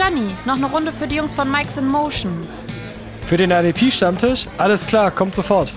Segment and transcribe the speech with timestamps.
[0.00, 2.48] Gianni, noch eine Runde für die Jungs von Mike's in Motion.
[3.26, 4.48] Für den RDP-Stammtisch?
[4.56, 5.74] Alles klar, kommt sofort.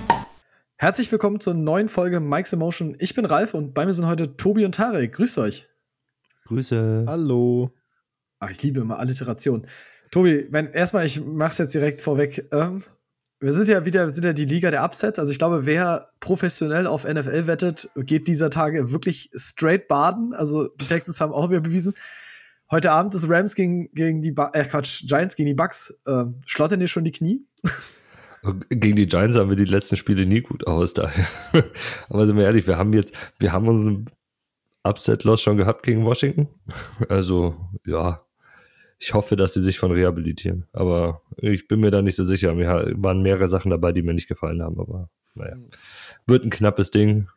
[0.78, 2.96] Herzlich willkommen zur neuen Folge Mike's Emotion.
[3.00, 5.12] Ich bin Ralf und bei mir sind heute Tobi und Tarek.
[5.12, 5.68] Grüßt euch.
[6.46, 7.04] Grüße.
[7.06, 7.72] Hallo.
[8.40, 9.68] Ach, ich liebe immer Alliteration.
[10.10, 12.48] Tobi, wenn, erstmal, ich mach's jetzt direkt vorweg.
[12.54, 12.82] Ähm,
[13.42, 15.20] wir sind ja wieder sind ja die Liga der Upsets.
[15.20, 20.34] Also ich glaube, wer professionell auf NFL wettet, geht dieser Tage wirklich straight baden.
[20.34, 21.94] Also die Texans haben auch wieder bewiesen.
[22.74, 25.94] Heute Abend ist Rams gegen, gegen die ba äh, Quatsch, Giants gegen die Bucks.
[26.08, 27.46] Ähm, schlottern dir schon die Knie?
[28.70, 31.28] Gegen die Giants haben wir die letzten Spiele nie gut aus, daher.
[32.10, 34.10] Aber sind wir ehrlich, wir haben jetzt, wir haben unseren
[34.82, 36.48] Upset-Loss schon gehabt gegen Washington.
[37.10, 37.56] Also,
[37.86, 38.26] ja,
[38.98, 40.66] ich hoffe, dass sie sich von rehabilitieren.
[40.74, 42.56] Aber ich bin mir da nicht so sicher.
[42.56, 44.80] Mir waren mehrere Sachen dabei, die mir nicht gefallen haben.
[44.80, 45.58] Aber naja,
[46.26, 47.28] wird ein knappes Ding.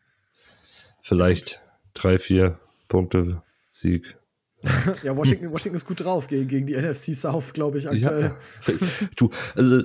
[1.02, 1.62] Vielleicht
[1.92, 4.16] drei, vier Punkte Sieg.
[5.02, 8.34] ja, Washington, Washington ist gut drauf gegen, gegen die NFC South, glaube ich, aktuell.
[8.66, 8.74] Ja.
[9.16, 9.84] Du, also es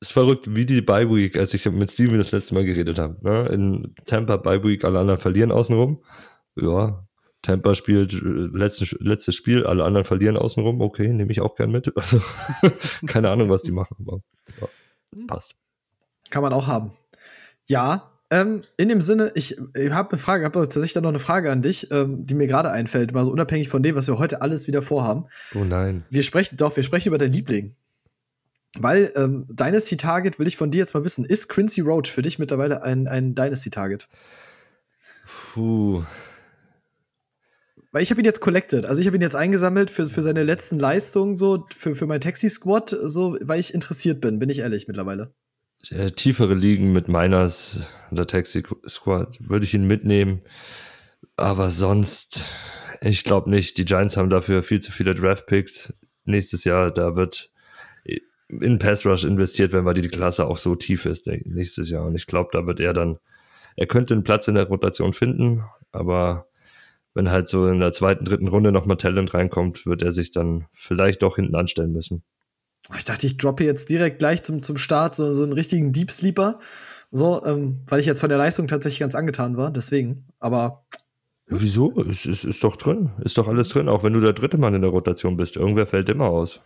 [0.00, 3.16] ist verrückt, wie die Bye Week, als ich mit Steven das letzte Mal geredet habe.
[3.22, 3.48] Ne?
[3.48, 6.02] In Tampa Bye Week, alle anderen verlieren außenrum.
[6.56, 7.06] Ja,
[7.42, 10.80] Tampa spielt äh, letztes, letztes Spiel, alle anderen verlieren außenrum.
[10.80, 11.96] Okay, nehme ich auch gern mit.
[11.96, 12.20] Also,
[13.06, 14.20] keine Ahnung, was die machen, aber
[14.60, 14.68] ja,
[15.26, 15.56] passt.
[16.30, 16.92] Kann man auch haben.
[17.66, 21.18] Ja, ähm, in dem Sinne, ich, ich habe eine Frage, habe tatsächlich dann noch eine
[21.18, 24.18] Frage an dich, ähm, die mir gerade einfällt, mal so unabhängig von dem, was wir
[24.18, 25.26] heute alles wieder vorhaben.
[25.54, 26.04] Oh nein.
[26.10, 27.74] Wir sprechen, doch, wir sprechen über dein Liebling.
[28.78, 31.24] Weil ähm, Dynasty Target will ich von dir jetzt mal wissen.
[31.24, 34.08] Ist Quincy Roach für dich mittlerweile ein, ein Dynasty Target?
[35.54, 36.04] Puh,
[37.92, 38.86] weil ich habe ihn jetzt collected.
[38.86, 42.20] Also ich habe ihn jetzt eingesammelt für, für seine letzten Leistungen, so für, für mein
[42.20, 45.32] Taxi-Squad, so, weil ich interessiert bin, bin ich ehrlich mittlerweile.
[45.90, 50.40] Äh, tiefere Ligen mit Miners, der Taxi-Squad, würde ich ihn mitnehmen.
[51.36, 52.44] Aber sonst,
[53.00, 53.78] ich glaube nicht.
[53.78, 55.94] Die Giants haben dafür viel zu viele Draft-Picks.
[56.24, 57.50] Nächstes Jahr, da wird
[58.48, 62.06] in Pass Rush investiert, wenn mal die Klasse auch so tief ist nächstes Jahr.
[62.06, 63.18] Und ich glaube, da wird er dann,
[63.76, 66.46] er könnte einen Platz in der Rotation finden, aber
[67.14, 70.66] wenn halt so in der zweiten, dritten Runde nochmal Talent reinkommt, wird er sich dann
[70.72, 72.22] vielleicht doch hinten anstellen müssen.
[72.96, 76.10] Ich dachte, ich droppe jetzt direkt gleich zum, zum Start so, so einen richtigen Deep
[76.10, 76.58] Sleeper.
[77.10, 80.26] So, ähm, weil ich jetzt von der Leistung tatsächlich ganz angetan war, deswegen.
[80.38, 80.84] Aber.
[81.46, 82.02] Wieso?
[82.02, 83.10] Es ist, ist doch drin.
[83.24, 85.56] Ist doch alles drin, auch wenn du der dritte Mann in der Rotation bist.
[85.56, 86.60] Irgendwer fällt immer aus.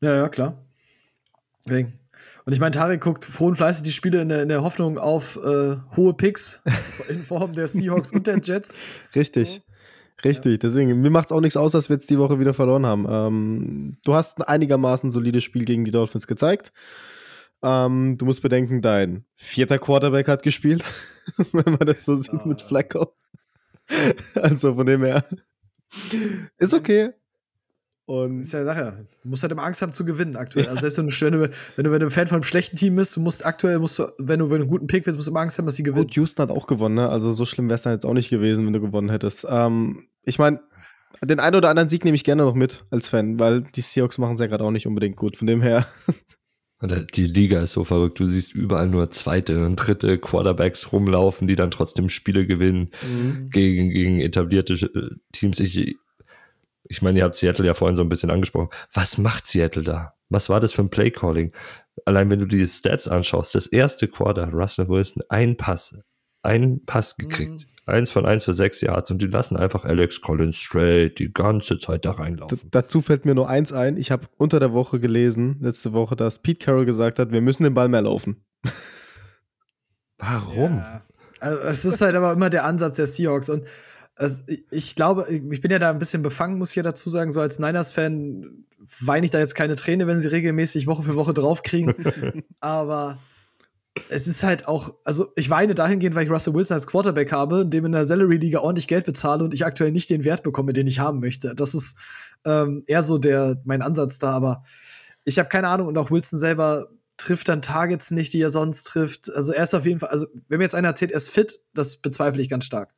[0.00, 0.64] Ja, ja, klar.
[1.64, 1.92] Deswegen.
[2.44, 4.98] Und ich meine, Tarek guckt froh und fleißig die Spiele in der, in der Hoffnung
[4.98, 6.62] auf äh, hohe Picks
[7.08, 8.80] in Form der Seahawks und der Jets.
[9.14, 9.62] Richtig.
[10.24, 12.84] Richtig, deswegen, mir macht es auch nichts aus, dass wir jetzt die Woche wieder verloren
[12.84, 13.06] haben.
[13.08, 16.72] Ähm, du hast ein einigermaßen solides Spiel gegen die Dolphins gezeigt.
[17.62, 20.82] Ähm, du musst bedenken, dein vierter Quarterback hat gespielt,
[21.52, 22.62] wenn man das so sieht mit.
[22.62, 23.14] Flacco.
[24.34, 25.24] also von dem her.
[26.58, 27.10] Ist okay.
[28.10, 29.06] Und ist ja Sache.
[29.22, 30.66] Du musst halt immer Angst haben zu gewinnen aktuell.
[30.66, 32.74] Also selbst wenn du, wenn du, wenn du, wenn du ein Fan von einem schlechten
[32.74, 35.16] Team bist, du musst aktuell, musst du, wenn du, wenn du einen guten Pick bist,
[35.16, 36.06] musst du immer Angst haben, dass sie gewinnen.
[36.06, 37.08] Gut, Houston hat auch gewonnen, ne?
[37.08, 39.46] Also so schlimm wäre es dann jetzt auch nicht gewesen, wenn du gewonnen hättest.
[39.48, 40.60] Ähm, ich meine,
[41.22, 44.18] den einen oder anderen Sieg nehme ich gerne noch mit als Fan, weil die Seahawks
[44.18, 45.36] machen es ja gerade auch nicht unbedingt gut.
[45.36, 45.86] Von dem her.
[46.82, 48.18] Die Liga ist so verrückt.
[48.20, 53.50] Du siehst überall nur zweite und dritte Quarterbacks rumlaufen, die dann trotzdem Spiele gewinnen mhm.
[53.50, 55.60] gegen, gegen etablierte äh, Teams.
[55.60, 55.98] Ich,
[56.84, 58.70] ich meine, ihr habt Seattle ja vorhin so ein bisschen angesprochen.
[58.94, 60.14] Was macht Seattle da?
[60.30, 61.52] Was war das für ein Playcalling?
[62.06, 66.00] Allein wenn du die Stats anschaust, das erste Quarter, Russell Wilson, ein Pass,
[66.42, 67.52] ein Pass gekriegt.
[67.52, 67.64] Mhm.
[67.90, 71.78] Eins von eins für sechs Yards und die lassen einfach Alex Collins straight die ganze
[71.78, 72.58] Zeit da reinlaufen.
[72.70, 73.96] Da, dazu fällt mir nur eins ein.
[73.96, 77.64] Ich habe unter der Woche gelesen, letzte Woche, dass Pete Carroll gesagt hat, wir müssen
[77.64, 78.44] den Ball mehr laufen.
[80.18, 80.76] Warum?
[80.76, 81.02] Ja.
[81.40, 83.64] Also, es ist halt aber immer der Ansatz der Seahawks und
[84.20, 87.32] also ich glaube, ich bin ja da ein bisschen befangen, muss ich ja dazu sagen.
[87.32, 88.66] So als Niners-Fan
[89.00, 91.94] weine ich da jetzt keine Träne, wenn sie regelmäßig Woche für Woche draufkriegen.
[92.60, 93.18] Aber
[94.08, 97.66] es ist halt auch, also ich weine dahingehend, weil ich Russell Wilson als Quarterback habe,
[97.66, 100.86] dem in der Salary-Liga ordentlich Geld bezahle und ich aktuell nicht den Wert bekomme, den
[100.86, 101.54] ich haben möchte.
[101.54, 101.96] Das ist
[102.44, 104.32] ähm, eher so der, mein Ansatz da.
[104.32, 104.62] Aber
[105.24, 108.84] ich habe keine Ahnung und auch Wilson selber trifft dann Targets nicht, die er sonst
[108.84, 109.32] trifft.
[109.34, 111.60] Also er ist auf jeden Fall, also wenn mir jetzt einer erzählt, er ist fit,
[111.74, 112.94] das bezweifle ich ganz stark.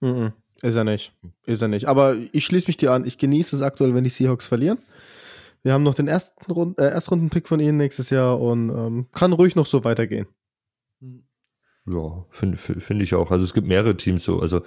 [0.00, 0.32] Mhm.
[0.62, 1.12] Ist er nicht.
[1.44, 1.86] Ist er nicht.
[1.86, 3.04] Aber ich schließe mich dir an.
[3.04, 4.78] Ich genieße es aktuell, wenn die Seahawks verlieren.
[5.66, 9.32] Wir haben noch den ersten Rund äh, Erstrunden-Pick von ihnen nächstes Jahr und ähm, kann
[9.32, 10.28] ruhig noch so weitergehen.
[11.86, 13.32] Ja, finde find ich auch.
[13.32, 14.38] Also es gibt mehrere Teams so.
[14.38, 14.62] Also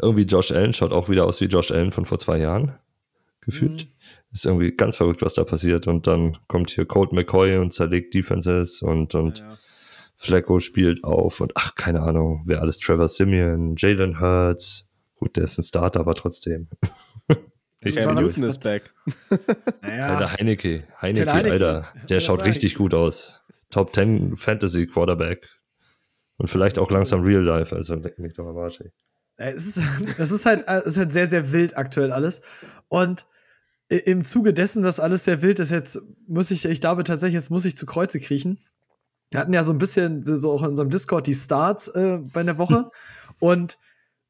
[0.00, 2.78] irgendwie Josh Allen schaut auch wieder aus wie Josh Allen von vor zwei Jahren.
[3.40, 3.86] Gefühlt.
[3.86, 3.90] Mhm.
[4.30, 5.88] Ist irgendwie ganz verrückt, was da passiert.
[5.88, 9.58] Und dann kommt hier Colt McCoy und zerlegt Defenses und, und ja, ja.
[10.14, 12.78] Flacco spielt auf und ach, keine Ahnung, wer alles.
[12.78, 14.88] Trevor Simeon, Jalen Hurts,
[15.18, 16.68] Gut, der ist ein Starter, aber trotzdem.
[17.84, 18.36] Richtig Cam war gut.
[18.36, 18.90] Newton ist back.
[19.82, 20.84] Naja, Alter, Heineke.
[21.00, 21.52] Heineke, Heineke.
[21.52, 21.82] Alter.
[22.08, 22.50] Der schaut sagen.
[22.50, 23.40] richtig gut aus.
[23.70, 25.46] Top 10 Fantasy Quarterback.
[26.38, 27.74] Und vielleicht Das auch langsam Real Life.
[27.74, 28.80] Also leck mich doch am Arsch.
[28.80, 29.80] Äh, Es ist,
[30.18, 32.42] es ist halt, es ist halt sehr, sehr wild aktuell alles.
[32.88, 33.26] Und
[33.92, 37.34] i- im Zuge dessen, dass alles sehr wild ist, jetzt muss ich, ich glaube tatsächlich,
[37.34, 38.58] jetzt muss ich zu Kreuze kriechen.
[39.30, 42.18] Wir hatten ja so ein bisschen so so auch in unserem Discord die Starts äh,
[42.32, 42.90] bei der Woche.
[43.38, 43.78] Und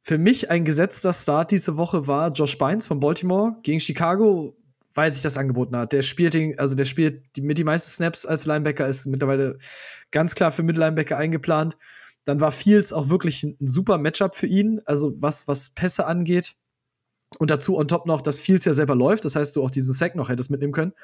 [0.09, 4.57] für mich ein gesetzter Start diese Woche war Josh Bynes von Baltimore gegen Chicago,
[4.95, 5.93] weil sich das angeboten hat.
[5.93, 9.59] Der spielt den, also der spielt mit die meisten Snaps als Linebacker, ist mittlerweile
[10.11, 11.77] ganz klar für Mittellinebacker eingeplant.
[12.25, 16.07] Dann war Fields auch wirklich ein, ein super Matchup für ihn, also was, was Pässe
[16.07, 16.55] angeht.
[17.39, 19.93] Und dazu on top noch, dass Fields ja selber läuft, das heißt, du auch diesen
[19.93, 20.95] Sack noch hättest mitnehmen können.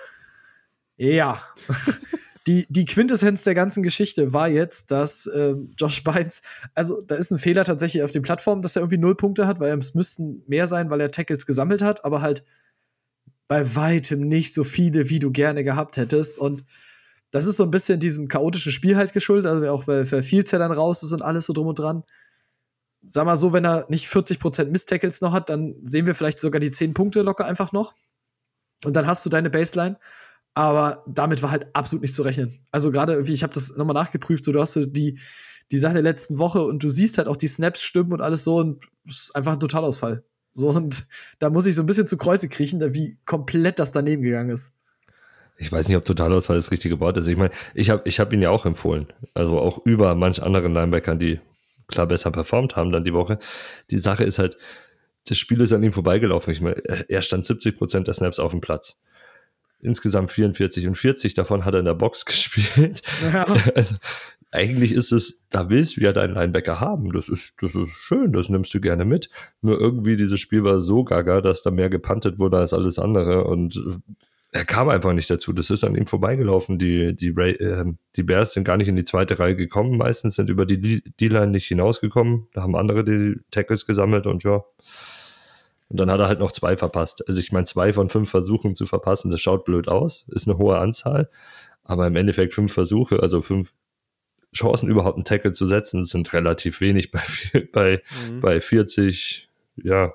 [0.97, 1.43] Ja.
[2.47, 6.43] die, die Quintessenz der ganzen Geschichte war jetzt, dass ähm, Josh Bynes,
[6.75, 9.61] also da ist ein Fehler tatsächlich auf den Plattformen, dass er irgendwie null Punkte hat,
[9.61, 12.45] weil es müssten mehr sein, weil er Tackles gesammelt hat, aber halt
[13.49, 16.39] bei weitem nicht so viele, wie du gerne gehabt hättest.
[16.39, 16.65] Und
[17.31, 20.73] das ist so ein bisschen diesem chaotischen Spiel halt geschuldet, also auch weil, ja dann
[20.73, 22.05] raus ist und alles so drum und dran.
[23.07, 26.61] Sag mal so, wenn er nicht 40% Miss-Tackles noch hat, dann sehen wir vielleicht sogar
[26.61, 27.95] die 10 Punkte locker einfach noch.
[28.85, 29.99] Und dann hast du deine Baseline.
[30.55, 32.59] Aber damit war halt absolut nicht zu rechnen.
[32.71, 35.19] Also gerade, ich habe das nochmal nachgeprüft, so du hast so die,
[35.73, 38.45] die Sache der letzten Woche und du siehst halt auch die Snaps stimmen und alles
[38.45, 40.25] so und es ist einfach ein Totalausfall.
[40.53, 41.07] So und
[41.41, 44.75] da muss ich so ein bisschen zu Kreuze kriechen, wie komplett das daneben gegangen ist.
[45.57, 47.29] Ich weiß nicht, ob Totalausfall das richtige Wort ist.
[47.29, 49.13] Ich meine, ich habe ich hab ihn ja auch empfohlen.
[49.35, 51.41] Also auch über manch anderen Linebackern, die
[51.89, 53.39] klar besser performt haben dann die Woche.
[53.91, 54.57] Die Sache ist halt,
[55.29, 56.53] das Spiel ist an ihm vorbeigelaufen.
[56.53, 56.77] Ich meine,
[57.09, 59.03] er stand 70 Prozent der Snaps auf dem Platz.
[59.85, 63.03] Insgesamt 44 und 40 davon hat er in der Box gespielt.
[63.33, 63.45] Ja.
[63.75, 63.97] Also
[64.51, 67.13] eigentlich ist es, da willst du ja deinen Linebacker haben.
[67.13, 69.29] Das ist, das ist schön, das nimmst du gerne mit.
[69.63, 73.45] Nur irgendwie dieses Spiel war so gaga, dass da mehr gepantet wurde als alles andere
[73.45, 73.97] und äh,
[74.53, 75.53] er kam einfach nicht dazu.
[75.53, 76.79] Das ist an ihm vorbeigelaufen.
[76.79, 77.85] Die, die, Ra- äh,
[78.15, 79.99] die Bears sind gar nicht in die zweite Reihe gekommen.
[79.99, 82.47] Meistens sind über die D-Line nicht hinausgekommen.
[82.53, 84.63] Da haben andere die Tackles gesammelt und ja.
[85.95, 87.23] Und dann hat er halt noch zwei verpasst.
[87.29, 90.59] Also ich meine, zwei von fünf Versuchen zu verpassen, das schaut blöd aus, ist eine
[90.59, 91.31] hohe Anzahl.
[91.85, 93.73] Aber im Endeffekt fünf Versuche, also fünf
[94.53, 97.21] Chancen überhaupt einen Tackle zu setzen, sind relativ wenig bei,
[97.73, 98.41] bei, Mhm.
[98.41, 100.13] bei 40, ja,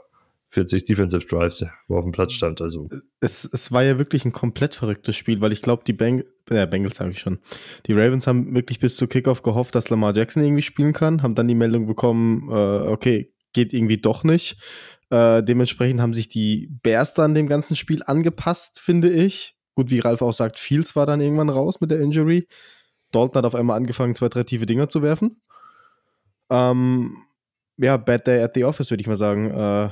[0.49, 2.59] 40 Defensive Drives, wo auf dem Platz stand.
[2.61, 2.89] Also
[3.21, 6.67] Es, es war ja wirklich ein komplett verrücktes Spiel, weil ich glaube, die Beng äh,
[6.67, 7.39] Bengals sage ich schon.
[7.85, 11.35] Die Ravens haben wirklich bis zu Kickoff gehofft, dass Lamar Jackson irgendwie spielen kann, haben
[11.35, 12.53] dann die Meldung bekommen, äh,
[12.89, 14.57] okay, geht irgendwie doch nicht.
[15.09, 19.55] Äh, dementsprechend haben sich die Bears dann dem ganzen Spiel angepasst, finde ich.
[19.75, 22.47] Gut, wie Ralf auch sagt, Fields war dann irgendwann raus mit der Injury.
[23.11, 25.41] Dalton hat auf einmal angefangen, zwei, drei tiefe Dinger zu werfen.
[26.49, 27.17] Ähm,
[27.77, 29.49] ja, Bad Day at the Office, würde ich mal sagen.
[29.49, 29.89] Äh,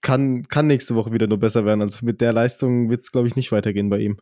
[0.00, 1.80] kann, kann nächste Woche wieder nur besser werden.
[1.80, 4.16] Also mit der Leistung wird es, glaube ich, nicht weitergehen bei ihm.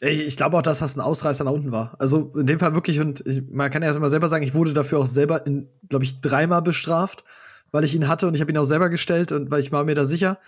[0.00, 1.96] Ich, glaube auch, dass das ein Ausreißer nach unten war.
[1.98, 4.54] Also in dem Fall wirklich, und ich, man kann ja erst mal selber sagen, ich
[4.54, 5.42] wurde dafür auch selber,
[5.88, 7.24] glaube ich, dreimal bestraft,
[7.72, 9.84] weil ich ihn hatte und ich habe ihn auch selber gestellt und weil ich war
[9.84, 10.38] mir da sicher.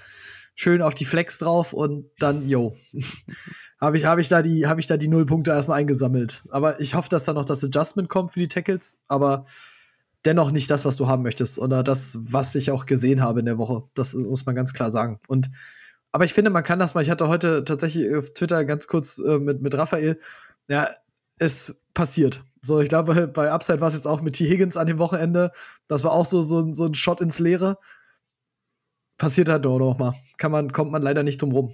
[0.54, 2.74] Schön auf die Flex drauf und dann, yo,
[3.80, 6.42] habe ich, hab ich, da die- hab ich da die Nullpunkte erstmal eingesammelt.
[6.50, 9.44] Aber ich hoffe, dass da noch das Adjustment kommt für die Tackles, aber
[10.24, 13.46] dennoch nicht das, was du haben möchtest oder das, was ich auch gesehen habe in
[13.46, 13.84] der Woche.
[13.94, 15.20] Das muss man ganz klar sagen.
[15.28, 15.48] Und
[16.10, 17.02] aber ich finde, man kann das mal.
[17.02, 20.18] Ich hatte heute tatsächlich auf Twitter ganz kurz äh, mit, mit Raphael.
[20.66, 20.88] Ja,
[21.38, 22.42] es passiert.
[22.60, 24.46] So, ich glaube, bei Upside war es jetzt auch mit T.
[24.48, 25.52] Higgins an dem Wochenende.
[25.86, 27.78] Das war auch so, so, ein- so ein Shot ins Leere.
[29.16, 30.14] Passiert halt doch noch mal.
[30.36, 31.72] Kann man, kommt man leider nicht drum rum.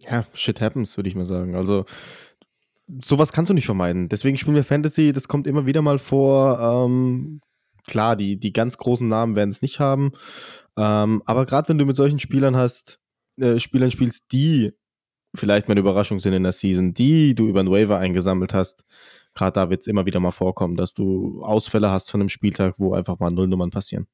[0.00, 1.54] Ja, shit happens, würde ich mal sagen.
[1.54, 1.84] Also,
[3.00, 4.08] sowas kannst du nicht vermeiden.
[4.08, 6.58] Deswegen spielen wir Fantasy, das kommt immer wieder mal vor.
[6.60, 7.40] Ähm,
[7.86, 10.12] klar, die, die ganz großen Namen werden es nicht haben.
[10.76, 12.98] Ähm, aber gerade wenn du mit solchen Spielern hast,
[13.38, 14.72] äh, Spielern spielst, die
[15.34, 18.84] vielleicht mal eine Überraschung sind in der Season, die du über den Waiver eingesammelt hast,
[19.34, 22.74] gerade da wird es immer wieder mal vorkommen, dass du Ausfälle hast von einem Spieltag,
[22.78, 24.06] wo einfach mal Nullnummern passieren.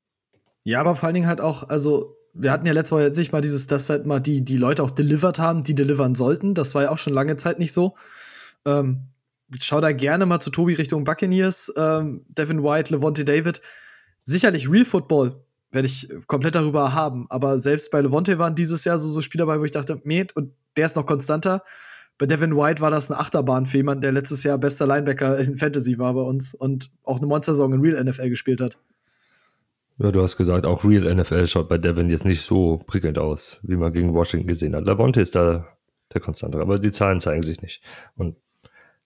[0.64, 3.32] Ja, aber vor allen Dingen halt auch, also, wir hatten ja letzte Woche jetzt nicht
[3.32, 6.54] mal dieses, dass halt mal die, die Leute auch delivered haben, die delivern sollten.
[6.54, 7.94] Das war ja auch schon lange Zeit nicht so.
[8.64, 9.08] Ähm,
[9.60, 13.60] schau da gerne mal zu Tobi Richtung Buccaneers, ähm, Devin White, Levante David.
[14.22, 18.98] Sicherlich Real Football werde ich komplett darüber haben, aber selbst bei Levante waren dieses Jahr
[18.98, 21.62] so, so Spieler dabei, wo ich dachte, nee, und der ist noch konstanter.
[22.18, 25.56] Bei Devin White war das eine Achterbahn für jemanden, der letztes Jahr bester Linebacker in
[25.56, 28.78] Fantasy war bei uns und auch eine Monster-Saison in Real NFL gespielt hat.
[29.98, 33.58] Ja, du hast gesagt, auch Real NFL schaut bei Devin jetzt nicht so prickelnd aus,
[33.62, 34.84] wie man gegen Washington gesehen hat.
[34.84, 35.66] Lavonte ist da
[36.12, 37.82] der Konstantere, aber die Zahlen zeigen sich nicht.
[38.16, 38.36] Und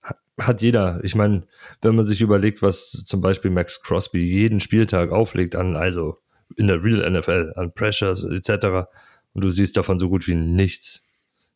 [0.03, 1.47] ha- hat jeder, ich meine,
[1.81, 6.19] wenn man sich überlegt, was zum Beispiel Max Crosby jeden Spieltag auflegt an, also
[6.57, 8.87] in der Real NFL, an Pressures etc.
[9.33, 11.07] Und du siehst davon so gut wie nichts.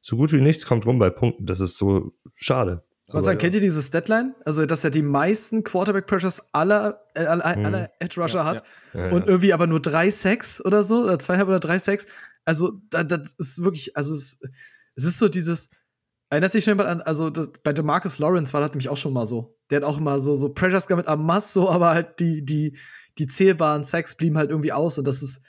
[0.06, 1.46] So gut wie nichts kommt rum bei Punkten.
[1.46, 2.84] Das ist so schade.
[3.08, 3.40] Und sagen, ja.
[3.40, 4.36] kennt ihr dieses Deadline?
[4.44, 7.66] Also, dass er die meisten Quarterback-Pressures aller, äh, aller, hm.
[7.66, 8.62] aller Edge-Rusher ja, hat
[8.94, 9.10] ja.
[9.10, 12.06] und irgendwie aber nur drei Sacks oder so, oder zweieinhalb oder drei Sacks.
[12.44, 14.40] Also, das, das ist wirklich, also es,
[14.94, 15.70] es ist so dieses,
[16.28, 19.12] Erinnert sich schon jemand an, also das, bei DeMarcus Lawrence war das nämlich auch schon
[19.12, 19.56] mal so.
[19.70, 22.76] Der hat auch immer so, so Pressures mit Amas, so, aber halt die, die,
[23.18, 25.42] die zählbaren Sacks blieben halt irgendwie aus und das ist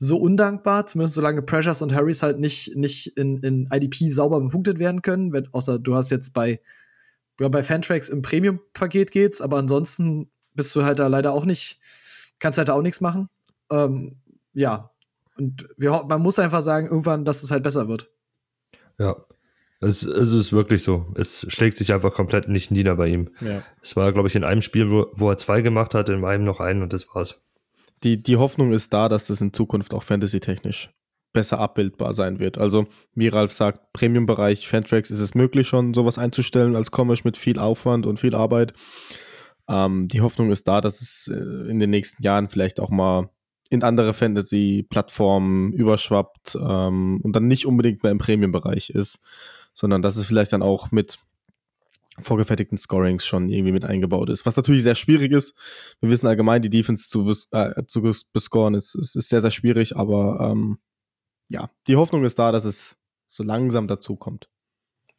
[0.00, 4.78] so undankbar, zumindest solange Pressures und Harrys halt nicht, nicht in, in IDP sauber bepunktet
[4.78, 6.60] werden können, wenn, außer du hast jetzt bei,
[7.40, 11.80] ja, bei Fantrax im Premium-Paket geht's, aber ansonsten bist du halt da leider auch nicht,
[12.38, 13.28] kannst halt da auch nichts machen.
[13.70, 14.16] Ähm,
[14.54, 14.90] ja.
[15.36, 18.08] Und wir, man muss einfach sagen, irgendwann, dass es halt besser wird.
[18.98, 19.16] Ja,
[19.80, 21.12] es, es ist wirklich so.
[21.16, 23.30] Es schlägt sich einfach komplett nicht nieder bei ihm.
[23.40, 23.64] Ja.
[23.82, 26.44] Es war, glaube ich, in einem Spiel, wo, wo er zwei gemacht hat, in einem
[26.44, 27.40] noch einen und das war's.
[28.04, 30.90] Die, die Hoffnung ist da, dass das in Zukunft auch fantasy-technisch
[31.32, 32.58] besser abbildbar sein wird.
[32.58, 37.36] Also, wie Ralf sagt, Premium-Bereich Fantrax ist es möglich, schon sowas einzustellen als Commerce mit
[37.36, 38.72] viel Aufwand und viel Arbeit.
[39.68, 43.28] Ähm, die Hoffnung ist da, dass es äh, in den nächsten Jahren vielleicht auch mal
[43.70, 49.20] in andere Fantasy-Plattformen überschwappt ähm, und dann nicht unbedingt mehr im Premium-Bereich ist
[49.78, 51.20] sondern dass es vielleicht dann auch mit
[52.20, 54.46] vorgefertigten Scorings schon irgendwie mit eingebaut ist.
[54.46, 55.54] Was natürlich sehr schwierig ist.
[56.00, 59.50] Wir wissen allgemein, die Defense zu, bes äh, zu bescoren ist, ist, ist, sehr, sehr
[59.50, 60.78] schwierig, aber ähm,
[61.48, 62.96] ja, die Hoffnung ist da, dass es
[63.26, 64.48] so langsam dazu kommt.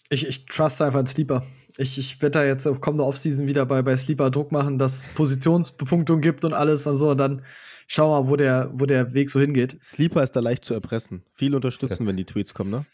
[0.10, 1.44] Ich, ich trust einfach in Sleeper.
[1.78, 5.08] Ich, ich werde da jetzt auf kommende Offseason wieder bei, bei Sleeper Druck machen, dass
[5.10, 7.12] Positionsbepunktung gibt und alles und so.
[7.12, 7.44] Und dann
[7.90, 9.78] schau mal, wo der, wo der Weg so hingeht.
[9.84, 11.24] Sleeper ist da leicht zu erpressen.
[11.34, 12.10] Viel unterstützen, ja.
[12.10, 12.86] wenn die Tweets kommen, ne?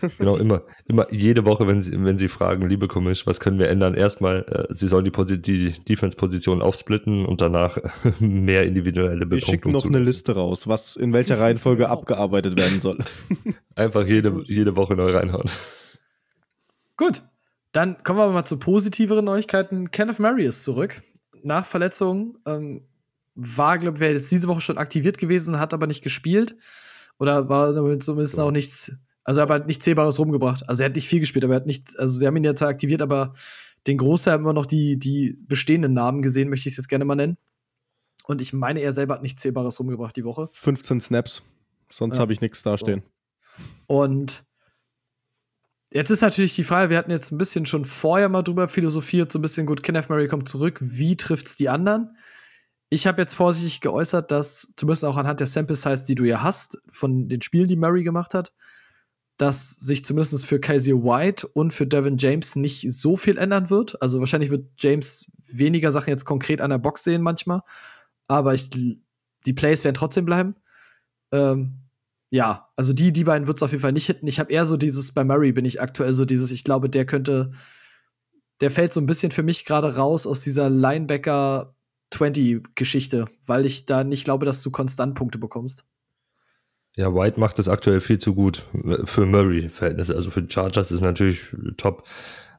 [0.18, 3.68] Genau, immer, immer jede Woche, wenn sie, wenn sie fragen, liebe Komisch, was können wir
[3.68, 3.94] ändern?
[3.94, 7.78] Erstmal, äh, sie sollen die, die Defense-Position aufsplitten und danach
[8.20, 9.96] mehr individuelle Bepunktung Wir schicken noch zulassen.
[9.96, 12.98] eine Liste raus, was in welcher Reihenfolge abgearbeitet werden soll.
[13.74, 15.50] Einfach jede, jede Woche neu reinhauen.
[16.96, 17.24] Gut,
[17.72, 19.90] dann kommen wir mal zu positiveren Neuigkeiten.
[19.90, 21.02] Kenneth Murray ist zurück.
[21.42, 22.82] Nach Verletzung ähm,
[23.34, 26.56] war, glaube ich, wäre jetzt diese Woche schon aktiviert gewesen, hat aber nicht gespielt.
[27.18, 30.68] Oder war zumindest auch nichts, also er hat nichts Zählbares rumgebracht.
[30.68, 32.62] Also er hat nicht viel gespielt, aber er hat nicht, also sie haben ihn jetzt
[32.62, 33.32] aktiviert, aber
[33.86, 37.04] den Großteil haben immer noch die, die bestehenden Namen gesehen, möchte ich es jetzt gerne
[37.04, 37.36] mal nennen.
[38.26, 40.48] Und ich meine, er selber hat nichts Zählbares rumgebracht die Woche.
[40.52, 41.42] 15 Snaps.
[41.90, 43.02] Sonst ja, habe ich nichts dastehen.
[43.88, 43.94] So.
[43.94, 44.44] Und
[45.90, 49.30] jetzt ist natürlich die Frage, wir hatten jetzt ein bisschen schon vorher mal drüber philosophiert,
[49.30, 52.16] so ein bisschen gut, Kenneth Murray kommt zurück, wie trifft es die anderen?
[52.90, 56.42] Ich habe jetzt vorsichtig geäußert, dass zumindest auch anhand der Sample Size, die du ja
[56.42, 58.52] hast, von den Spielen, die Murray gemacht hat,
[59.36, 64.00] dass sich zumindest für Kaiser White und für Devin James nicht so viel ändern wird.
[64.00, 67.62] Also wahrscheinlich wird James weniger Sachen jetzt konkret an der Box sehen manchmal,
[68.28, 70.54] aber ich, die Plays werden trotzdem bleiben.
[71.32, 71.80] Ähm,
[72.30, 74.26] ja, also die, die beiden wird es auf jeden Fall nicht hitten.
[74.26, 77.06] Ich habe eher so dieses, bei Murray bin ich aktuell so dieses, ich glaube, der
[77.06, 77.52] könnte,
[78.60, 81.74] der fällt so ein bisschen für mich gerade raus aus dieser Linebacker
[82.14, 85.86] 20-Geschichte, weil ich da nicht glaube, dass du konstant Punkte bekommst.
[86.96, 88.64] Ja, White macht das aktuell viel zu gut
[89.04, 90.14] für Murray-Verhältnisse.
[90.14, 92.04] Also für Chargers ist natürlich top.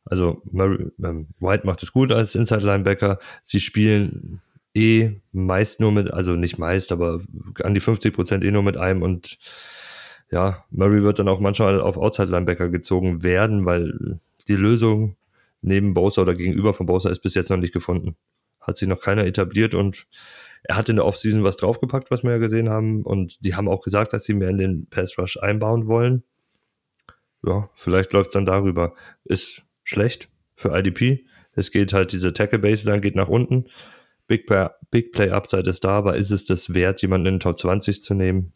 [0.03, 3.19] Also Murray, ähm, White macht es gut als Inside-Linebacker.
[3.43, 4.41] Sie spielen
[4.75, 7.21] eh meist nur mit, also nicht meist, aber
[7.63, 9.39] an die 50 Prozent eh nur mit einem und
[10.31, 14.19] ja, Murray wird dann auch manchmal auf Outside-Linebacker gezogen werden, weil
[14.49, 15.15] die Lösung
[15.61, 18.17] neben Bowser oder gegenüber von Bowser ist bis jetzt noch nicht gefunden
[18.65, 20.07] hat sich noch keiner etabliert und
[20.63, 23.03] er hat in der Offseason was draufgepackt, was wir ja gesehen haben.
[23.03, 26.23] Und die haben auch gesagt, dass sie mehr in den Pass Rush einbauen wollen.
[27.45, 28.95] Ja, vielleicht läuft es dann darüber.
[29.23, 31.25] Ist schlecht für IDP.
[31.53, 33.65] Es geht halt, diese Tackle Baseline geht nach unten.
[34.27, 37.39] Big Play, Big Play Upside ist da, aber ist es das wert, jemanden in den
[37.41, 38.53] Top 20 zu nehmen?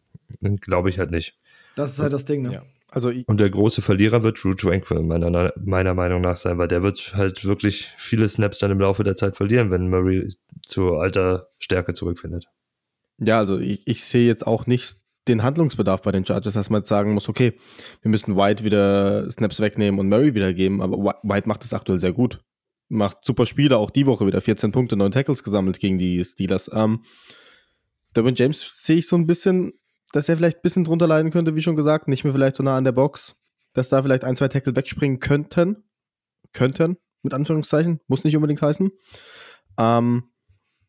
[0.60, 1.38] Glaube ich halt nicht.
[1.76, 2.52] Das ist halt das Ding, ne?
[2.54, 2.62] Ja.
[2.92, 6.82] Also und der große Verlierer wird Drew Tranquil, meiner, meiner Meinung nach sein, weil der
[6.82, 10.28] wird halt wirklich viele Snaps dann im Laufe der Zeit verlieren, wenn Murray
[10.66, 12.46] zur alter Stärke zurückfindet.
[13.18, 14.96] Ja, also ich, ich sehe jetzt auch nicht
[15.28, 17.52] den Handlungsbedarf bei den Chargers, dass man jetzt sagen muss, okay,
[18.02, 22.12] wir müssen White wieder Snaps wegnehmen und Murray wiedergeben, aber White macht das aktuell sehr
[22.12, 22.40] gut.
[22.88, 26.70] Macht super Spiele, auch die Woche wieder 14 Punkte, 9 Tackles gesammelt gegen die Steelers.
[26.74, 27.04] Ähm,
[28.16, 29.72] Derwin James sehe ich so ein bisschen
[30.12, 32.62] dass er vielleicht ein bisschen drunter leiden könnte, wie schon gesagt, nicht mehr vielleicht so
[32.62, 33.36] nah an der Box,
[33.74, 35.84] dass da vielleicht ein, zwei Tackle wegspringen könnten.
[36.52, 38.90] Könnten, mit Anführungszeichen, muss nicht unbedingt heißen.
[39.78, 40.24] Ähm,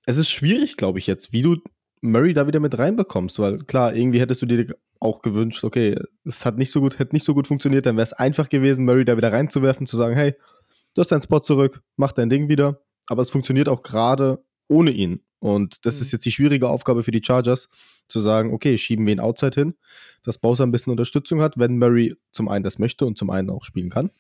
[0.06, 1.58] es ist schwierig, glaube ich, jetzt, wie du
[2.02, 6.46] Murray da wieder mit reinbekommst, weil klar, irgendwie hättest du dir auch gewünscht, okay, es
[6.46, 9.06] hat nicht so gut, hätte nicht so gut funktioniert, dann wäre es einfach gewesen, Murray
[9.06, 10.34] da wieder reinzuwerfen, zu sagen, hey,
[10.96, 12.82] du hast deinen Spot zurück, mach dein Ding wieder.
[13.08, 15.24] Aber es funktioniert auch gerade ohne ihn.
[15.42, 16.02] Und das Mhm.
[16.04, 17.68] ist jetzt die schwierige Aufgabe für die Chargers,
[18.08, 19.74] zu sagen, okay, schieben wir ihn outside hin,
[20.24, 23.50] dass Bowser ein bisschen Unterstützung hat, wenn Murray zum einen das möchte und zum einen
[23.50, 24.12] auch spielen kann.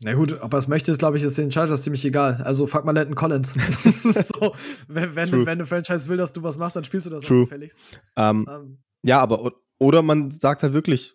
[0.00, 2.42] Na gut, ob er es möchte, ist, glaube ich, ist den Chargers ziemlich egal.
[2.44, 3.52] Also fuck mal Landon Collins.
[3.54, 4.52] so,
[4.88, 5.40] wenn, wenn, True.
[5.46, 7.42] wenn eine Franchise will, dass du was machst, dann spielst du das True.
[7.42, 7.78] gefälligst.
[8.16, 11.14] Ähm, Ähm, ja, aber oder man sagt halt wirklich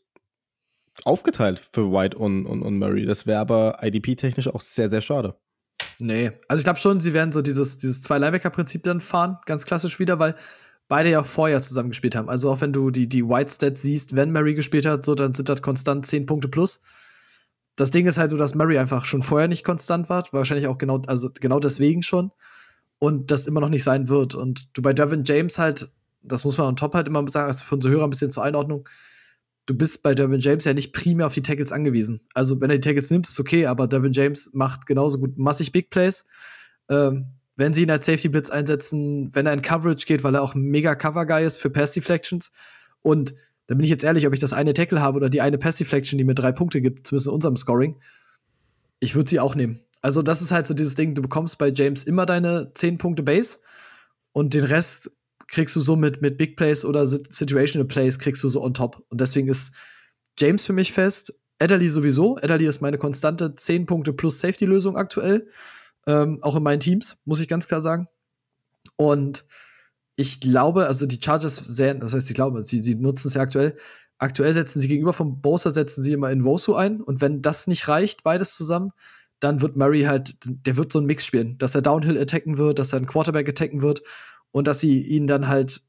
[1.04, 3.06] aufgeteilt für White und, und, und Murray.
[3.06, 5.38] Das wäre aber IDP-technisch auch sehr, sehr schade.
[6.00, 6.32] Nee.
[6.48, 10.20] Also ich glaube schon, sie werden so dieses, dieses Zwei-Linebacker-Prinzip dann fahren, ganz klassisch wieder,
[10.20, 10.36] weil
[10.90, 12.30] beide ja vorher zusammen gespielt haben.
[12.30, 15.48] Also auch wenn du die, die White-Stats siehst, wenn Murray gespielt hat, so, dann sind
[15.48, 16.82] das konstant 10 Punkte plus.
[17.76, 20.26] Das Ding ist halt nur, dass Murray einfach schon vorher nicht konstant war.
[20.32, 22.32] Wahrscheinlich auch genau, also genau deswegen schon.
[22.98, 24.36] Und das immer noch nicht sein wird.
[24.36, 25.90] Und du bei Devin James halt,
[26.22, 28.44] das muss man on top halt immer sagen, also für unsere Hörer ein bisschen zur
[28.44, 28.90] Einordnung.
[29.70, 32.22] Du bist bei Devin James ja nicht primär auf die Tackles angewiesen.
[32.34, 35.72] Also, wenn er die Tackles nimmt, ist okay, aber Devin James macht genauso gut massig
[35.72, 36.26] Big Plays.
[36.90, 40.42] Ähm, wenn sie ihn als Safety Blitz einsetzen, wenn er in Coverage geht, weil er
[40.42, 42.52] auch ein mega Cover Guy ist für Pass Deflections.
[43.04, 43.36] Und
[43.68, 45.76] da bin ich jetzt ehrlich, ob ich das eine Tackle habe oder die eine Pass
[45.76, 47.96] Deflection, die mir drei Punkte gibt, zumindest in unserem Scoring,
[49.00, 49.82] ich würde sie auch nehmen.
[50.02, 53.22] Also, das ist halt so dieses Ding, du bekommst bei James immer deine 10 Punkte
[53.22, 53.60] Base
[54.32, 55.12] und den Rest
[55.50, 58.74] kriegst du so mit, mit Big Plays oder Sit- Situational Plays kriegst du so on
[58.74, 59.04] top.
[59.10, 59.74] Und deswegen ist
[60.38, 61.34] James für mich fest.
[61.60, 62.38] Adderley sowieso.
[62.38, 65.48] Adderley ist meine konstante 10 Punkte plus Safety-Lösung aktuell.
[66.08, 68.08] Ähm, auch in meinen Teams, muss ich ganz klar sagen.
[68.96, 69.46] Und
[70.16, 73.42] ich glaube, also die Chargers sehr, das heißt, ich glaube, sie, sie nutzen es ja
[73.42, 73.76] aktuell.
[74.18, 77.02] Aktuell setzen sie gegenüber vom Bowser, setzen sie immer in Wosu ein.
[77.02, 78.92] Und wenn das nicht reicht, beides zusammen,
[79.40, 82.78] dann wird Murray halt, der wird so einen Mix spielen, dass er Downhill attacken wird,
[82.80, 84.02] dass er einen Quarterback attacken wird
[84.52, 85.82] und dass sie ihn dann halt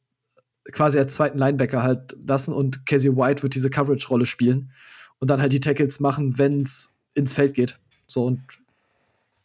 [0.73, 4.71] quasi als zweiten Linebacker halt lassen und Casey White wird diese Coverage-Rolle spielen
[5.19, 7.79] und dann halt die Tackles machen, wenn es ins Feld geht.
[8.07, 8.41] So und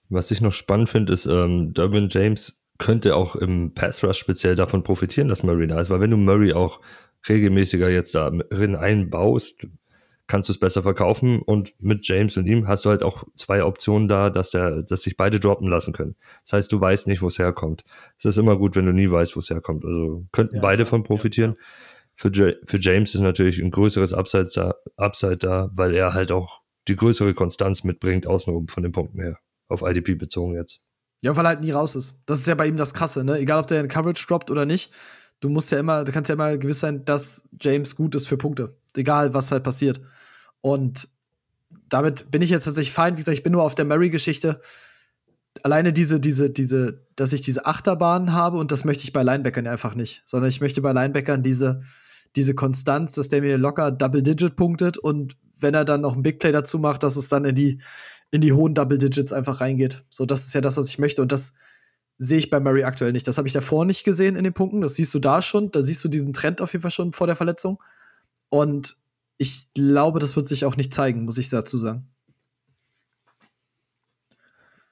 [0.10, 4.56] Was ich noch spannend finde, ist, ähm, Derwin James könnte auch im Pass Rush speziell
[4.56, 6.82] davon profitieren, dass Murray da ist, weil wenn du Murray auch
[7.28, 9.68] regelmäßiger jetzt da einbaust,
[10.28, 13.64] kannst du es besser verkaufen und mit James und ihm hast du halt auch zwei
[13.64, 16.16] Optionen da, dass der, dass sich beide droppen lassen können.
[16.44, 17.84] Das heißt, du weißt nicht, wo es herkommt.
[18.18, 19.86] Es ist immer gut, wenn du nie weißt, wo es herkommt.
[19.86, 20.88] Also könnten Ja, beide klar.
[20.90, 21.56] von profitieren.
[22.16, 26.32] Für, Ja- für James ist natürlich ein größeres Upside da, Upside da, weil er halt
[26.32, 29.38] auch die größere Konstanz mitbringt, außenrum von den Punkten her.
[29.68, 30.82] Auf IDP bezogen jetzt.
[31.22, 32.22] ja, weil er halt nie raus ist.
[32.28, 33.38] Das ist ja bei ihm das Krasse, ne?
[33.40, 34.92] Egal, ob der in Coverage droppt oder nicht.
[35.40, 38.38] Du musst ja immer, du kannst ja immer gewiss sein, dass James gut ist für
[38.38, 38.78] Punkte.
[38.98, 40.02] Egal, was halt passiert.
[40.62, 41.08] Und
[41.90, 43.16] damit bin ich jetzt tatsächlich fein.
[43.16, 44.62] Wie gesagt, ich bin nur auf der Murray-Geschichte.
[45.64, 49.68] Alleine diese, diese, diese, dass ich diese Achterbahn habe und das möchte ich bei Linebackern
[49.68, 50.22] einfach nicht.
[50.26, 51.82] Sondern ich möchte bei Linebackern diese,
[52.36, 56.40] diese Konstanz, dass der mir locker Double-Digit punktet und wenn er dann noch ein Big
[56.40, 57.82] Play dazu macht, dass es dann in die,
[58.32, 60.04] in die hohen Double Digits einfach reingeht.
[60.10, 61.22] So, das ist ja das, was ich möchte.
[61.22, 61.54] Und das
[62.18, 63.28] sehe ich bei Murray aktuell nicht.
[63.28, 64.82] Das habe ich davor nicht gesehen in den Punkten.
[64.82, 65.72] Das siehst du da schon.
[65.72, 67.82] Da siehst du diesen Trend auf jeden Fall schon vor der Verletzung.
[68.56, 68.96] Und
[69.38, 72.08] ich glaube, das wird sich auch nicht zeigen, muss ich dazu sagen.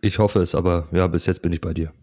[0.02, 1.93] Ich hoffe es, aber ja, bis jetzt bin ich bei dir.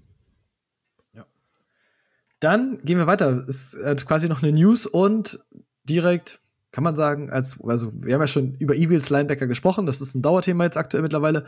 [2.38, 3.32] Dann gehen wir weiter.
[3.32, 5.44] Es ist äh, quasi noch eine News und
[5.84, 6.40] direkt
[6.72, 10.14] kann man sagen, als, also wir haben ja schon über Eagles Linebacker gesprochen, das ist
[10.14, 11.44] ein Dauerthema jetzt aktuell mittlerweile.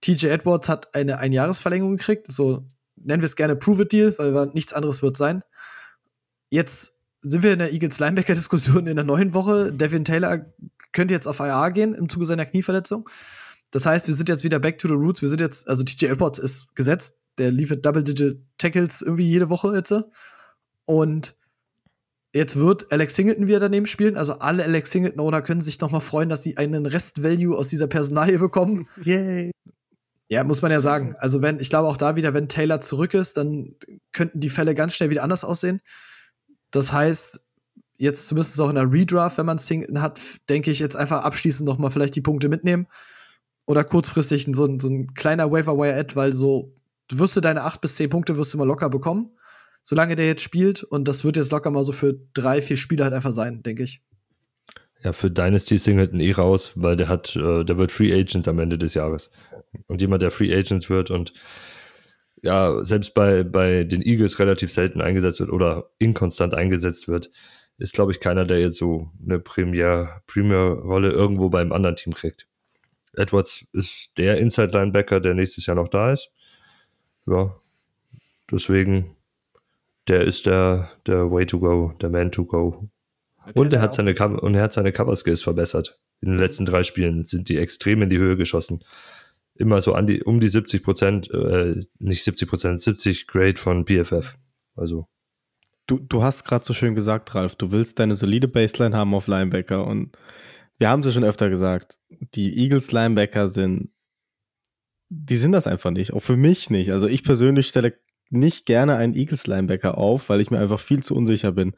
[0.00, 2.66] TJ Edwards hat eine Einjahresverlängerung gekriegt, so
[2.96, 5.44] nennen wir es gerne Prove It Deal, weil nichts anderes wird sein.
[6.48, 9.72] Jetzt sind wir in der Eagles Linebacker-Diskussion in der neuen Woche.
[9.72, 10.46] Devin Taylor
[10.92, 13.08] könnte jetzt auf IR gehen im Zuge seiner Knieverletzung.
[13.70, 15.22] Das heißt, wir sind jetzt wieder back to the roots.
[15.22, 17.18] Wir sind jetzt, also TJ Edwards ist gesetzt.
[17.38, 19.94] Der liefert Double-Digit Tackles irgendwie jede Woche jetzt.
[20.86, 21.36] Und
[22.34, 24.16] jetzt wird Alex Singleton wieder daneben spielen.
[24.16, 27.86] Also alle Alex Singleton-Owner können sich noch mal freuen, dass sie einen Rest-Value aus dieser
[27.86, 28.88] Personalie bekommen.
[29.04, 29.52] Yay.
[30.28, 31.16] Ja, muss man ja sagen.
[31.18, 33.74] Also wenn, ich glaube auch da wieder, wenn Taylor zurück ist, dann
[34.12, 35.80] könnten die Fälle ganz schnell wieder anders aussehen.
[36.70, 37.40] Das heißt,
[37.96, 41.68] jetzt zumindest auch in der Redraft, wenn man Singleton hat, denke ich jetzt einfach abschließend
[41.68, 42.86] noch mal vielleicht die Punkte mitnehmen.
[43.66, 46.74] Oder kurzfristig so, ein- so ein kleiner Waiver-Wire-Ad, weil so,
[47.08, 49.30] du wirst du deine 8 bis 10 Punkte wirst du mal locker bekommen,
[49.82, 50.82] solange der jetzt spielt.
[50.82, 53.82] Und das wird jetzt locker mal so für drei, vier Spiele halt einfach sein, denke
[53.84, 54.00] ich.
[55.02, 58.58] Ja, für Dynasty Singleton eh raus, weil der hat, äh, der wird Free Agent am
[58.58, 59.30] Ende des Jahres.
[59.86, 61.32] Und jemand, der Free Agent wird und
[62.42, 67.30] ja, selbst bei, bei den Eagles relativ selten eingesetzt wird oder inkonstant eingesetzt wird,
[67.78, 72.46] ist, glaube ich, keiner, der jetzt so eine Premier, Premier-Rolle irgendwo beim anderen Team kriegt.
[73.14, 76.32] Edwards ist der Inside-Linebacker, der nächstes Jahr noch da ist.
[77.26, 77.56] Ja,
[78.50, 79.16] deswegen,
[80.08, 82.88] der ist der, der Way to go, der Man to go.
[83.54, 85.98] Und er hat seine und er hat seine Cover Skills verbessert.
[86.20, 88.84] In den letzten drei Spielen sind die extrem in die Höhe geschossen.
[89.60, 93.84] Immer so an die, um die 70 Prozent, äh, nicht 70 Prozent, 70 Grade von
[93.86, 94.36] PFF.
[94.74, 95.06] Also.
[95.86, 99.26] Du, du hast gerade so schön gesagt, Ralf, du willst deine solide Baseline haben auf
[99.26, 100.16] Linebacker und
[100.78, 101.98] wir haben es ja schon öfter gesagt,
[102.34, 103.90] die Eagles Linebacker sind,
[105.08, 106.92] die sind das einfach nicht, auch für mich nicht.
[106.92, 107.98] Also ich persönlich stelle
[108.30, 111.74] nicht gerne einen Eagles Linebacker auf, weil ich mir einfach viel zu unsicher bin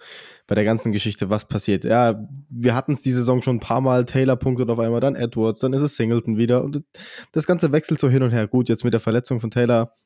[0.47, 1.85] bei der ganzen Geschichte, was passiert.
[1.85, 5.17] Ja, wir hatten es die Saison schon ein paar Mal, Taylor punktet auf einmal, dann
[5.17, 6.85] Edwards, dann ist es Singleton wieder und
[7.33, 8.47] das Ganze wechselt so hin und her.
[8.47, 9.97] Gut, jetzt mit der Verletzung von Taylor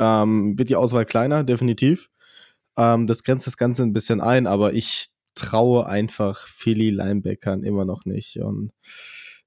[0.00, 2.10] ähm, wird die Auswahl kleiner, definitiv.
[2.76, 7.84] Ähm, das grenzt das Ganze ein bisschen ein, aber ich traue einfach Philly Linebackern immer
[7.84, 8.72] noch nicht und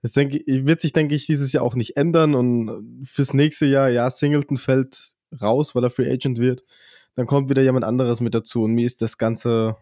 [0.02, 3.90] das denke, wird sich, denke ich, dieses Jahr auch nicht ändern und fürs nächste Jahr,
[3.90, 6.64] ja, Singleton fällt raus, weil er Free Agent wird.
[7.16, 9.76] Dann kommt wieder jemand anderes mit dazu und mir ist das Ganze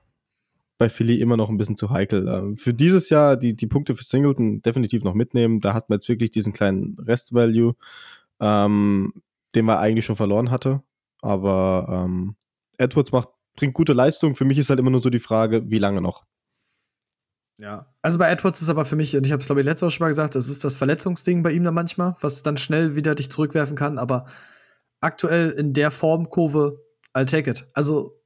[0.78, 2.28] bei Philly immer noch ein bisschen zu heikel.
[2.28, 5.62] Ähm, für dieses Jahr die, die Punkte für Singleton definitiv noch mitnehmen.
[5.62, 7.76] Da hat man jetzt wirklich diesen kleinen Rest-Value,
[8.40, 9.14] ähm,
[9.54, 10.82] den man eigentlich schon verloren hatte.
[11.22, 12.36] Aber ähm,
[12.78, 14.36] Edwards macht, bringt gute Leistung.
[14.36, 16.26] Für mich ist halt immer nur so die Frage, wie lange noch.
[17.58, 19.86] Ja, also bei Edwards ist aber für mich, und ich habe es glaube ich letztes
[19.86, 22.96] Mal schon mal gesagt, das ist das Verletzungsding bei ihm dann manchmal, was dann schnell
[22.96, 23.98] wieder dich zurückwerfen kann.
[23.98, 24.26] Aber
[25.02, 26.82] aktuell in der Formkurve,
[27.14, 27.68] I'll take it.
[27.74, 28.20] Also,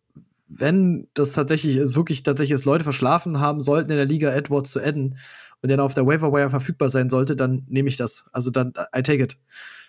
[0.47, 4.79] wenn das tatsächlich wirklich tatsächlich es Leute verschlafen haben sollten in der Liga, Edwards zu
[4.81, 5.17] adden
[5.61, 8.25] und der auf der Waiver Wire verfügbar sein sollte, dann nehme ich das.
[8.31, 9.37] Also dann, I take it.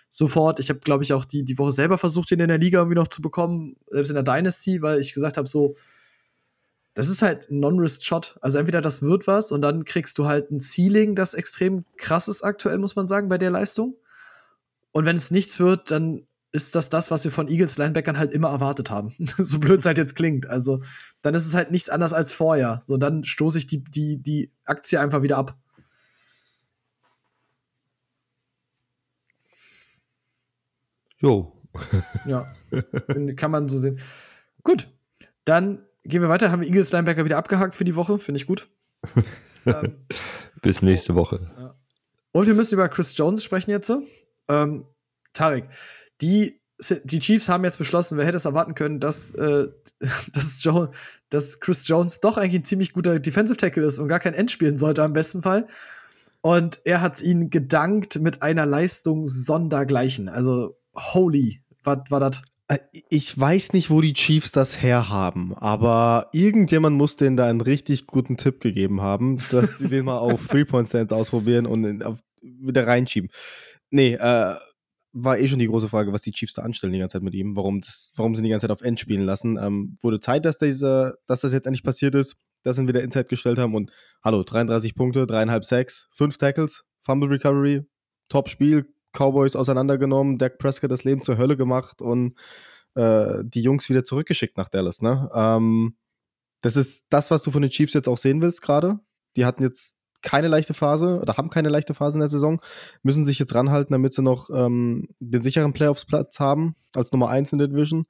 [0.09, 0.59] Sofort.
[0.59, 2.97] Ich habe, glaube ich, auch die, die Woche selber versucht, ihn in der Liga irgendwie
[2.97, 5.75] noch zu bekommen, selbst in der Dynasty, weil ich gesagt habe, so,
[6.93, 8.37] das ist halt ein Non-Risk-Shot.
[8.41, 12.27] Also entweder das wird was und dann kriegst du halt ein Ceiling, das extrem krass
[12.27, 13.95] ist aktuell, muss man sagen, bei der Leistung.
[14.91, 18.33] Und wenn es nichts wird, dann ist das das, was wir von Eagles Linebackern halt
[18.33, 19.13] immer erwartet haben.
[19.37, 20.47] so blöd es halt jetzt klingt.
[20.47, 20.81] Also,
[21.21, 22.79] dann ist es halt nichts anderes als vorher.
[22.81, 25.57] So, dann stoße ich die, die, die Aktie einfach wieder ab.
[31.19, 31.53] Jo.
[32.25, 32.51] ja,
[33.37, 33.99] kann man so sehen.
[34.63, 34.89] Gut,
[35.45, 36.51] dann gehen wir weiter.
[36.51, 38.19] Haben wir Eagles Linebacker wieder abgehakt für die Woche.
[38.19, 38.67] Finde ich gut.
[39.65, 40.05] ähm,
[40.61, 41.51] Bis nächste Woche.
[41.57, 41.75] Ja.
[42.33, 43.91] Und wir müssen über Chris Jones sprechen jetzt.
[44.47, 44.85] Ähm,
[45.33, 45.69] Tarek,
[46.21, 46.61] die,
[47.03, 49.67] die Chiefs haben jetzt beschlossen, wer hätte es erwarten können, dass, äh,
[50.33, 50.91] dass, Joe,
[51.29, 54.51] dass Chris Jones doch eigentlich ein ziemlich guter Defensive Tackle ist und gar kein End
[54.51, 55.67] spielen sollte am besten Fall.
[56.41, 60.27] Und er hat es ihnen gedankt mit einer Leistung sondergleichen.
[60.27, 62.41] Also, holy, was war das?
[62.67, 62.79] Äh,
[63.09, 68.07] ich weiß nicht, wo die Chiefs das herhaben, aber irgendjemand muss denen da einen richtig
[68.07, 72.87] guten Tipp gegeben haben, dass sie den mal auf Three-Point-Stands ausprobieren und in, auf, wieder
[72.87, 73.29] reinschieben.
[73.89, 74.55] Nee, äh,
[75.13, 77.33] war eh schon die große Frage, was die Chiefs da anstellen die ganze Zeit mit
[77.33, 77.55] ihm.
[77.55, 79.57] Warum, das, warum sie die ganze Zeit auf End spielen lassen.
[79.57, 83.03] Ähm, wurde Zeit, dass, diese, dass das jetzt endlich passiert ist, dass sie ihn wieder
[83.03, 83.75] Inside gestellt haben.
[83.75, 83.91] Und
[84.23, 87.83] hallo, 33 Punkte, dreieinhalb Sacks, fünf Tackles, Fumble Recovery,
[88.29, 92.37] Top-Spiel, Cowboys auseinandergenommen, Dak Prescott das Leben zur Hölle gemacht und
[92.95, 95.01] äh, die Jungs wieder zurückgeschickt nach Dallas.
[95.01, 95.29] Ne?
[95.33, 95.97] Ähm,
[96.61, 98.99] das ist das, was du von den Chiefs jetzt auch sehen willst gerade.
[99.35, 102.61] Die hatten jetzt keine leichte Phase oder haben keine leichte Phase in der Saison,
[103.03, 107.53] müssen sich jetzt ranhalten, damit sie noch ähm, den sicheren Playoffs-Platz haben, als Nummer 1
[107.53, 108.05] in der Division.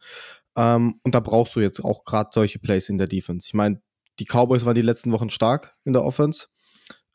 [0.56, 3.48] Ähm, und da brauchst du jetzt auch gerade solche Plays in der Defense.
[3.48, 3.82] Ich meine,
[4.20, 6.48] die Cowboys waren die letzten Wochen stark in der Offense.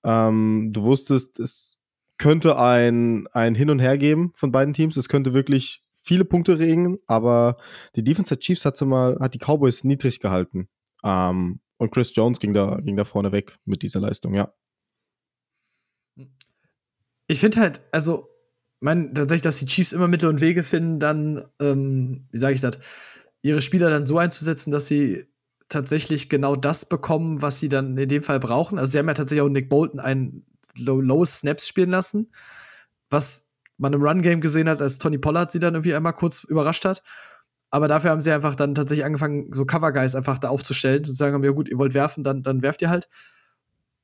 [0.04, 1.78] Ähm, du wusstest, es
[2.18, 4.96] könnte ein, ein Hin und Her geben von beiden Teams.
[4.96, 7.56] Es könnte wirklich viele Punkte regen, aber
[7.96, 10.68] die Defense der Chiefs hat, sie mal, hat die Cowboys niedrig gehalten.
[11.04, 14.52] Ähm, und Chris Jones ging da, ging da vorne weg mit dieser Leistung, ja.
[17.26, 18.28] Ich finde halt, also,
[18.80, 22.60] mein, tatsächlich, dass die Chiefs immer Mittel und Wege finden, dann, ähm, wie sage ich
[22.60, 22.78] das,
[23.42, 25.24] ihre Spieler dann so einzusetzen, dass sie
[25.68, 28.78] tatsächlich genau das bekommen, was sie dann in dem Fall brauchen.
[28.78, 30.46] Also, sie haben ja tatsächlich auch Nick Bolton einen
[30.78, 32.30] Low, Low Snaps spielen lassen,
[33.10, 36.84] was man im Run-Game gesehen hat, als Tony Pollard sie dann irgendwie einmal kurz überrascht
[36.84, 37.02] hat.
[37.70, 41.42] Aber dafür haben sie einfach dann tatsächlich angefangen, so Cover-Guys einfach da aufzustellen und sagen,
[41.42, 43.08] ja gut, ihr wollt werfen, dann, dann werft ihr halt.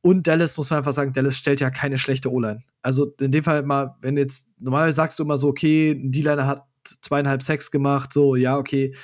[0.03, 2.65] Und Dallas muss man einfach sagen, Dallas stellt ja keine schlechte O-Line.
[2.83, 6.47] Also in dem Fall mal, wenn jetzt, normalerweise sagst du immer so, okay, ein D-Liner
[6.47, 6.67] hat
[7.01, 8.95] zweieinhalb Sex gemacht, so, ja, okay.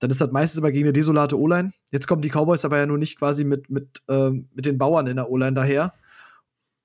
[0.00, 1.72] Dann ist das meistens immer gegen eine desolate O-Line.
[1.90, 5.06] Jetzt kommen die Cowboys aber ja nur nicht quasi mit, mit, ähm, mit den Bauern
[5.06, 5.94] in der O-Line daher.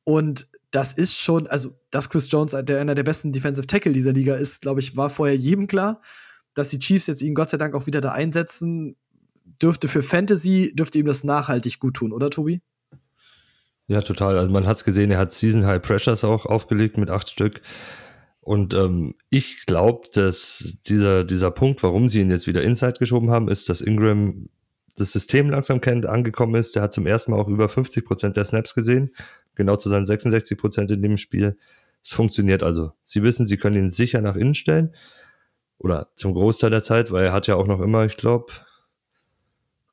[0.06, 4.14] Und das ist schon, also, dass Chris Jones der einer der besten Defensive Tackle dieser
[4.14, 6.02] Liga ist, glaube ich, war vorher jedem klar.
[6.54, 8.96] Dass die Chiefs jetzt ihn Gott sei Dank auch wieder da einsetzen,
[9.62, 12.62] dürfte für Fantasy, dürfte ihm das nachhaltig gut tun, oder Tobi?
[13.90, 14.38] Ja, total.
[14.38, 17.62] Also man hat es gesehen, er hat Season High Pressures auch aufgelegt mit acht Stück.
[18.40, 23.32] Und ähm, ich glaube, dass dieser, dieser Punkt, warum sie ihn jetzt wieder Inside geschoben
[23.32, 24.50] haben, ist, dass Ingram
[24.96, 26.76] das System langsam kennt, angekommen ist.
[26.76, 29.10] Der hat zum ersten Mal auch über 50 Prozent der Snaps gesehen,
[29.56, 31.58] genau zu seinen 66 Prozent in dem Spiel.
[32.04, 32.92] Es funktioniert also.
[33.02, 34.94] Sie wissen, sie können ihn sicher nach innen stellen.
[35.80, 38.54] Oder zum Großteil der Zeit, weil er hat ja auch noch immer, ich glaube,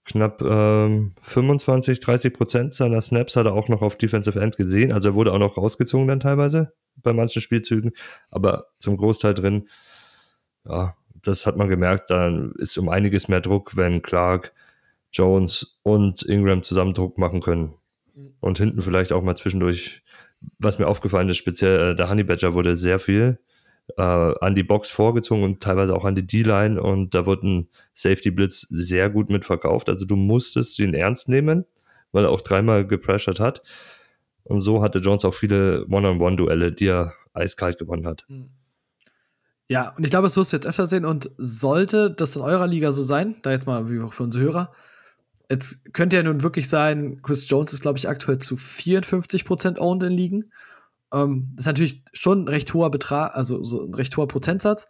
[0.06, 4.92] knapp ähm, 25, 30 Prozent seiner Snaps hat er auch noch auf Defensive End gesehen.
[4.92, 7.92] Also er wurde auch noch rausgezogen dann teilweise bei manchen Spielzügen,
[8.30, 9.68] aber zum Großteil drin.
[10.64, 12.10] Ja, das hat man gemerkt.
[12.10, 14.54] Dann ist um einiges mehr Druck, wenn Clark,
[15.12, 17.74] Jones und Ingram zusammen Druck machen können.
[18.40, 20.02] Und hinten vielleicht auch mal zwischendurch,
[20.58, 23.38] was mir aufgefallen ist, speziell äh, der Honey Badger wurde sehr viel
[23.96, 27.68] äh, an die Box vorgezogen und teilweise auch an die D-Line und da wurde ein
[27.94, 29.88] Safety Blitz sehr gut mitverkauft.
[29.88, 31.64] Also du musstest ihn ernst nehmen,
[32.12, 33.62] weil er auch dreimal gepressured hat.
[34.44, 38.25] Und so hatte Jones auch viele One-on-One-Duelle, die er eiskalt gewonnen hat.
[38.29, 38.51] Hm.
[39.68, 42.68] Ja, und ich glaube, es wirst du jetzt öfter sehen und sollte das in eurer
[42.68, 44.72] Liga so sein, da jetzt mal wie auch für unsere Hörer,
[45.51, 50.05] jetzt könnte ja nun wirklich sein, Chris Jones ist, glaube ich, aktuell zu 54% owned
[50.05, 50.44] in Ligen.
[51.16, 54.87] Ähm, ist natürlich schon ein recht hoher Betrag, also so ein recht hoher Prozentsatz.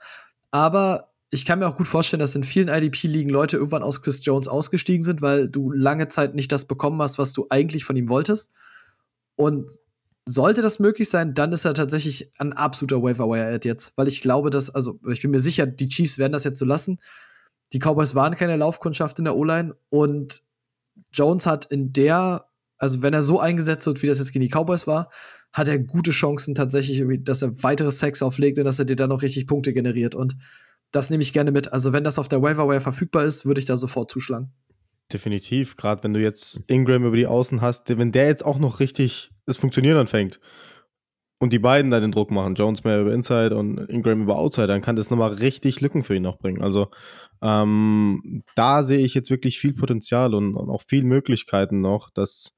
[0.51, 4.25] Aber ich kann mir auch gut vorstellen, dass in vielen IDP-Ligen Leute irgendwann aus Chris
[4.25, 7.97] Jones ausgestiegen sind, weil du lange Zeit nicht das bekommen hast, was du eigentlich von
[7.97, 8.53] ihm wolltest.
[9.37, 9.71] Und
[10.29, 13.93] sollte das möglich sein, dann ist er tatsächlich ein absoluter Waiver-Wire-Ad jetzt.
[13.97, 16.65] Weil ich glaube, dass, also ich bin mir sicher, die Chiefs werden das jetzt so
[16.65, 16.99] lassen.
[17.73, 20.43] Die Cowboys waren keine Laufkundschaft in der O-Line und
[21.13, 22.47] Jones hat in der,
[22.79, 25.11] also wenn er so eingesetzt wird, wie das jetzt gegen die Cowboys war,
[25.53, 29.09] hat er gute Chancen tatsächlich, dass er weitere Sex auflegt und dass er dir dann
[29.09, 30.15] noch richtig Punkte generiert.
[30.15, 30.37] Und
[30.93, 31.73] das nehme ich gerne mit.
[31.73, 34.53] Also wenn das auf der Waiverwire verfügbar ist, würde ich da sofort zuschlagen.
[35.13, 38.81] Definitiv, gerade wenn du jetzt Ingram über die Außen hast, wenn der jetzt auch noch
[38.81, 40.41] richtig das Funktionieren anfängt
[41.39, 44.67] und die beiden dann den Druck machen, Jones mehr über Inside und Ingram über Outside,
[44.67, 46.61] dann kann das nochmal richtig Lücken für ihn noch bringen.
[46.61, 46.89] Also
[47.41, 52.56] ähm, da sehe ich jetzt wirklich viel Potenzial und, und auch viel Möglichkeiten noch, dass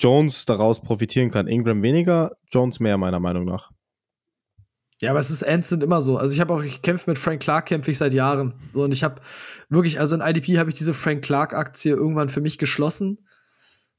[0.00, 1.46] Jones daraus profitieren kann.
[1.46, 3.70] Ingram weniger, Jones mehr, meiner Meinung nach.
[5.00, 6.18] Ja, aber es ist Ends immer so.
[6.18, 8.54] Also ich habe auch, ich kämpfe mit Frank Clark, kämpfe ich seit Jahren.
[8.74, 9.22] und ich habe
[9.70, 13.18] wirklich, also in IDP habe ich diese Frank Clark-Aktie irgendwann für mich geschlossen.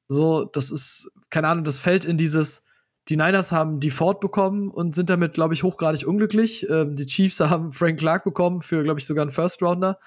[0.08, 2.64] So, das ist, keine Ahnung, das fällt in dieses,
[3.10, 6.68] die Niners haben Default bekommen und sind damit, glaube ich, hochgradig unglücklich.
[6.70, 9.98] Ähm, die Chiefs haben Frank Clark bekommen für, glaube ich, sogar einen First Rounder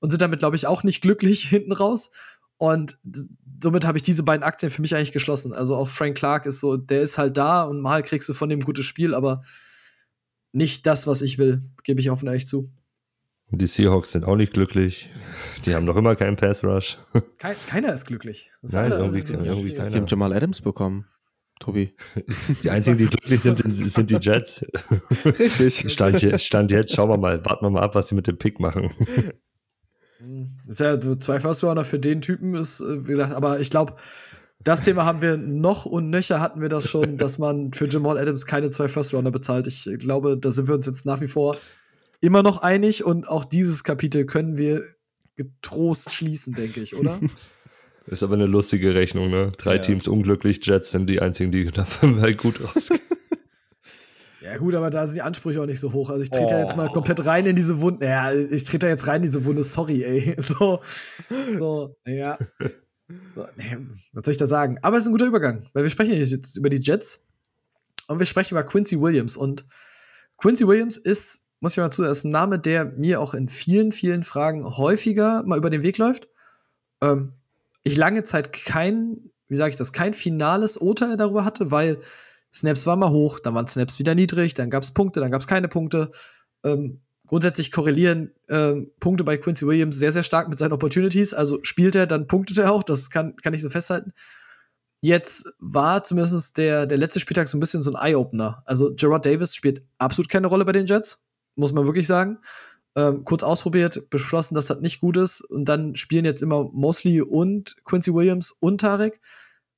[0.00, 2.10] und sind damit, glaube ich, auch nicht glücklich hinten raus.
[2.56, 2.98] Und
[3.62, 5.52] somit habe ich diese beiden Aktien für mich eigentlich geschlossen.
[5.52, 8.48] Also auch Frank Clark ist so, der ist halt da und mal kriegst du von
[8.48, 9.42] dem gutes Spiel, aber
[10.52, 12.70] nicht das, was ich will, gebe ich offen ehrlich zu.
[13.50, 15.10] Die Seahawks sind auch nicht glücklich.
[15.66, 16.98] Die haben noch immer keinen Pass Rush.
[17.38, 18.50] Kein, keiner ist glücklich.
[18.62, 19.90] Das Nein, irgendwie, irgendwie keiner.
[19.90, 21.06] Die haben Jamal Adams bekommen.
[21.60, 21.94] Tobi.
[22.64, 24.64] Die einzigen, die glücklich sind, sind die Jets.
[25.24, 25.92] Richtig.
[25.92, 28.58] Stand, stand jetzt, schauen wir mal, warten wir mal ab, was sie mit dem Pick
[28.58, 28.90] machen.
[30.68, 33.94] Ist ja zwei First Runner für den Typen ist, äh, wie gesagt, aber ich glaube,
[34.64, 38.18] das Thema haben wir noch und nöcher hatten wir das schon, dass man für Jamal
[38.18, 39.66] Adams keine zwei First Runner bezahlt.
[39.66, 41.56] Ich glaube, da sind wir uns jetzt nach wie vor
[42.20, 44.84] immer noch einig und auch dieses Kapitel können wir
[45.36, 47.18] getrost schließen, denke ich, oder?
[48.06, 49.52] Ist aber eine lustige Rechnung, ne?
[49.58, 49.80] Drei ja.
[49.80, 53.00] Teams unglücklich, Jets sind die einzigen, die dafür gut rausgehen.
[54.42, 56.10] Ja, gut, aber da sind die Ansprüche auch nicht so hoch.
[56.10, 56.50] Also ich trete oh.
[56.50, 58.06] da jetzt mal komplett rein in diese Wunde.
[58.06, 60.34] Ja, ich trete da jetzt rein in diese Wunde, sorry, ey.
[60.42, 60.80] So,
[61.56, 62.38] so, ja.
[63.34, 63.76] So, nee,
[64.12, 64.78] was soll ich da sagen?
[64.82, 67.24] Aber es ist ein guter Übergang, weil wir sprechen jetzt über die Jets
[68.08, 69.36] und wir sprechen über Quincy Williams.
[69.36, 69.64] Und
[70.38, 73.92] Quincy Williams ist, muss ich mal zu, ist ein Name, der mir auch in vielen,
[73.92, 76.28] vielen Fragen häufiger mal über den Weg läuft.
[77.00, 77.34] Ähm,
[77.84, 82.00] ich lange Zeit kein, wie sage ich das, kein finales Urteil darüber hatte, weil
[82.52, 85.40] Snaps waren mal hoch, dann waren Snaps wieder niedrig, dann gab es Punkte, dann gab
[85.40, 86.10] es keine Punkte.
[86.64, 91.32] Ähm, grundsätzlich korrelieren ähm, Punkte bei Quincy Williams sehr, sehr stark mit seinen Opportunities.
[91.32, 94.12] Also spielt er, dann punktet er auch, das kann, kann ich so festhalten.
[95.00, 98.62] Jetzt war zumindest der, der letzte Spieltag so ein bisschen so ein Eye-Opener.
[98.66, 101.22] Also Gerard Davis spielt absolut keine Rolle bei den Jets,
[101.56, 102.38] muss man wirklich sagen.
[102.94, 105.40] Ähm, kurz ausprobiert, beschlossen, dass das nicht gut ist.
[105.40, 109.18] Und dann spielen jetzt immer Mosley und Quincy Williams und Tarek.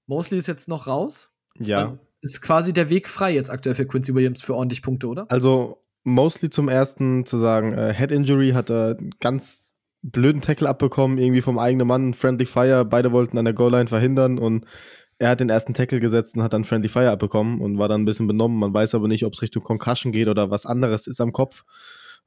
[0.07, 1.31] Mosley ist jetzt noch raus.
[1.59, 1.85] Ja.
[1.85, 5.27] Und ist quasi der Weg frei jetzt aktuell für Quincy Williams für ordentlich Punkte, oder?
[5.29, 9.71] Also, mostly zum ersten zu sagen, äh, Head Injury hat er ganz
[10.03, 14.39] blöden Tackle abbekommen, irgendwie vom eigenen Mann, Friendly Fire, beide wollten an der Goal-Line verhindern
[14.39, 14.67] und
[15.19, 18.03] er hat den ersten Tackle gesetzt und hat dann Friendly Fire abbekommen und war dann
[18.03, 18.59] ein bisschen benommen.
[18.59, 21.63] Man weiß aber nicht, ob es Richtung Concussion geht oder was anderes ist am Kopf.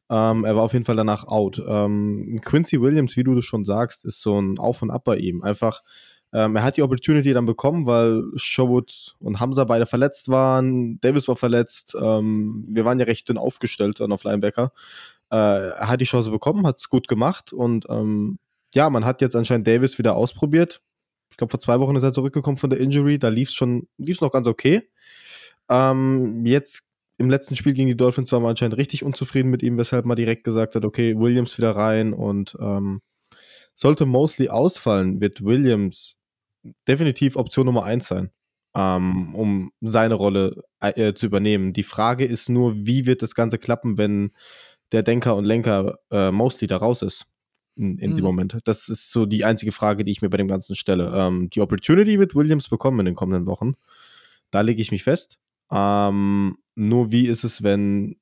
[0.10, 1.62] Ähm, er war auf jeden Fall danach out.
[1.68, 5.18] Ähm, Quincy Williams, wie du das schon sagst, ist so ein Auf und Ab bei
[5.18, 5.44] ihm.
[5.44, 5.82] Einfach
[6.38, 11.02] ähm, er hat die Opportunity dann bekommen, weil Sherwood und Hamza beide verletzt waren.
[11.02, 11.98] Davis war verletzt.
[12.00, 14.72] Ähm, wir waren ja recht dünn aufgestellt dann auf Linebacker.
[15.32, 15.36] Äh,
[15.70, 18.38] er hat die Chance bekommen, hat es gut gemacht und ähm,
[18.76, 20.80] ja, man hat jetzt anscheinend Davis wieder ausprobiert.
[21.32, 23.18] Ich glaube, vor zwei Wochen ist er zurückgekommen von der Injury.
[23.18, 24.84] Da lief es schon, lief noch ganz okay.
[25.70, 29.80] Ähm, jetzt im letzten Spiel gegen die Dolphins war man anscheinend richtig unzufrieden mit ihm,
[29.80, 33.02] weshalb man direkt gesagt hat, okay, Williams wieder rein und ähm,
[33.74, 36.17] sollte Mosley ausfallen, wird Williams
[36.88, 38.32] definitiv Option Nummer eins sein,
[38.76, 41.74] ähm, um seine Rolle äh, zu übernehmen.
[41.74, 44.32] Die Frage ist nur, wie wird das Ganze klappen, wenn
[44.92, 47.26] der Denker und Lenker äh, Mosley da raus ist
[47.76, 48.16] in, in mhm.
[48.16, 48.58] dem Moment.
[48.64, 51.12] Das ist so die einzige Frage, die ich mir bei dem Ganzen stelle.
[51.14, 53.76] Ähm, die Opportunity wird Williams bekommen in den kommenden Wochen.
[54.52, 55.40] Da lege ich mich fest.
[55.72, 58.18] Ähm, nur wie ist es, wenn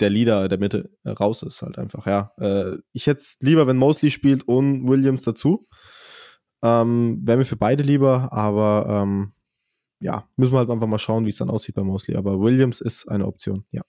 [0.00, 2.32] der Leader der Mitte raus ist, halt einfach, ja.
[2.38, 5.66] Äh, ich hätte es lieber, wenn Mosley spielt und Williams dazu.
[6.62, 9.32] Ähm, Wäre mir für beide lieber, aber ähm,
[10.00, 12.16] ja, müssen wir halt einfach mal schauen, wie es dann aussieht bei Mosley.
[12.16, 13.82] Aber Williams ist eine Option, ja.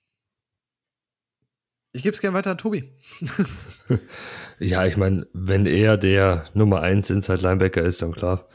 [1.93, 2.93] Ich gebe es gerne weiter an Tobi.
[4.59, 8.47] ja, ich meine, wenn er der Nummer 1 Inside Linebacker ist, dann klar.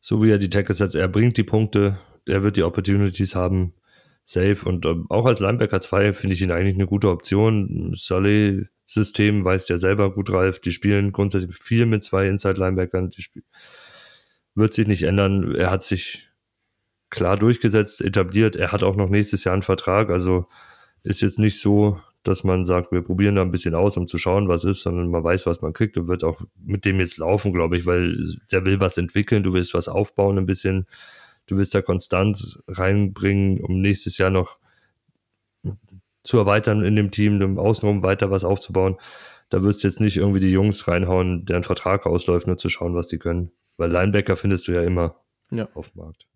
[0.00, 3.72] So wie er die Tackles setzt, er bringt die Punkte, er wird die Opportunities haben,
[4.28, 4.68] safe.
[4.68, 7.92] Und ähm, auch als Linebacker 2 finde ich ihn eigentlich eine gute Option.
[7.94, 10.60] Sully-System weiß der selber gut, Ralf.
[10.60, 13.10] Die spielen grundsätzlich viel mit zwei Inside-Linebackern.
[13.10, 13.24] Die
[14.54, 15.54] wird sich nicht ändern.
[15.54, 16.28] Er hat sich
[17.10, 18.54] klar durchgesetzt, etabliert.
[18.54, 20.10] Er hat auch noch nächstes Jahr einen Vertrag.
[20.10, 20.46] Also
[21.02, 24.18] ist jetzt nicht so, dass man sagt, wir probieren da ein bisschen aus, um zu
[24.18, 27.16] schauen, was ist, sondern man weiß, was man kriegt und wird auch mit dem jetzt
[27.16, 28.18] laufen, glaube ich, weil
[28.52, 30.86] der will was entwickeln, du willst was aufbauen ein bisschen,
[31.48, 34.58] du willst da konstant reinbringen, um nächstes Jahr noch
[36.22, 38.96] zu erweitern in dem Team, dem Außenrum weiter was aufzubauen.
[39.48, 42.94] Da wirst du jetzt nicht irgendwie die Jungs reinhauen, deren Vertrag ausläuft, nur zu schauen,
[42.94, 43.50] was die können.
[43.78, 45.16] Weil Linebacker findest du ja immer
[45.50, 45.68] ja.
[45.74, 46.26] auf dem Markt.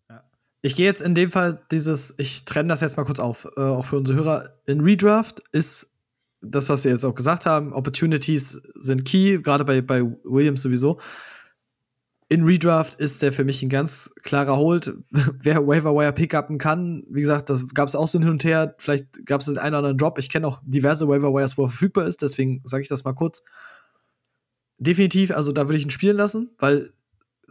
[0.64, 3.61] Ich gehe jetzt in dem Fall dieses, ich trenne das jetzt mal kurz auf, äh,
[3.61, 4.48] auch für unsere Hörer.
[4.64, 5.92] In Redraft ist
[6.40, 10.98] das, was wir jetzt auch gesagt haben, Opportunities sind key, gerade bei, bei Williams sowieso.
[12.33, 14.95] In Redraft ist der für mich ein ganz klarer Hold.
[15.11, 18.75] Wer Waiver Wire pickuppen kann, wie gesagt, das gab es auch so hin und her.
[18.79, 20.18] Vielleicht gab es den einen oder anderen Drop.
[20.18, 23.12] Ich kenne auch diverse Waiver Wires, wo er verfügbar ist, deswegen sage ich das mal
[23.12, 23.42] kurz.
[24.79, 26.95] Definitiv, also da würde ich ihn spielen lassen, weil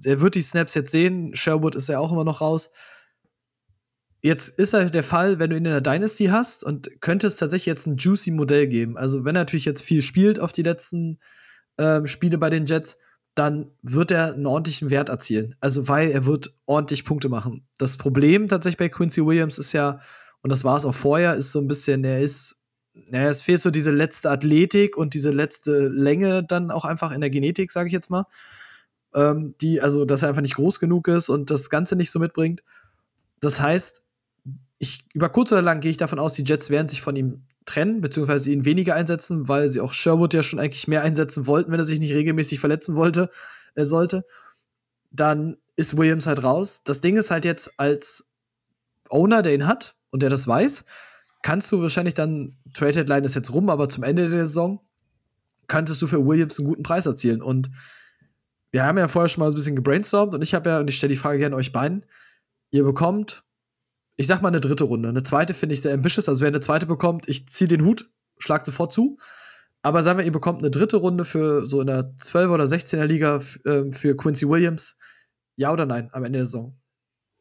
[0.04, 1.36] er wird die Snaps jetzt sehen.
[1.36, 2.72] Sherwood ist ja auch immer noch raus.
[4.24, 7.36] Jetzt ist halt der Fall, wenn du ihn in der Dynasty hast und könnte es
[7.36, 8.98] tatsächlich jetzt ein juicy Modell geben.
[8.98, 11.20] Also wenn er natürlich jetzt viel spielt auf die letzten
[11.78, 12.98] ähm, Spiele bei den Jets,
[13.36, 15.56] dann wird er einen ordentlichen Wert erzielen.
[15.60, 17.66] Also weil er wird ordentlich Punkte machen.
[17.78, 20.00] Das Problem tatsächlich bei Quincy Williams ist ja,
[20.42, 22.62] und das war es auch vorher, ist so ein bisschen, er ist,
[22.94, 27.22] naja, es fehlt so diese letzte Athletik und diese letzte Länge dann auch einfach in
[27.22, 28.26] der Genetik, sage ich jetzt mal.
[29.14, 32.20] Ähm, die, also, dass er einfach nicht groß genug ist und das Ganze nicht so
[32.20, 32.64] mitbringt.
[33.40, 34.04] Das heißt,
[34.78, 37.44] ich, über kurz oder lang gehe ich davon aus, die Jets werden sich von ihm
[37.66, 41.72] trennen, beziehungsweise ihn weniger einsetzen, weil sie auch Sherwood ja schon eigentlich mehr einsetzen wollten,
[41.72, 43.30] wenn er sich nicht regelmäßig verletzen wollte,
[43.76, 44.26] er sollte.
[45.12, 46.82] Dann ist Williams halt raus.
[46.84, 48.30] Das Ding ist halt jetzt als
[49.10, 50.86] Owner, der ihn hat und der das weiß,
[51.44, 54.80] kannst du wahrscheinlich dann, Trade Headline ist jetzt rum, aber zum Ende der Saison
[55.68, 57.42] könntest du für Williams einen guten Preis erzielen.
[57.42, 57.72] Und
[58.72, 60.98] wir haben ja vorher schon mal ein bisschen gebrainstormt und ich habe ja, und ich
[60.98, 62.06] stelle die Frage gerne euch beiden,
[62.72, 63.44] ihr bekommt
[64.22, 65.10] ich sag mal eine dritte Runde.
[65.10, 66.30] Eine zweite finde ich sehr ambitious.
[66.30, 69.18] Also wer eine zweite bekommt, ich ziehe den Hut, schlag sofort zu.
[69.82, 73.06] Aber sagen wir, ihr bekommt eine dritte Runde für so in der 12er oder 16er
[73.06, 74.98] Liga äh, für Quincy Williams.
[75.56, 76.78] Ja oder nein am Ende der Saison?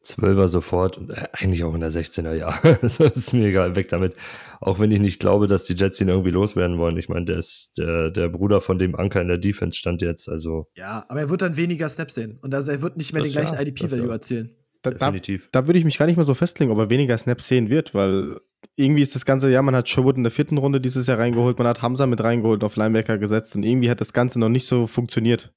[0.03, 2.59] 12er sofort, äh, eigentlich auch in der 16er, ja.
[2.81, 4.15] das ist mir egal, weg damit.
[4.59, 6.97] Auch wenn ich nicht glaube, dass die Jets ihn irgendwie loswerden wollen.
[6.97, 10.27] Ich meine, der ist der, der Bruder von dem Anker in der Defense stand jetzt,
[10.27, 10.67] also.
[10.73, 12.39] Ja, aber er wird dann weniger Snaps sehen.
[12.41, 14.13] Und also er wird nicht mehr das den gleichen ja, IDP-Value ja.
[14.13, 14.55] erzielen.
[14.81, 15.49] Da, Definitiv.
[15.51, 17.69] Da, da würde ich mich gar nicht mal so festlegen, ob er weniger Snaps sehen
[17.69, 18.39] wird, weil
[18.75, 21.57] irgendwie ist das Ganze, ja, man hat Sherwood in der vierten Runde dieses Jahr reingeholt,
[21.57, 24.65] man hat Hamza mit reingeholt, auf Linebacker gesetzt und irgendwie hat das Ganze noch nicht
[24.65, 25.53] so funktioniert.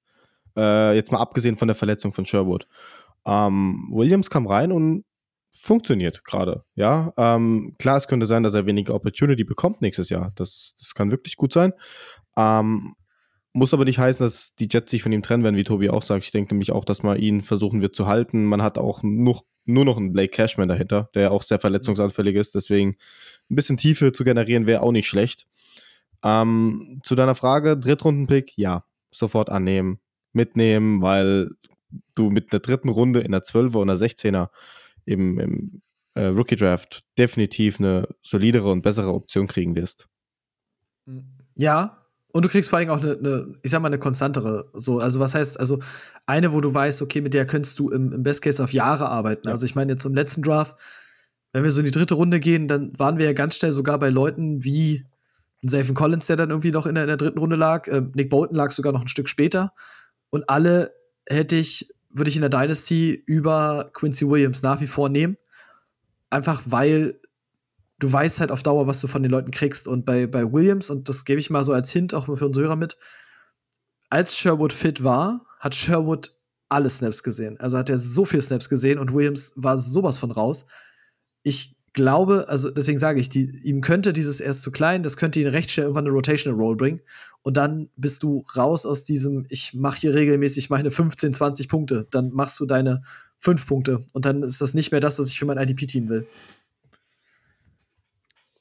[0.56, 2.66] Äh, jetzt mal abgesehen von der Verletzung von Sherwood.
[3.26, 5.04] Ähm, Williams kam rein und
[5.52, 6.64] funktioniert gerade.
[6.74, 10.32] Ja, ähm, klar, es könnte sein, dass er weniger Opportunity bekommt nächstes Jahr.
[10.34, 11.72] Das, das kann wirklich gut sein.
[12.36, 12.94] Ähm,
[13.54, 16.02] muss aber nicht heißen, dass die Jets sich von ihm trennen werden, wie Tobi auch
[16.02, 16.24] sagt.
[16.24, 18.44] Ich denke nämlich auch, dass man ihn versuchen wird zu halten.
[18.44, 22.56] Man hat auch noch, nur noch einen Blake Cashman dahinter, der auch sehr verletzungsanfällig ist.
[22.56, 22.96] Deswegen
[23.48, 25.46] ein bisschen Tiefe zu generieren wäre auch nicht schlecht.
[26.24, 30.00] Ähm, zu deiner Frage, Drittrundenpick, ja, sofort annehmen,
[30.32, 31.50] mitnehmen, weil
[32.16, 34.48] du mit einer dritten Runde in der 12er oder 16er
[35.04, 35.82] im, im
[36.14, 40.08] äh, Rookie Draft definitiv eine solidere und bessere Option kriegen wirst.
[41.54, 42.03] Ja,
[42.34, 44.68] und du kriegst vor allem auch eine, eine, ich sag mal, eine konstantere.
[44.72, 45.78] So, also was heißt, also
[46.26, 49.08] eine, wo du weißt, okay, mit der könntest du im, im Best Case auf Jahre
[49.08, 49.46] arbeiten.
[49.46, 49.52] Ja.
[49.52, 50.76] Also ich meine, jetzt im letzten Draft,
[51.52, 54.00] wenn wir so in die dritte Runde gehen, dann waren wir ja ganz schnell sogar
[54.00, 55.06] bei Leuten wie
[55.62, 57.86] Safen Collins, der dann irgendwie noch in der, in der dritten Runde lag.
[57.86, 59.72] Ähm, Nick Bolton lag sogar noch ein Stück später.
[60.30, 60.90] Und alle
[61.26, 65.36] hätte ich, würde ich in der Dynasty über Quincy Williams nach wie vor nehmen.
[66.30, 67.20] Einfach weil
[67.98, 69.88] du weißt halt auf Dauer, was du von den Leuten kriegst.
[69.88, 72.66] Und bei, bei Williams, und das gebe ich mal so als Hint auch für unsere
[72.66, 72.96] Hörer mit,
[74.10, 76.34] als Sherwood fit war, hat Sherwood
[76.68, 77.58] alle Snaps gesehen.
[77.60, 80.66] Also hat er so viel Snaps gesehen und Williams war sowas von raus.
[81.42, 85.40] Ich glaube, also deswegen sage ich, die, ihm könnte dieses erst zu klein, das könnte
[85.40, 87.00] ihn recht schnell irgendwann eine Rotational Roll bringen.
[87.42, 92.06] Und dann bist du raus aus diesem, ich mache hier regelmäßig meine 15, 20 Punkte.
[92.10, 93.02] Dann machst du deine
[93.38, 94.04] 5 Punkte.
[94.12, 96.26] Und dann ist das nicht mehr das, was ich für mein IDP-Team will.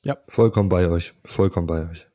[0.04, 0.18] Ja.
[0.28, 1.14] Vollkommen bei euch.
[1.26, 2.08] Vollkommen bei euch.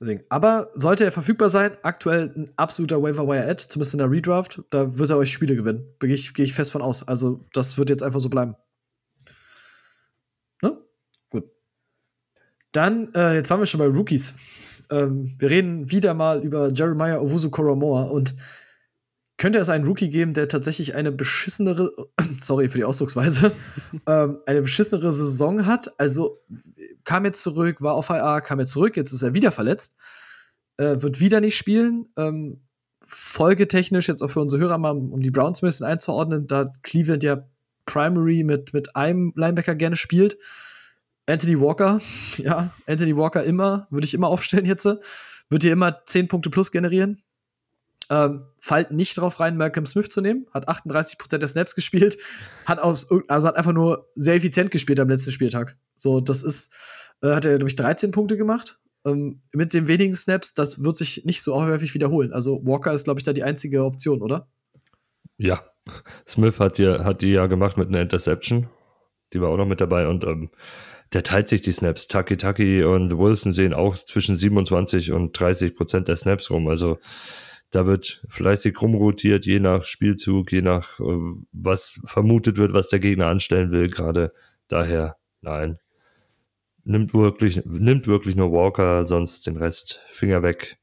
[0.00, 0.22] Deswegen.
[0.30, 4.62] Aber sollte er verfügbar sein, aktuell ein absoluter Waiver Wire Ad, zumindest in der Redraft,
[4.70, 5.84] da wird er euch Spiele gewinnen.
[5.98, 7.06] Gehe ich, geh ich fest von aus.
[7.06, 8.56] Also, das wird jetzt einfach so bleiben.
[10.62, 10.78] Ne?
[11.28, 11.44] Gut.
[12.72, 14.34] Dann, äh, jetzt waren wir schon bei Rookies.
[14.90, 18.34] Ähm, wir reden wieder mal über Jeremiah Owusu Koromoa und
[19.40, 21.90] könnte es einen Rookie geben, der tatsächlich eine beschissenere,
[22.42, 23.52] sorry für die Ausdrucksweise,
[24.06, 25.90] ähm, eine beschissenere Saison hat.
[25.98, 26.42] Also
[27.04, 29.96] kam jetzt zurück, war auf IA, kam jetzt zurück, jetzt ist er wieder verletzt,
[30.76, 32.10] äh, wird wieder nicht spielen.
[32.18, 32.60] Ähm,
[33.00, 37.24] folgetechnisch jetzt auch für unsere Hörer mal, um die Browns ein bisschen einzuordnen, da Cleveland
[37.24, 37.48] ja
[37.86, 40.36] Primary mit, mit einem Linebacker gerne spielt.
[41.24, 41.98] Anthony Walker,
[42.36, 44.84] ja, Anthony Walker immer, würde ich immer aufstellen jetzt.
[44.84, 47.22] Wird hier immer 10 Punkte plus generieren.
[48.10, 50.46] Ähm, fallt nicht drauf rein, Malcolm Smith zu nehmen.
[50.52, 52.18] Hat 38% der Snaps gespielt.
[52.66, 55.76] Hat, aus, also hat einfach nur sehr effizient gespielt am letzten Spieltag.
[55.94, 56.72] So, das ist,
[57.22, 58.80] äh, hat er, glaube ich, 13 Punkte gemacht.
[59.06, 62.32] Ähm, mit den wenigen Snaps, das wird sich nicht so häufig wiederholen.
[62.32, 64.48] Also Walker ist, glaube ich, da die einzige Option, oder?
[65.38, 65.64] Ja.
[66.28, 68.68] Smith hat die, hat die ja gemacht mit einer Interception.
[69.32, 70.50] Die war auch noch mit dabei und ähm,
[71.12, 72.08] der teilt sich die Snaps.
[72.08, 76.68] Taki Taki und Wilson sehen auch zwischen 27 und 30 Prozent der Snaps rum.
[76.68, 76.98] Also
[77.70, 81.18] da wird fleißig rumrotiert, je nach Spielzug, je nach äh,
[81.52, 83.88] was vermutet wird, was der Gegner anstellen will.
[83.88, 84.32] Gerade
[84.68, 85.78] daher, nein.
[86.84, 90.78] Nimmt wirklich, nimmt wirklich nur Walker, sonst den Rest Finger weg.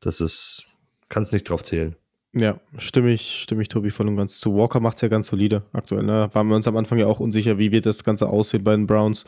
[0.00, 0.66] Das ist,
[1.08, 1.96] kann es nicht drauf zählen.
[2.32, 4.54] Ja, stimme ich, stimme ich Tobi voll und ganz zu.
[4.54, 6.04] Walker macht es ja ganz solide aktuell.
[6.04, 6.30] Ne?
[6.32, 8.86] Waren wir uns am Anfang ja auch unsicher, wie wird das Ganze aussehen bei den
[8.86, 9.24] Browns.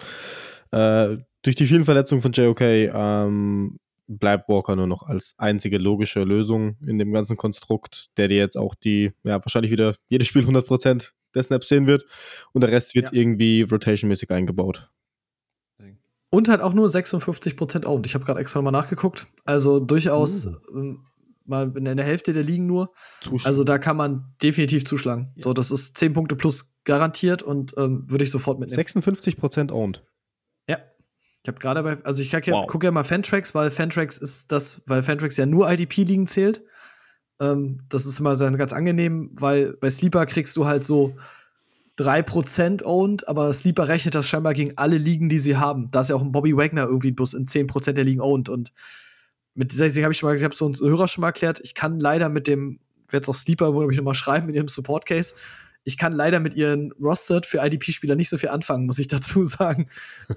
[0.71, 3.79] Äh, durch die vielen Verletzungen von JOK ähm,
[4.19, 8.57] bleibt Walker nur noch als einzige logische Lösung in dem ganzen Konstrukt, der dir jetzt
[8.57, 12.05] auch die, ja, wahrscheinlich wieder jedes Spiel 100% der Snaps sehen wird
[12.53, 13.13] und der Rest wird ja.
[13.13, 14.91] irgendwie rotationmäßig eingebaut.
[16.35, 18.07] Und halt auch nur 56% owned.
[18.07, 19.27] Ich habe gerade extra nochmal nachgeguckt.
[19.45, 20.97] Also durchaus uh.
[21.45, 22.91] mal in der Hälfte der Ligen nur.
[23.21, 23.45] Zuschlagen.
[23.45, 25.33] Also da kann man definitiv zuschlagen.
[25.37, 25.43] Ja.
[25.43, 28.83] So, das ist 10 Punkte plus garantiert und ähm, würde ich sofort mitnehmen.
[28.83, 30.03] 56% owned.
[31.43, 32.67] Ich habe gerade bei, also ich wow.
[32.67, 36.63] gucke ja mal Fantrax, weil Fantrax ist das, weil Fantrax ja nur IDP-Ligen zählt.
[37.41, 41.17] Ähm, das ist immer sehr, ganz angenehm, weil bei Sleeper kriegst du halt so
[41.99, 45.91] 3% owned, aber Sleeper rechnet das scheinbar gegen alle Ligen, die sie haben.
[45.91, 48.49] Da ist ja auch ein Bobby Wagner irgendwie bloß in 10% der Ligen owned.
[48.49, 48.73] Und
[49.55, 51.75] mit dieser habe ich schon mal, ich habe so uns Hörer schon mal erklärt, ich
[51.75, 52.79] kann leider mit dem,
[53.11, 55.35] werde es auch Sleeper, wo ich nochmal schreiben, mit ihrem Support-Case,
[55.85, 59.45] ich kann leider mit ihren Rostered für IDP-Spieler nicht so viel anfangen, muss ich dazu
[59.45, 59.89] sagen.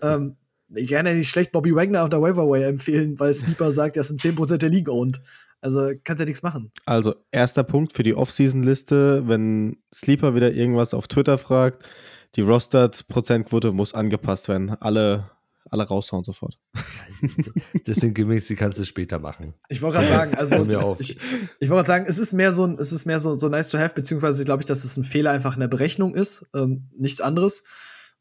[0.01, 0.36] ähm,
[0.76, 4.03] ich kann ja nicht schlecht Bobby Wagner auf der Waverway empfehlen, weil Sleeper sagt, er
[4.03, 5.21] sind 10% der Liga und
[5.61, 6.71] also kannst ja nichts machen.
[6.86, 11.84] Also, erster Punkt für die Off-Season-Liste, wenn Sleeper wieder irgendwas auf Twitter fragt,
[12.36, 14.71] die Rostered-Prozentquote muss angepasst werden.
[14.80, 15.32] Alle,
[15.69, 16.59] alle raushauen sofort.
[17.86, 19.53] Das sind Gimmicks, die kannst du später machen.
[19.69, 21.17] Ich wollte gerade sagen, also ich,
[21.59, 23.78] ich wollte gerade sagen, es ist mehr so es ist mehr so, so nice to
[23.78, 27.21] have, beziehungsweise glaube ich, dass es ein Fehler einfach in der Berechnung ist, ähm, nichts
[27.21, 27.63] anderes.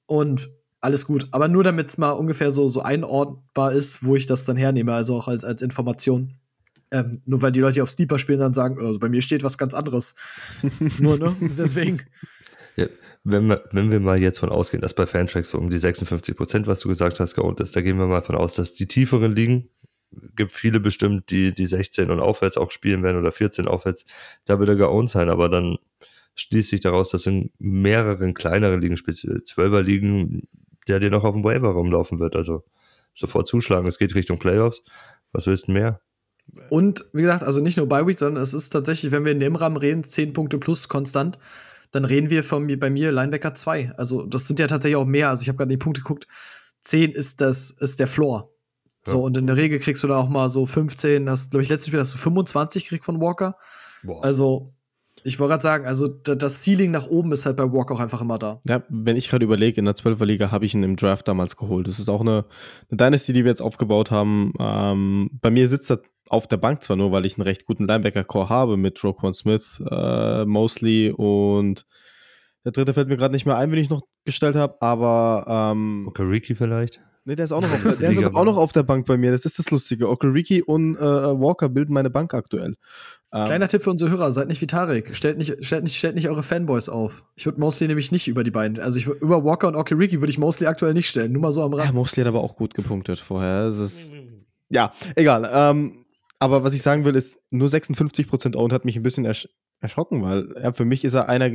[0.06, 0.50] Und
[0.84, 1.26] alles gut.
[1.32, 4.92] Aber nur damit es mal ungefähr so, so einordnbar ist, wo ich das dann hernehme,
[4.92, 6.34] also auch als, als Information.
[6.90, 9.58] Ähm, nur weil die Leute auf Steeper spielen, dann sagen, also bei mir steht was
[9.58, 10.14] ganz anderes.
[10.98, 11.34] nur, ne?
[11.40, 12.02] Deswegen.
[12.76, 12.86] Ja,
[13.24, 16.36] wenn, wir, wenn wir mal jetzt von ausgehen, dass bei Fantracks so um die 56
[16.36, 18.86] Prozent, was du gesagt hast, geohnt ist, da gehen wir mal von aus, dass die
[18.86, 19.70] tieferen liegen,
[20.36, 24.06] gibt viele bestimmt, die die 16 und aufwärts auch spielen werden oder 14 aufwärts,
[24.44, 25.78] da wird er geohnt sein, aber dann
[26.36, 30.48] schließt sich daraus, dass in mehreren kleineren Ligen, speziell 12er Ligen,
[30.88, 32.36] der dir noch auf dem Waiver rumlaufen wird.
[32.36, 32.64] Also
[33.12, 33.86] sofort zuschlagen.
[33.86, 34.84] Es geht Richtung Playoffs.
[35.32, 36.00] Was willst du mehr?
[36.68, 39.40] Und wie gesagt, also nicht nur bei Week, sondern es ist tatsächlich, wenn wir in
[39.40, 41.38] dem Rahmen reden, 10 Punkte plus konstant,
[41.90, 43.94] dann reden wir von mir, bei mir Linebacker 2.
[43.96, 45.30] Also das sind ja tatsächlich auch mehr.
[45.30, 46.26] Also ich habe gerade die Punkte geguckt.
[46.80, 48.50] 10 ist das ist der Floor.
[49.06, 49.12] Ja.
[49.12, 51.68] So, und in der Regel kriegst du da auch mal so 15, das glaube ich
[51.68, 53.56] letztes Spiel hast du 25 gekriegt von Walker.
[54.02, 54.24] Boah.
[54.24, 54.73] Also
[55.26, 58.20] ich wollte gerade sagen, also das Ceiling nach oben ist halt bei Walk auch einfach
[58.20, 58.60] immer da.
[58.68, 61.56] Ja, wenn ich gerade überlege, in der 12er Liga habe ich ihn im Draft damals
[61.56, 61.88] geholt.
[61.88, 62.44] Das ist auch eine,
[62.90, 64.52] eine Dynasty, die wir jetzt aufgebaut haben.
[64.60, 67.88] Ähm, bei mir sitzt er auf der Bank zwar nur, weil ich einen recht guten
[67.88, 71.86] Linebacker-Core habe mit Roquan Smith, äh, Mosley und
[72.64, 76.06] Der dritte fällt mir gerade nicht mehr ein, wenn ich noch gestellt habe, aber ähm,
[76.08, 77.00] Okariki vielleicht?
[77.26, 79.30] Nee, der ist auch noch auf, der, ist auch noch auf der Bank bei mir.
[79.32, 80.10] Das ist das Lustige.
[80.10, 82.74] Okariki und äh, Walker bilden meine Bank aktuell.
[83.32, 85.16] Ähm, Kleiner Tipp für unsere Hörer, seid nicht wie Tarek.
[85.16, 87.24] Stellt nicht, stellt nicht, stellt nicht eure Fanboys auf.
[87.34, 88.78] Ich würde Mosley nämlich nicht über die beiden.
[88.78, 91.32] Also ich, über Walker und Okariki würde ich Mosley aktuell nicht stellen.
[91.32, 91.86] Nur mal so am Rand.
[91.86, 93.68] Ja, Mosley hat aber auch gut gepunktet vorher.
[93.68, 94.12] Ist,
[94.68, 95.48] ja, egal.
[95.50, 96.04] Ähm,
[96.38, 99.48] aber was ich sagen will, ist, nur 56% Owned hat mich ein bisschen ersch
[99.80, 101.50] erschrocken, weil ja, für mich ist er einer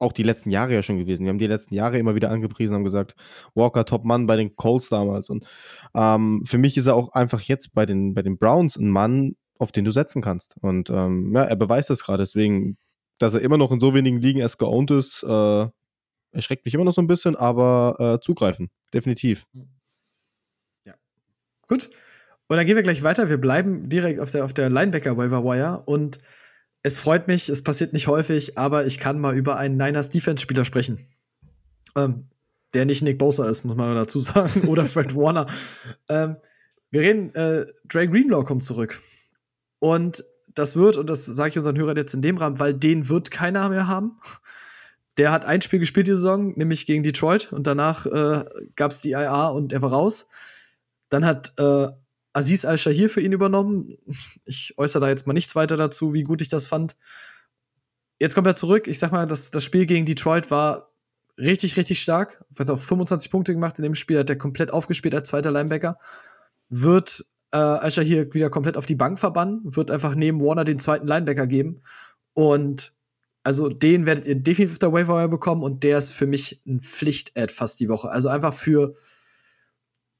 [0.00, 1.24] auch die letzten Jahre ja schon gewesen.
[1.24, 3.14] Wir haben die letzten Jahre immer wieder angepriesen, haben gesagt,
[3.54, 5.28] Walker Top Mann bei den Colts damals.
[5.28, 5.46] Und
[5.94, 9.36] ähm, für mich ist er auch einfach jetzt bei den, bei den Browns ein Mann,
[9.58, 10.56] auf den du setzen kannst.
[10.60, 12.22] Und ähm, ja, er beweist das gerade.
[12.22, 12.78] Deswegen,
[13.18, 15.68] dass er immer noch in so wenigen Ligen erst geowned ist, äh,
[16.32, 18.70] erschreckt mich immer noch so ein bisschen, aber äh, zugreifen.
[18.94, 19.46] Definitiv.
[20.86, 20.94] Ja.
[21.68, 21.90] Gut.
[22.48, 23.28] Und dann gehen wir gleich weiter.
[23.28, 26.18] Wir bleiben direkt auf der, auf der Linebacker-Waiver Wire und
[26.82, 30.64] es freut mich, es passiert nicht häufig, aber ich kann mal über einen Niners Defense-Spieler
[30.64, 30.98] sprechen.
[31.96, 32.28] Ähm,
[32.72, 35.46] der nicht Nick Bosa ist, muss man dazu sagen, oder Fred Warner.
[36.08, 36.36] Ähm,
[36.90, 39.00] wir reden, äh, Dre Greenlaw kommt zurück.
[39.78, 40.24] Und
[40.54, 43.30] das wird, und das sage ich unseren Hörern jetzt in dem Rahmen, weil den wird
[43.30, 44.18] keiner mehr haben.
[45.16, 49.00] Der hat ein Spiel gespielt die Saison, nämlich gegen Detroit, und danach äh, gab es
[49.00, 50.28] die IA und er war raus.
[51.08, 51.88] Dann hat äh,
[52.32, 53.96] Aziz Al-Shahir für ihn übernommen.
[54.44, 56.96] Ich äußere da jetzt mal nichts weiter dazu, wie gut ich das fand.
[58.18, 58.86] Jetzt kommt er zurück.
[58.86, 60.92] Ich sag mal, das, das Spiel gegen Detroit war
[61.38, 62.44] richtig, richtig stark.
[62.58, 65.98] Hat auch 25 Punkte gemacht in dem Spiel, hat er komplett aufgespielt als zweiter Linebacker.
[66.68, 71.06] Wird äh, Al-Shahir wieder komplett auf die Bank verbannen, wird einfach neben Warner den zweiten
[71.06, 71.82] Linebacker geben.
[72.34, 72.92] Und
[73.42, 76.80] also den werdet ihr definitiv auf der Waiver bekommen und der ist für mich ein
[76.80, 78.10] Pflicht-Ad fast die Woche.
[78.10, 78.94] Also einfach für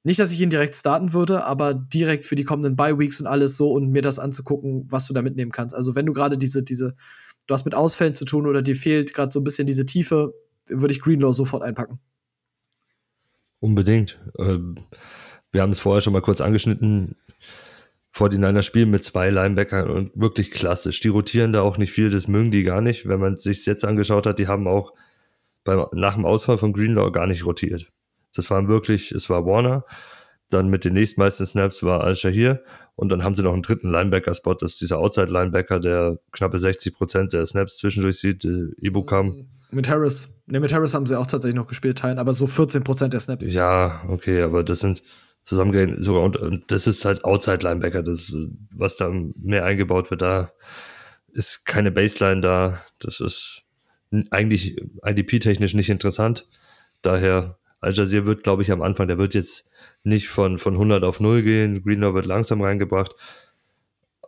[0.03, 3.57] nicht, dass ich ihn direkt starten würde, aber direkt für die kommenden Bye-Weeks und alles
[3.57, 5.75] so und mir das anzugucken, was du da mitnehmen kannst.
[5.75, 6.95] Also, wenn du gerade diese, diese,
[7.47, 10.33] du hast mit Ausfällen zu tun oder dir fehlt gerade so ein bisschen diese Tiefe,
[10.69, 11.99] würde ich Greenlaw sofort einpacken.
[13.59, 14.19] Unbedingt.
[14.39, 14.77] Ähm,
[15.53, 17.17] wir haben es vorher schon mal kurz angeschnitten.
[18.11, 21.01] Vor den Niners spielen mit zwei Linebackern und wirklich klassisch.
[21.01, 23.07] Die rotieren da auch nicht viel, das mögen die gar nicht.
[23.07, 24.95] Wenn man sich jetzt angeschaut hat, die haben auch
[25.63, 27.93] beim, nach dem Ausfall von Greenlaw gar nicht rotiert.
[28.35, 29.85] Das waren wirklich, es war Warner,
[30.51, 32.63] dann mit den nächstmeisten Snaps war Al-Shahir
[32.97, 36.95] und dann haben sie noch einen dritten Linebacker-Spot, das ist dieser Outside-Linebacker, der knappe 60
[36.95, 39.49] Prozent der Snaps zwischendurch sieht, äh, Ibukam.
[39.71, 40.35] Mit Harris.
[40.47, 43.21] Ne, mit Harris haben sie auch tatsächlich noch gespielt, teilen, aber so 14 Prozent der
[43.21, 43.47] Snaps.
[43.49, 45.03] Ja, okay, aber das sind
[45.45, 48.37] zusammengerechnet sogar und, und das ist halt Outside-Linebacker, das,
[48.75, 50.53] was da mehr eingebaut wird, da
[51.33, 53.63] ist keine Baseline da, das ist
[54.31, 56.49] eigentlich IDP-technisch nicht interessant,
[57.03, 59.71] daher Al Jazeera wird, glaube ich, am Anfang, der wird jetzt
[60.05, 61.83] nicht von, von 100 auf 0 gehen.
[61.83, 63.15] Greenlaw wird langsam reingebracht.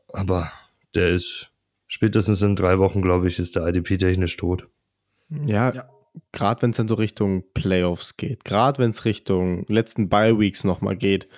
[0.09, 0.50] Aber
[0.94, 1.50] der ist
[1.86, 4.68] spätestens in drei Wochen, glaube ich, ist der IDP technisch tot.
[5.44, 5.88] Ja, ja.
[6.32, 10.96] gerade wenn es dann so Richtung Playoffs geht, gerade wenn es Richtung letzten Bye-Weeks nochmal
[10.96, 11.28] geht,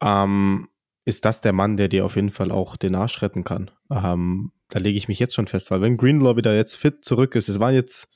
[0.00, 0.68] ähm,
[1.04, 3.70] ist das der Mann, der dir auf jeden Fall auch den Arsch retten kann.
[3.90, 7.34] Ähm, da lege ich mich jetzt schon fest, weil wenn Greenlaw wieder jetzt fit zurück
[7.34, 8.13] ist, es waren jetzt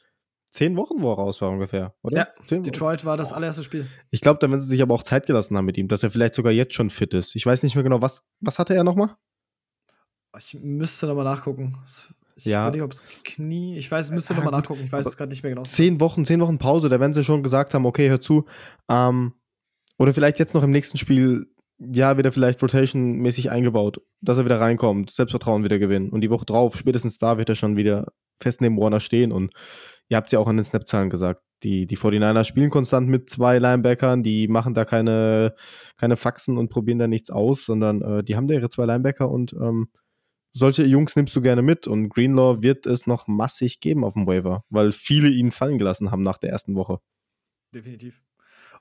[0.51, 2.16] zehn Wochen, wo er raus war ungefähr, oder?
[2.16, 3.86] Ja, zehn Detroit war das allererste Spiel.
[4.11, 6.11] Ich glaube, da werden sie sich aber auch Zeit gelassen haben mit ihm, dass er
[6.11, 7.36] vielleicht sogar jetzt schon fit ist.
[7.36, 9.16] Ich weiß nicht mehr genau, was, was hatte er nochmal?
[10.36, 11.76] Ich müsste nochmal nachgucken.
[12.36, 12.66] Ich ja.
[12.66, 15.30] weiß nicht, ob es Knie, ich weiß, müsste ja, nochmal nachgucken, ich weiß es gerade
[15.30, 15.64] nicht mehr genau.
[15.64, 18.44] Zehn Wochen, zehn Wochen Pause, da werden sie schon gesagt haben, okay, hör zu.
[18.88, 19.32] Ähm,
[19.99, 24.61] oder vielleicht jetzt noch im nächsten Spiel, ja, wieder vielleicht Rotation-mäßig eingebaut, dass er wieder
[24.61, 26.11] reinkommt, Selbstvertrauen wieder gewinnen.
[26.11, 29.53] Und die Woche drauf, spätestens da wird er schon wieder fest neben Warner stehen und
[30.09, 33.28] ihr habt es ja auch an den Snap-Zahlen gesagt, die, die 49ers spielen konstant mit
[33.30, 35.54] zwei Linebackern, die machen da keine,
[35.96, 39.28] keine Faxen und probieren da nichts aus, sondern äh, die haben da ihre zwei Linebacker
[39.28, 39.88] und ähm,
[40.52, 44.26] solche Jungs nimmst du gerne mit und Greenlaw wird es noch massig geben auf dem
[44.26, 47.00] Waiver, weil viele ihn fallen gelassen haben nach der ersten Woche.
[47.74, 48.22] Definitiv.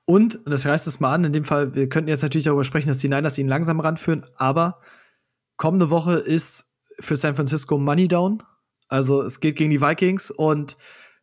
[0.05, 2.63] Und, und das reißt es mal an, in dem Fall, wir könnten jetzt natürlich darüber
[2.63, 4.79] sprechen, dass die Niners ihn langsam ranführen, aber
[5.57, 8.41] kommende Woche ist für San Francisco Money Down.
[8.87, 10.77] Also es geht gegen die Vikings und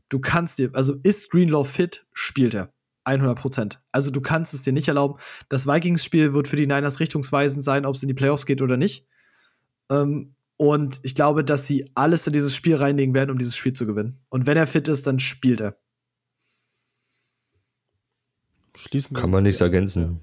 [0.09, 2.73] du kannst dir, also ist Greenlaw fit, spielt er.
[3.05, 3.83] 100 Prozent.
[3.93, 5.19] Also du kannst es dir nicht erlauben.
[5.49, 8.77] Das Vikings-Spiel wird für die Niners richtungsweisend sein, ob es in die Playoffs geht oder
[8.77, 9.07] nicht.
[9.91, 13.73] Ähm, und ich glaube, dass sie alles in dieses Spiel reinlegen werden, um dieses Spiel
[13.73, 14.21] zu gewinnen.
[14.31, 15.77] Und wenn er fit ist, dann spielt er.
[18.77, 20.21] Schließen Kann man nichts ergänzen.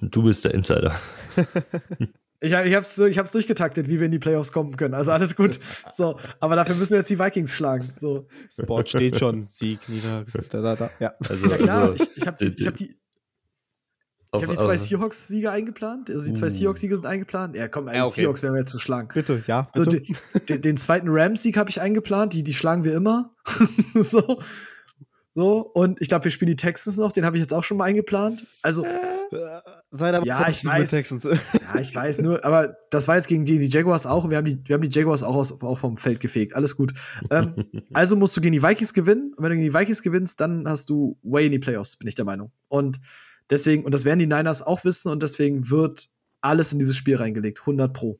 [0.00, 0.98] Du bist der Insider.
[2.44, 4.94] Ich, ich habe es ich hab's durchgetaktet, wie wir in die Playoffs kommen können.
[4.94, 5.58] Also alles gut.
[5.92, 7.92] So, aber dafür müssen wir jetzt die Vikings schlagen.
[7.94, 8.26] So.
[8.50, 9.46] Sport steht schon.
[9.48, 10.24] Sieg, Nieder.
[10.50, 10.90] Da, da, da.
[10.98, 11.14] Ja.
[11.28, 11.82] Also, ja, klar.
[11.90, 12.98] Also, ich, ich habe die, hab die.
[14.34, 16.10] Ich habe die zwei Seahawks-Siege eingeplant.
[16.10, 16.50] Also die zwei uh.
[16.50, 17.54] Seahawks-Siege sind eingeplant.
[17.54, 18.22] Ja, komm, ja, okay.
[18.22, 19.08] Seahawks werden wir jetzt zu schlagen.
[19.12, 19.68] Bitte, ja.
[19.74, 19.98] Bitte.
[19.98, 22.32] So, den, den, den, zweiten Rams-Sieg habe ich eingeplant.
[22.32, 23.34] Die, die schlagen wir immer.
[23.94, 24.40] so.
[25.36, 27.76] So, und ich glaube, wir spielen die Texans noch, den habe ich jetzt auch schon
[27.76, 28.46] mal eingeplant.
[28.62, 28.86] Also,
[29.96, 30.90] Seid aber ja, ich weiß.
[30.90, 31.22] Texans.
[31.22, 34.28] ja, ich weiß nur, aber das war jetzt gegen die, die Jaguars auch.
[34.28, 36.56] Wir haben die, wir haben die Jaguars auch, aus, auch vom Feld gefegt.
[36.56, 36.92] Alles gut.
[37.30, 37.54] Ähm,
[37.92, 39.32] also musst du gegen die Vikings gewinnen.
[39.36, 42.08] Und wenn du gegen die Vikings gewinnst, dann hast du way in die Playoffs, bin
[42.08, 42.50] ich der Meinung.
[42.66, 42.98] Und
[43.50, 46.08] deswegen, und das werden die Niners auch wissen, und deswegen wird
[46.40, 47.60] alles in dieses Spiel reingelegt.
[47.60, 48.18] 100 Pro.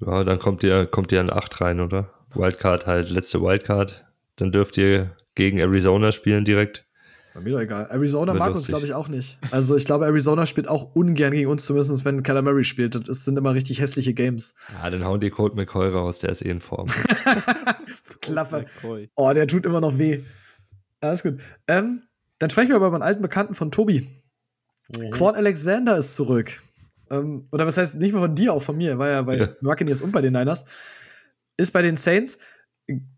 [0.00, 2.12] Ja, dann kommt ihr, kommt ihr an 8 rein, oder?
[2.34, 4.04] Wildcard halt, letzte Wildcard.
[4.36, 6.85] Dann dürft ihr gegen Arizona spielen direkt.
[7.36, 7.86] Bei mir doch egal.
[7.90, 9.36] Arizona mag uns, glaube ich, auch nicht.
[9.50, 12.94] Also ich glaube, Arizona spielt auch ungern gegen uns, zumindest wenn Kyler Murray spielt.
[12.94, 14.54] Das sind immer richtig hässliche Games.
[14.82, 16.86] Ja, dann hauen die Colt McCoy raus, der ist eh in Form.
[18.22, 18.64] Klaffer.
[19.16, 20.20] Oh, der tut immer noch weh.
[21.02, 21.38] Alles gut.
[21.68, 22.04] Ähm,
[22.38, 24.08] dann sprechen wir aber über einen alten Bekannten von Tobi.
[24.96, 25.10] Mhm.
[25.10, 26.62] Quan Alexander ist zurück.
[27.10, 29.48] Ähm, oder was heißt, nicht nur von dir, auch von mir, war ja bei ja.
[29.60, 30.64] Buccaneers und bei den Niners.
[31.58, 32.38] Ist bei den Saints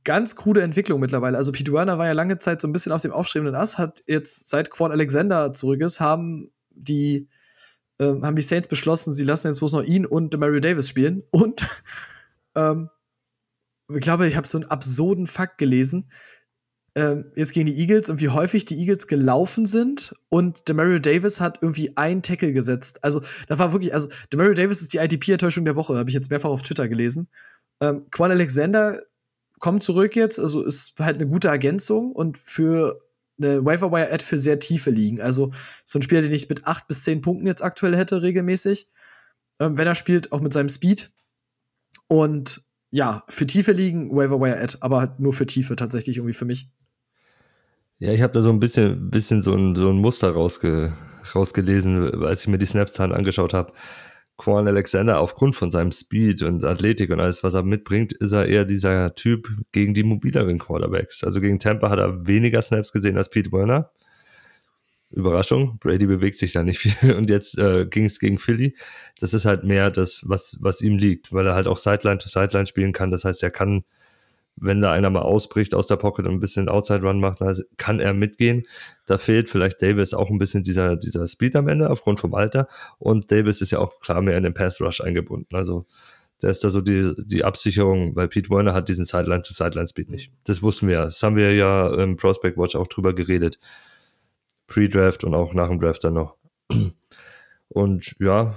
[0.04, 1.36] ganz krude Entwicklung mittlerweile.
[1.36, 4.48] Also Werner war ja lange Zeit so ein bisschen auf dem aufstrebenden Ass, hat jetzt
[4.48, 7.28] seit Quan Alexander zurück ist, haben die
[8.00, 11.24] ähm, haben die Saints beschlossen, sie lassen jetzt bloß noch ihn und Mario Davis spielen.
[11.30, 11.66] Und
[12.54, 12.90] ähm,
[13.92, 16.10] ich glaube, ich habe so einen absurden Fakt gelesen.
[16.94, 21.40] Ähm, jetzt gegen die Eagles und wie häufig die Eagles gelaufen sind und Demario Davis
[21.40, 23.04] hat irgendwie einen Tackle gesetzt.
[23.04, 26.30] Also, das war wirklich, also Demario Davis ist die ITP-Enttäuschung der Woche, habe ich jetzt
[26.30, 27.28] mehrfach auf Twitter gelesen.
[27.80, 29.00] Ähm, Quan Alexander
[29.58, 33.00] kommt zurück jetzt, also ist halt eine gute Ergänzung und für
[33.40, 35.20] eine Waiver-Wire-Ad für sehr tiefe Ligen.
[35.20, 35.52] Also
[35.84, 38.88] so ein Spieler, den ich mit acht bis zehn Punkten jetzt aktuell hätte, regelmäßig.
[39.60, 41.10] Ähm, wenn er spielt, auch mit seinem Speed.
[42.08, 46.68] Und ja, für tiefe Ligen Waiver-Wire-Ad, aber halt nur für Tiefe tatsächlich irgendwie für mich.
[47.98, 50.96] Ja, ich habe da so ein bisschen, bisschen so, ein, so ein Muster rausge,
[51.34, 53.72] rausgelesen, als ich mir die Snapzahlen angeschaut habe.
[54.38, 58.46] Quan Alexander aufgrund von seinem Speed und Athletik und alles, was er mitbringt, ist er
[58.46, 61.24] eher dieser Typ gegen die mobileren Quarterbacks.
[61.24, 63.90] Also gegen Tampa hat er weniger Snaps gesehen als Pete Werner.
[65.10, 68.76] Überraschung, Brady bewegt sich da nicht viel und jetzt äh, ging es gegen Philly.
[69.18, 72.28] Das ist halt mehr das, was, was ihm liegt, weil er halt auch Sideline to
[72.28, 73.10] Sideline spielen kann.
[73.10, 73.84] Das heißt, er kann
[74.60, 77.56] wenn da einer mal ausbricht aus der Pocket und ein bisschen Outside Run macht, dann
[77.76, 78.66] kann er mitgehen.
[79.06, 82.68] Da fehlt vielleicht Davis auch ein bisschen dieser, dieser Speed am Ende aufgrund vom Alter.
[82.98, 85.54] Und Davis ist ja auch klar mehr in den Pass Rush eingebunden.
[85.54, 85.86] Also,
[86.42, 90.32] der ist da so die, die Absicherung, weil Pete Werner hat diesen Sideline-to-Sideline-Speed nicht.
[90.44, 91.02] Das wussten wir.
[91.02, 93.58] Das haben wir ja im Prospect Watch auch drüber geredet.
[94.68, 96.36] Pre-Draft und auch nach dem Draft dann noch.
[97.68, 98.54] Und ja,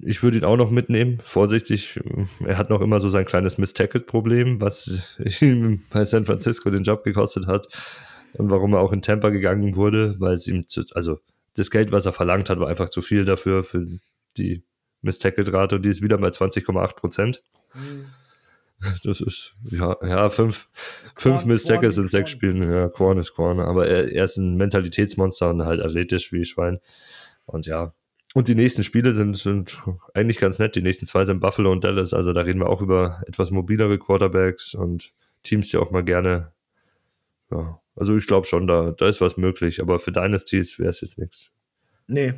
[0.00, 2.00] ich würde ihn auch noch mitnehmen, vorsichtig.
[2.44, 7.04] Er hat noch immer so sein kleines Miss-Tackle-Problem, was ihm bei San Francisco den Job
[7.04, 7.68] gekostet hat
[8.34, 11.18] und warum er auch in Tampa gegangen wurde, weil es ihm, zu, also
[11.54, 13.86] das Geld, was er verlangt hat, war einfach zu viel dafür, für
[14.36, 14.64] die
[15.02, 17.42] Miss-Tackle-Rate und die ist wieder bei 20,8 Prozent.
[17.74, 18.06] Mhm.
[19.04, 20.68] Das ist, ja, ja, fünf,
[21.14, 25.50] fünf Miss-Tackles in sechs Spielen, ja, Korn ist Korn, aber er, er ist ein Mentalitätsmonster
[25.50, 26.80] und halt athletisch wie Schwein.
[27.44, 27.92] Und ja,
[28.34, 29.82] und die nächsten Spiele sind, sind
[30.14, 30.76] eigentlich ganz nett.
[30.76, 32.14] Die nächsten zwei sind Buffalo und Dallas.
[32.14, 35.12] Also da reden wir auch über etwas mobilere Quarterbacks und
[35.42, 36.52] Teams, die auch mal gerne.
[37.50, 39.80] Ja, also ich glaube schon, da, da ist was möglich.
[39.80, 41.50] Aber für Dynasties wäre es jetzt nichts.
[42.06, 42.34] Nee.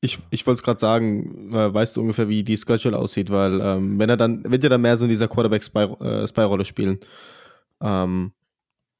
[0.00, 3.98] Ich, ich wollte es gerade sagen, weißt du ungefähr, wie die Schedule aussieht, weil ähm,
[3.98, 7.00] wenn er dann, wird er dann mehr so in dieser Quarterback-Spy-Rolle äh, spielen.
[7.80, 8.30] Ähm,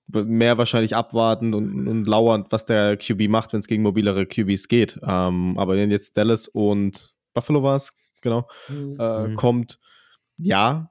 [0.06, 4.68] mehr wahrscheinlich abwartend und, und lauernd, was der QB macht, wenn es gegen mobilere QBs
[4.68, 4.98] geht.
[5.02, 8.96] Ähm, aber wenn jetzt Dallas und Buffalo war es, genau, mhm.
[8.98, 9.34] Äh, mhm.
[9.34, 9.78] kommt,
[10.36, 10.90] ja,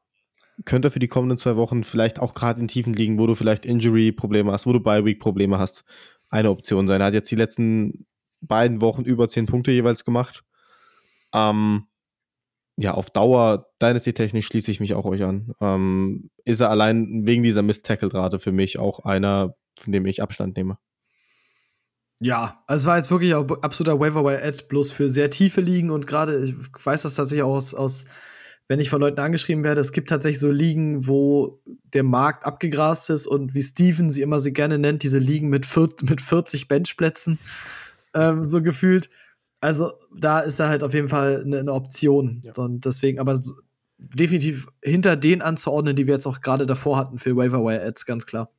[0.66, 3.66] könnte für die kommenden zwei Wochen vielleicht auch gerade in Tiefen liegen, wo du vielleicht
[3.66, 5.84] Injury-Probleme hast, wo du Bye-Week-Probleme hast,
[6.30, 7.02] eine Option sein.
[7.02, 8.06] Er hat jetzt die letzten
[8.42, 10.44] beiden Wochen über zehn Punkte jeweils gemacht.
[11.34, 11.88] Ähm,
[12.78, 15.54] ja, auf Dauer, Dynasty-technisch schließe ich mich auch euch an.
[15.62, 20.58] Ähm, ist er allein wegen dieser Miss-Tackle-Rate für mich auch einer, von dem ich Abstand
[20.58, 20.78] nehme.
[22.20, 26.08] Ja, also es war jetzt wirklich auch absoluter Waiver-Wire-Ad, bloß für sehr tiefe Ligen und
[26.08, 28.06] gerade, ich weiß das tatsächlich auch aus, aus,
[28.68, 31.62] wenn ich von Leuten angeschrieben werde, es gibt tatsächlich so Ligen, wo
[31.94, 35.66] der Markt abgegrast ist und wie Steven sie immer so gerne nennt, diese Ligen mit,
[35.66, 37.40] 40, mit 40 Benchplätzen,
[38.16, 39.10] ähm, so gefühlt.
[39.64, 42.42] Also da ist er halt auf jeden Fall eine, eine Option.
[42.44, 42.52] Ja.
[42.62, 43.54] Und deswegen, aber so,
[43.98, 48.26] definitiv hinter den anzuordnen, die wir jetzt auch gerade davor hatten für Waiver Ads, ganz
[48.26, 48.52] klar.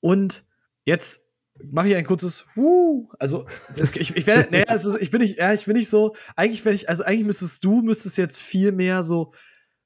[0.00, 0.46] Und
[0.86, 1.26] jetzt
[1.62, 3.10] mache ich ein kurzes Wuh.
[3.18, 3.44] Also
[3.76, 6.14] ich, ich werde, naja, also ich bin nicht, ja, ich bin nicht so.
[6.34, 9.34] Eigentlich wenn ich, also eigentlich müsstest du müsstest jetzt viel mehr so,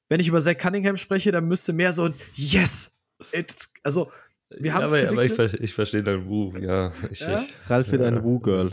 [0.07, 2.95] wenn ich über Zach Cunningham spreche, dann müsste mehr so ein Yes.
[3.33, 4.09] It's, also
[4.49, 6.93] wir haben ja, aber, aber ich, ich verstehe dein Woo, ja.
[7.11, 7.41] Ich, ja?
[7.41, 8.07] Ich, Ralf wird ja.
[8.07, 8.71] ein Woo-Girl.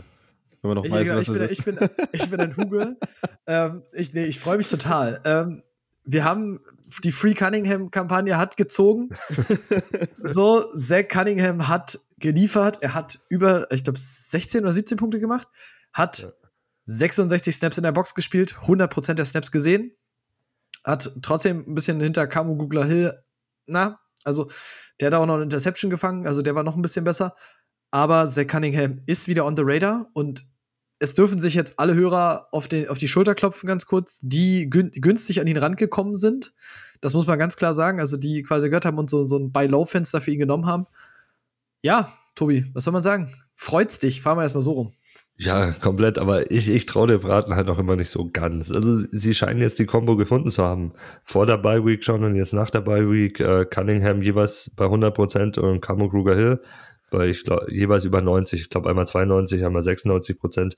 [0.61, 1.51] Wenn man noch Ich, weiß, genau, was ich, bin, ist.
[1.51, 2.85] ich, bin, ich bin ein Hugo.
[3.47, 5.19] ähm, ich nee, ich freue mich total.
[5.25, 5.63] Ähm,
[6.03, 6.59] wir haben
[7.03, 9.09] die Free Cunningham-Kampagne hat gezogen.
[10.17, 12.79] so, Zach Cunningham hat geliefert.
[12.81, 15.47] Er hat über, ich glaube, 16 oder 17 Punkte gemacht.
[15.93, 16.31] Hat Ja.
[16.85, 19.95] 66 Snaps in der Box gespielt, 100% der Snaps gesehen.
[20.83, 23.13] Hat trotzdem ein bisschen hinter Camo Googler Hill,
[23.67, 24.49] na, also
[24.99, 27.35] der hat auch noch eine Interception gefangen, also der war noch ein bisschen besser.
[27.91, 30.45] Aber Zach Cunningham ist wieder on the radar und
[31.01, 34.69] es dürfen sich jetzt alle Hörer auf, den, auf die Schulter klopfen, ganz kurz, die
[34.69, 36.53] gün günstig an ihn rangekommen sind.
[37.01, 37.99] Das muss man ganz klar sagen.
[37.99, 40.85] Also, die quasi gehört haben und so, so ein Buy-Low-Fenster für ihn genommen haben.
[41.81, 43.33] Ja, Tobi, was soll man sagen?
[43.55, 44.21] Freut's dich?
[44.21, 44.93] Fahren wir erstmal so rum.
[45.37, 48.71] Ja, komplett, aber ich, ich traue der Braten halt auch immer nicht so ganz.
[48.71, 50.93] Also sie scheinen jetzt die Combo gefunden zu haben.
[51.23, 54.85] Vor der Bye Week schon und jetzt nach der Bye Week äh, Cunningham jeweils bei
[54.85, 56.61] 100% und Camo Kruger Hill
[57.11, 58.59] bei ich glaub, jeweils über 90.
[58.59, 60.75] Ich glaube einmal 92, einmal 96%.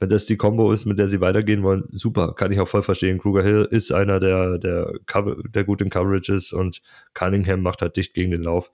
[0.00, 2.84] Wenn das die Combo ist, mit der sie weitergehen wollen, super, kann ich auch voll
[2.84, 3.18] verstehen.
[3.18, 6.80] Kruger Hill ist einer, der, der, der gut in Coverage ist und
[7.14, 8.70] Cunningham macht halt dicht gegen den Lauf.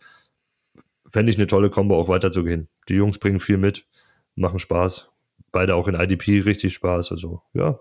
[1.10, 2.68] Fände ich eine tolle Combo, auch weiterzugehen.
[2.88, 3.86] Die Jungs bringen viel mit,
[4.34, 5.10] machen Spaß.
[5.50, 7.12] Beide auch in IDP richtig Spaß.
[7.12, 7.80] Also, ja,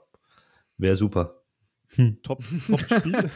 [0.78, 1.42] wäre super.
[2.24, 3.30] Top, top Spiel.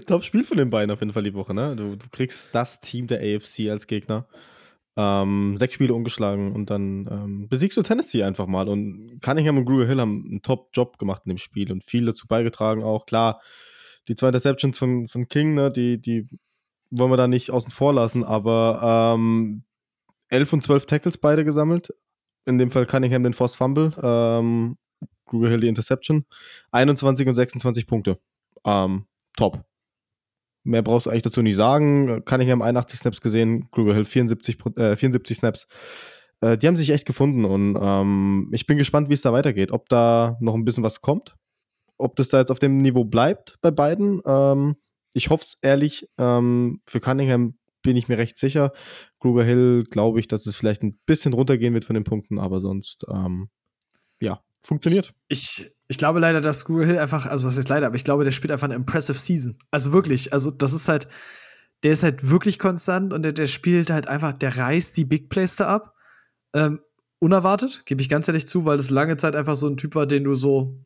[0.06, 1.76] top Spiel von den beiden auf jeden Fall die Woche, ne?
[1.76, 4.26] Du, du kriegst das Team der AFC als Gegner.
[4.96, 8.68] Ähm, sechs Spiele ungeschlagen und dann ähm, besiegst du Tennessee einfach mal.
[8.68, 12.26] Und Cunningham und Gruger Hill haben einen Top-Job gemacht in dem Spiel und viel dazu
[12.26, 13.06] beigetragen auch.
[13.06, 13.40] Klar,
[14.08, 16.28] die zwei Interceptions von, von King, ne, die, die
[16.90, 19.62] wollen wir da nicht außen vor lassen, aber ähm,
[20.28, 21.94] 11 und 12 Tackles beide gesammelt.
[22.46, 24.76] In dem Fall Cunningham den Forced Fumble, ähm,
[25.26, 26.24] Gruger Hill die Interception.
[26.72, 28.18] 21 und 26 Punkte.
[28.64, 29.64] Ähm, top.
[30.62, 32.24] Mehr brauchst du eigentlich dazu nicht sagen.
[32.24, 35.66] Cunningham 81 Snaps gesehen, Kruger Hill 74, Pro- äh, 74 Snaps.
[36.40, 39.72] Äh, die haben sich echt gefunden und ähm, ich bin gespannt, wie es da weitergeht.
[39.72, 41.36] Ob da noch ein bisschen was kommt.
[41.96, 44.20] Ob das da jetzt auf dem Niveau bleibt bei beiden.
[44.26, 44.76] Ähm,
[45.14, 46.08] ich hoffe es ehrlich.
[46.18, 48.72] Ähm, für Cunningham bin ich mir recht sicher.
[49.18, 52.60] Kruger Hill glaube ich, dass es vielleicht ein bisschen runtergehen wird von den Punkten, aber
[52.60, 53.48] sonst, ähm,
[54.20, 55.14] ja, funktioniert.
[55.28, 58.22] Ich, ich glaube leider, dass Google Hill einfach, also was ist leider, aber ich glaube,
[58.22, 59.56] der spielt einfach eine impressive Season.
[59.72, 61.08] Also wirklich, also das ist halt,
[61.82, 65.28] der ist halt wirklich konstant und der, der spielt halt einfach, der reißt die Big
[65.30, 65.96] Plays da ab.
[66.54, 66.78] Ähm,
[67.18, 70.06] unerwartet, gebe ich ganz ehrlich zu, weil das lange Zeit einfach so ein Typ war,
[70.06, 70.80] den du so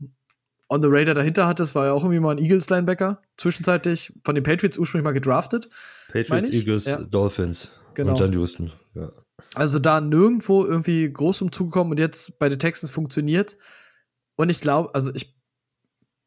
[0.70, 4.42] on the radar dahinter hattest, war ja auch irgendwie mal ein Eagles-Linebacker, zwischenzeitlich von den
[4.42, 5.68] Patriots ursprünglich mal gedraftet.
[6.12, 6.48] Patriots?
[6.48, 7.02] Eagles, Ja.
[7.02, 8.12] Dolphins Genau.
[8.12, 8.72] und dann Houston.
[8.94, 9.12] Ja.
[9.54, 13.58] Also da nirgendwo irgendwie groß zum Zuge kommen und jetzt bei den Texans funktioniert.
[14.36, 15.34] Und ich glaube, also ich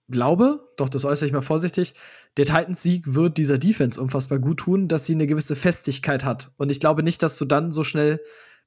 [0.10, 1.94] glaube, doch, das äußere ich mal vorsichtig,
[2.38, 6.52] der Titans-Sieg wird dieser Defense unfassbar gut tun, dass sie eine gewisse Festigkeit hat.
[6.58, 8.22] Und ich glaube nicht, dass du dann so schnell,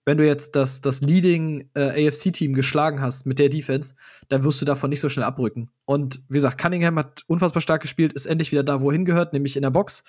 [0.05, 3.95] wenn du jetzt das, das Leading äh, AFC-Team geschlagen hast mit der Defense,
[4.28, 5.70] dann wirst du davon nicht so schnell abrücken.
[5.86, 9.32] Und wie gesagt, Cunningham hat unfassbar stark gespielt, ist endlich wieder da, wo er hingehört,
[9.32, 10.05] nämlich in der Box.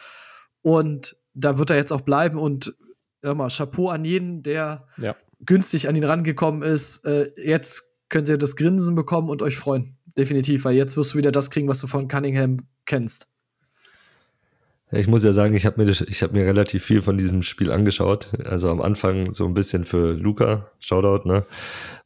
[0.62, 2.38] Und da wird er jetzt auch bleiben.
[2.38, 2.74] Und
[3.22, 5.16] hör mal, Chapeau an jeden, der Ja.
[5.46, 7.06] günstig an ihn rangekommen ist.
[7.06, 9.96] Äh, jetzt könnt ihr das Grinsen bekommen und euch freuen.
[10.18, 13.28] Definitiv, weil jetzt wirst du wieder das kriegen, was du von Cunningham kennst.
[14.92, 17.72] Ich muss ja sagen, ich habe mir, ich hab mir relativ viel von diesem Spiel
[17.72, 18.28] angeschaut.
[18.44, 21.46] Also am Anfang so ein bisschen für Luca, Shoutout, ne?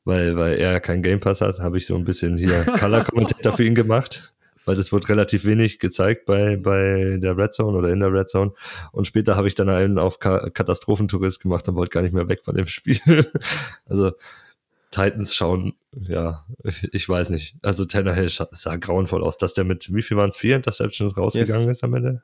[0.03, 3.63] Weil, weil er keinen Game Pass hat, habe ich so ein bisschen hier Color-Kommentator für
[3.63, 4.31] ihn gemacht.
[4.65, 8.29] Weil das wird relativ wenig gezeigt bei, bei der Red Zone oder in der Red
[8.29, 8.51] Zone.
[8.91, 12.29] Und später habe ich dann einen auf Ka Katastrophentourist gemacht und wollte gar nicht mehr
[12.29, 12.99] weg von dem Spiel.
[13.87, 14.11] also
[14.95, 17.57] Titans schauen, ja, ich, weiß nicht.
[17.61, 19.37] Also Tannehill sah grauenvoll aus.
[19.37, 22.23] Dass der mit, wie viel waren es, vier Interceptions rausgegangen ist am Ende?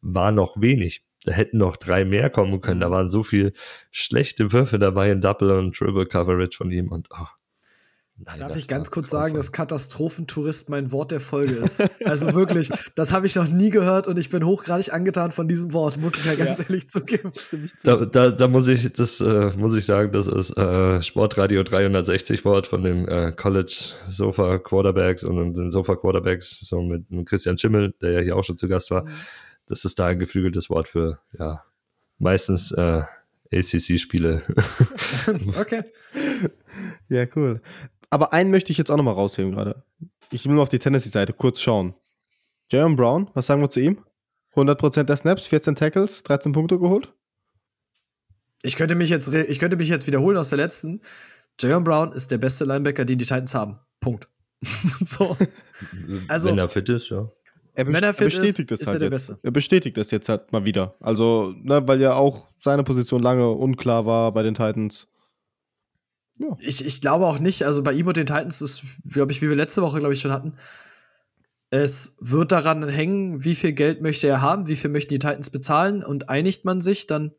[0.00, 1.04] War noch wenig.
[1.24, 2.80] Da hätten noch drei mehr kommen können.
[2.80, 3.52] Da waren so viel
[3.92, 7.37] schlechte Würfe dabei in Double und Triple Coverage von ihm und ach,
[8.24, 11.82] nein, Darf ich ganz kurz sagen, dass Katastrophentourist mein Wort der Folge ist?
[12.04, 15.72] Also wirklich, das habe ich noch nie gehört und ich bin hochgradig angetan von diesem
[15.72, 17.32] Wort, muss ich ja ganz ehrlich zugeben.
[17.82, 22.44] Da, da, da muss ich, das äh, muss ich sagen, das ist äh, Sportradio 360
[22.44, 27.58] Wort von den äh, College Sofa Quarterbacks und den Sofa Quarterbacks, so mit, mit Christian
[27.58, 29.06] Schimmel, der ja hier auch schon zu Gast war.
[29.66, 31.62] Das ist da ein geflügeltes Wort für, ja,
[32.18, 33.02] meistens äh,
[33.52, 34.42] ACC-Spiele.
[35.58, 35.82] Okay.
[37.08, 37.60] Ja, cool.
[38.10, 39.82] Aber einen möchte ich jetzt auch nochmal rausheben gerade.
[40.30, 41.94] Ich will nur auf die Tennessee-Seite kurz schauen.
[42.70, 43.98] Jaron Brown, was sagen wir zu ihm?
[44.54, 47.12] 100% der Snaps, 14 Tackles, 13 Punkte geholt?
[48.62, 51.00] Ich könnte mich jetzt, ich könnte mich jetzt wiederholen aus der letzten.
[51.60, 53.78] Jayon Brown ist der beste Linebacker, den die Titans haben.
[54.00, 54.28] Punkt.
[54.62, 55.36] so.
[56.28, 57.30] Also- Wenn er fit ist, ja.
[57.74, 59.28] Er, Wenn er fit ist, bestätigt das ist er halt der jetzt.
[59.28, 59.38] Beste.
[59.40, 60.96] Er bestätigt das jetzt halt mal wieder.
[60.98, 65.06] Also, ne, weil ja auch seine Position lange unklar war bei den Titans.
[66.38, 66.56] Ja.
[66.60, 68.82] Ich, ich glaube auch nicht, also bei ihm und den Titans ist,
[69.12, 70.54] glaube ich, wie wir letzte Woche, glaube ich, schon hatten,
[71.70, 75.50] es wird daran hängen, wie viel Geld möchte er haben, wie viel möchten die Titans
[75.50, 77.32] bezahlen und einigt man sich, dann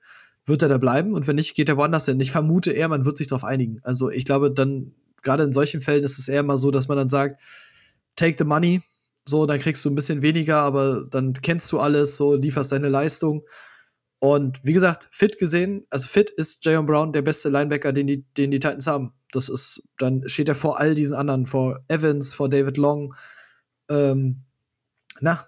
[0.46, 2.20] wird er da bleiben und wenn nicht, geht er woanders hin.
[2.20, 3.80] Ich vermute eher, man wird sich darauf einigen.
[3.84, 6.98] Also ich glaube, dann, gerade in solchen Fällen ist es eher mal so, dass man
[6.98, 7.42] dann sagt,
[8.16, 8.82] take the money,
[9.26, 12.90] so, dann kriegst du ein bisschen weniger, aber dann kennst du alles, so, lieferst deine
[12.90, 13.44] Leistung.
[14.20, 18.26] Und wie gesagt, fit gesehen, also fit ist Jayon Brown der beste Linebacker, den die,
[18.38, 19.14] den die Titans haben.
[19.32, 23.16] Das ist, dann steht er vor all diesen anderen, vor Evans, vor David Long,
[23.90, 24.42] ähm,
[25.22, 25.48] na,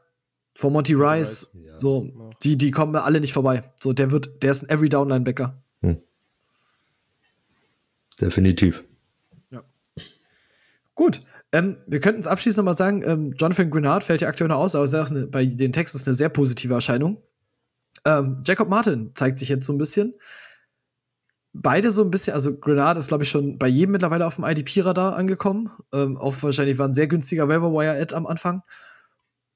[0.56, 1.78] vor Monty Rice, ja.
[1.80, 3.64] so, die, die kommen alle nicht vorbei.
[3.80, 5.62] So, der wird, der ist ein Every Down Linebacker.
[5.82, 5.98] Hm.
[8.20, 8.84] Definitiv.
[9.50, 9.64] Ja.
[10.96, 11.22] Gut.
[11.54, 14.76] Ähm, wir könnten es abschließend nochmal sagen, ähm, Jonathan Grenard fällt ja aktuell noch aus,
[14.76, 17.22] aber ist auch eine, bei den Texans eine sehr positive Erscheinung.
[18.06, 20.14] Ähm, Jacob Martin zeigt sich jetzt so ein bisschen.
[21.54, 24.46] Beide so ein bisschen, also Grenard ist, glaube ich, schon bei jedem mittlerweile auf dem
[24.46, 25.72] IDP-Radar angekommen.
[25.94, 28.64] Ähm, auch wahrscheinlich war ein sehr günstiger Waiver-Wire-Ad am Anfang.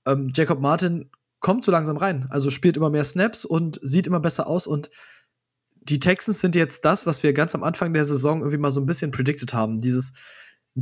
[0.06, 4.20] Ähm, Jacob Martin kommt so langsam rein, also spielt immer mehr Snaps und sieht immer
[4.20, 4.68] besser aus.
[4.68, 4.90] Und
[5.82, 8.82] die Texans sind jetzt das, was wir ganz am Anfang der Saison irgendwie mal so
[8.82, 9.80] ein bisschen predicted haben.
[9.80, 10.14] Dieses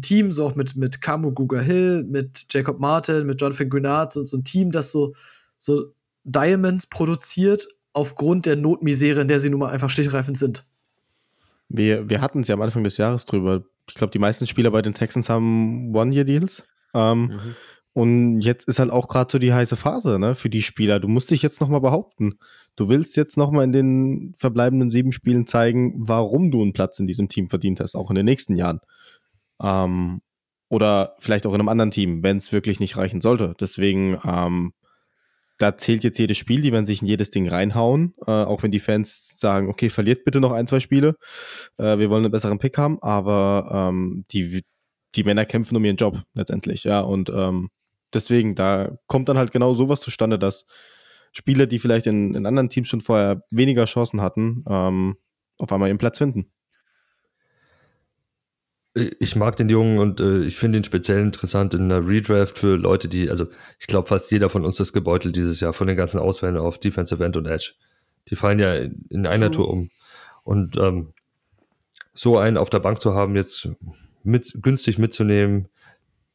[0.01, 4.26] Team, so auch mit, mit Kamu Guga Hill, mit Jacob Martin, mit Jonathan Grenard, so,
[4.26, 5.14] so ein Team, das so,
[5.57, 5.93] so
[6.24, 10.65] Diamonds produziert aufgrund der Notmisere, in der sie nun mal einfach stichreifend sind.
[11.69, 13.63] Wir, wir hatten es ja am Anfang des Jahres drüber.
[13.88, 16.65] Ich glaube, die meisten Spieler bei den Texans haben One-Year-Deals.
[16.93, 17.55] Ähm, mhm.
[17.93, 20.99] Und jetzt ist halt auch gerade so die heiße Phase ne, für die Spieler.
[20.99, 22.39] Du musst dich jetzt nochmal behaupten.
[22.76, 27.05] Du willst jetzt nochmal in den verbleibenden sieben Spielen zeigen, warum du einen Platz in
[27.05, 28.80] diesem Team verdient hast, auch in den nächsten Jahren.
[29.61, 30.21] Ähm,
[30.69, 33.53] oder vielleicht auch in einem anderen Team, wenn es wirklich nicht reichen sollte.
[33.59, 34.74] Deswegen ähm,
[35.64, 38.72] da zählt jetzt jedes Spiel, die werden sich in jedes Ding reinhauen, äh, auch wenn
[38.72, 41.16] die Fans sagen, okay, verliert bitte noch ein, zwei Spiele,
[41.78, 44.66] äh, wir wollen einen besseren Pick haben, aber ähm, die,
[45.16, 47.70] die Männer kämpfen um ihren Job letztendlich, ja, und ähm,
[48.14, 50.66] deswegen, da kommt dann halt genau sowas zustande, dass
[51.32, 55.16] Spieler, die vielleicht in, in anderen Teams schon vorher weniger Chancen hatten, ähm,
[55.57, 56.51] auf einmal ihren Platz finden.
[58.95, 62.75] Ich mag den Jungen und äh, ich finde ihn speziell interessant in der Redraft für
[62.75, 63.47] Leute, die, also
[63.79, 66.77] ich glaube, fast jeder von uns ist gebeutelt dieses Jahr von den ganzen Auswählen auf
[66.77, 67.73] Defensive End und Edge.
[68.29, 69.65] Die fallen ja in einer True.
[69.65, 69.89] Tour um.
[70.43, 71.13] Und ähm,
[72.13, 73.69] so einen auf der Bank zu haben, jetzt
[74.23, 75.69] mit, günstig mitzunehmen,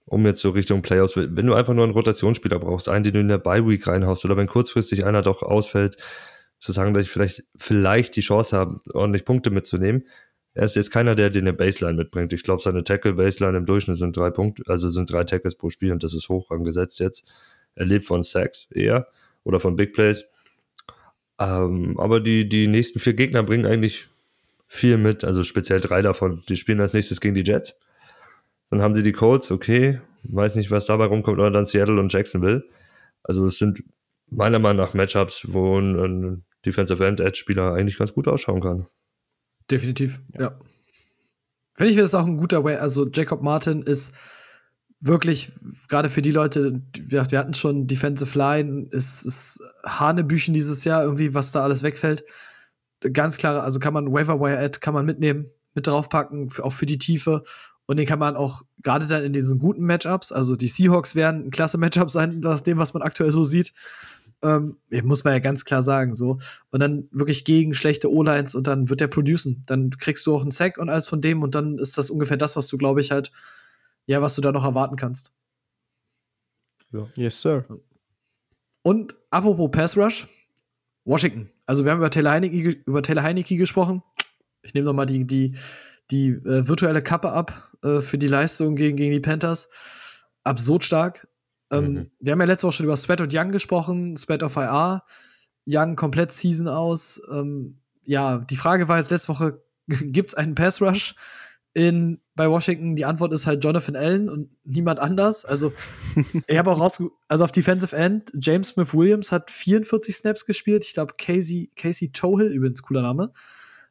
[0.04, 3.20] um jetzt so Richtung Playoffs, wenn du einfach nur einen Rotationsspieler brauchst, einen, den du
[3.20, 5.96] in der Bye Week reinhaust oder wenn kurzfristig einer doch ausfällt,
[6.59, 10.06] zu sagen, dass ich vielleicht, vielleicht die Chance habe, ordentlich Punkte mitzunehmen,
[10.59, 12.32] er ist jetzt keiner, der dir eine Baseline mitbringt.
[12.32, 15.92] Ich glaube, seine Tackle-Baseline im Durchschnitt sind drei Punkte, also sind drei Tackles pro Spiel
[15.92, 17.28] und das ist hoch angesetzt jetzt.
[17.76, 19.06] Er lebt von Sacks eher
[19.44, 20.24] oder von Big Plays.
[21.38, 24.09] Ähm, aber die, die nächsten vier Gegner bringen eigentlich
[24.66, 26.42] viel mit, also speziell drei davon.
[26.48, 27.78] Die spielen als nächstes gegen die Jets.
[28.68, 32.12] Dann haben sie die Colts, okay, weiß nicht, was dabei rumkommt, oder dann Seattle und
[32.12, 32.64] Jacksonville.
[33.22, 33.84] Also es sind
[34.26, 38.88] meiner Meinung nach Matchups, wo ein, Defensive End Edge Spieler eigentlich ganz gut ausschauen kann.
[39.71, 40.41] Definitiv, ja.
[40.41, 40.59] ja.
[41.75, 42.77] Finde ich, das ist auch ein guter Way.
[42.77, 44.12] Also, Jacob Martin ist
[45.01, 45.53] wirklich,
[45.89, 51.35] gerade für die Leute, wir, hatten schon Defensive Line, ist, ist Hanebüchen dieses Jahr, irgendwie,
[51.35, 52.25] was da alles wegfällt.
[53.12, 56.87] Ganz klar, also kann man Waiver Wire Ad kann man mitnehmen, mit draufpacken, auch für
[56.87, 57.45] die Tiefe.
[57.87, 61.47] Und den kann man auch gerade dann in diesen guten Matchups, also die Seahawks werden
[61.47, 63.73] ein klasse Matchup sein, nach dem, was man aktuell so sieht.
[64.43, 66.39] Ähm, muss man ja ganz klar sagen, so.
[66.70, 69.64] Und dann wirklich gegen schlechte O-Lines und dann wird der producen.
[69.66, 72.36] Dann kriegst du auch einen Sack und alles von dem und dann ist das ungefähr
[72.36, 73.32] das, was du, glaube ich, halt,
[74.07, 75.32] ja, was du da noch erwarten kannst.
[76.93, 77.07] Ja.
[77.16, 77.64] Yes, sir.
[78.82, 80.28] Und apropos Pass Rush,
[81.05, 81.51] Washington.
[81.66, 84.03] Also wir haben über Taylor Heineke, über Taylor Heineke gesprochen.
[84.62, 85.57] Ich nehme noch mal die, die,
[86.11, 89.68] die äh, virtuelle Kappe ab äh, für die Leistung gegen, gegen die Panthers.
[90.45, 91.28] Absurd stark.
[91.71, 92.11] Ähm, mhm.
[92.21, 95.03] Wir haben ja letzte Woche schon über Sweat und Young gesprochen, Sweat of IR.
[95.66, 97.21] Young komplett Season aus.
[97.31, 101.14] Ähm, ja, die Frage war jetzt letzte Woche, gibt es einen Pass Rush
[101.75, 102.97] in, bei Washington?
[102.97, 105.45] Die Antwort ist halt Jonathan Allen und niemand anders.
[105.45, 105.73] Also,
[106.47, 110.85] ich habe auch raus, also auf Defensive End, James Smith Williams hat 44 Snaps gespielt.
[110.87, 113.31] Ich glaube, Casey, Casey Tohill, übrigens cooler Name,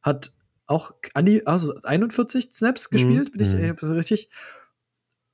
[0.01, 0.31] hat
[0.65, 3.37] auch an die, also 41 Snaps gespielt, mhm.
[3.37, 4.29] bin ich äh, richtig.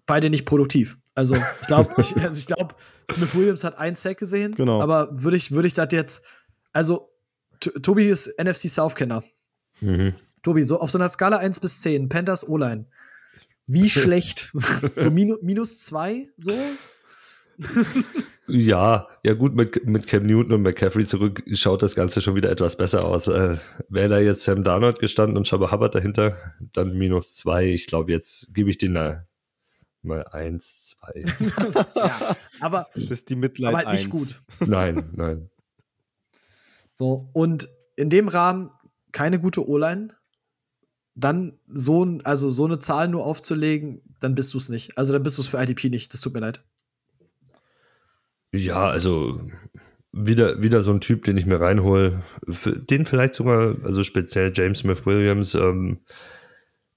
[0.05, 0.97] Beide nicht produktiv.
[1.15, 2.75] Also ich glaube, ich, also ich glaube,
[3.11, 4.55] Smith Williams hat einen Sack gesehen.
[4.55, 4.81] Genau.
[4.81, 6.23] Aber würde ich, würde ich das jetzt,
[6.71, 7.09] also
[7.59, 9.23] Tobi ist NFC South-Kenner.
[9.81, 10.13] Mhm.
[10.41, 12.85] Tobi, so auf so einer Skala 1 bis 10, Panthers O-Line.
[13.67, 14.51] Wie schlecht?
[14.95, 16.53] so minus, minus zwei, so?
[18.47, 22.49] Ja, ja gut, mit, mit Cam Newton und McCaffrey zurück schaut das Ganze schon wieder
[22.49, 23.29] etwas besser aus.
[23.29, 27.67] Äh, Wäre da jetzt Sam Darnold gestanden und Shabba Hubbard dahinter, dann minus zwei.
[27.67, 29.27] Ich glaube, jetzt gebe ich den mal,
[30.03, 31.23] mal eins, zwei.
[31.95, 34.11] ja, aber, Das ist die Mitleid aber halt nicht eins.
[34.11, 34.41] gut.
[34.67, 35.49] nein, nein.
[36.95, 38.69] So, und in dem Rahmen
[39.11, 40.09] keine gute O-Line,
[41.15, 44.95] dann so, ein- also so eine Zahl nur aufzulegen, dann bist du es nicht.
[44.97, 46.13] Also dann bist du es für IDP nicht.
[46.13, 46.63] Das tut mir leid.
[48.53, 49.41] Ja, also
[50.11, 52.21] wieder, wieder so ein Typ, den ich mir reinhole.
[52.45, 55.99] Den vielleicht sogar, also speziell James Smith Williams, ähm,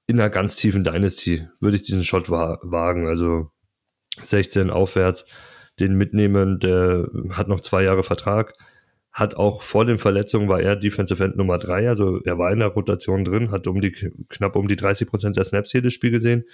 [0.07, 3.07] in einer ganz tiefen Dynasty würde ich diesen Shot wa wagen.
[3.09, 3.51] Also
[4.23, 5.27] 16 aufwärts,
[5.79, 8.55] den mitnehmen, der hat noch zwei Jahre Vertrag.
[9.13, 12.59] Hat auch vor den Verletzungen war er Defensive End Nummer drei, also er war in
[12.59, 13.91] der Rotation drin, hat um die
[14.29, 16.45] knapp um die 30 Prozent der Snaps jedes Spiel gesehen.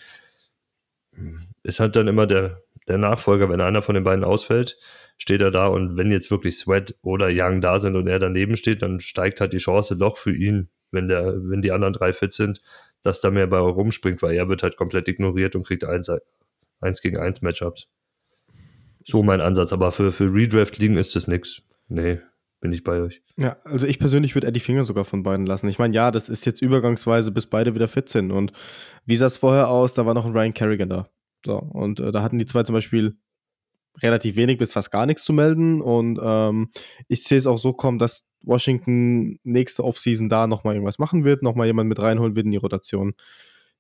[1.65, 4.79] Ist halt dann immer der, der Nachfolger, wenn einer von den beiden ausfällt,
[5.19, 8.57] steht er da und wenn jetzt wirklich Sweat oder Young da sind und er daneben
[8.57, 12.13] steht, dann steigt halt die Chance doch für ihn, wenn der, wenn die anderen drei
[12.13, 12.63] fit sind,
[13.03, 16.11] dass da mehr bei rumspringt, weil er wird halt komplett ignoriert und kriegt eins,
[16.81, 17.89] eins gegen eins Matchups.
[19.05, 21.63] So mein Ansatz, aber für, für Redraft liegen ist das nix.
[21.89, 22.21] Nee,
[22.61, 23.23] bin ich bei euch.
[23.37, 25.69] Ja, also ich persönlich würde Eddie Finger sogar von beiden lassen.
[25.69, 28.31] Ich meine, ja, das ist jetzt übergangsweise, bis beide wieder fit sind.
[28.31, 28.53] Und
[29.05, 29.95] wie sah es vorher aus?
[29.95, 31.09] Da war noch ein Ryan Kerrigan da.
[31.45, 33.17] So, und äh, da hatten die zwei zum Beispiel
[34.01, 35.81] relativ wenig bis fast gar nichts zu melden.
[35.81, 36.71] Und ähm,
[37.09, 41.43] ich sehe es auch so kommen, dass Washington nächste Offseason da nochmal irgendwas machen wird,
[41.43, 43.15] nochmal jemand mit reinholen wird in die Rotation.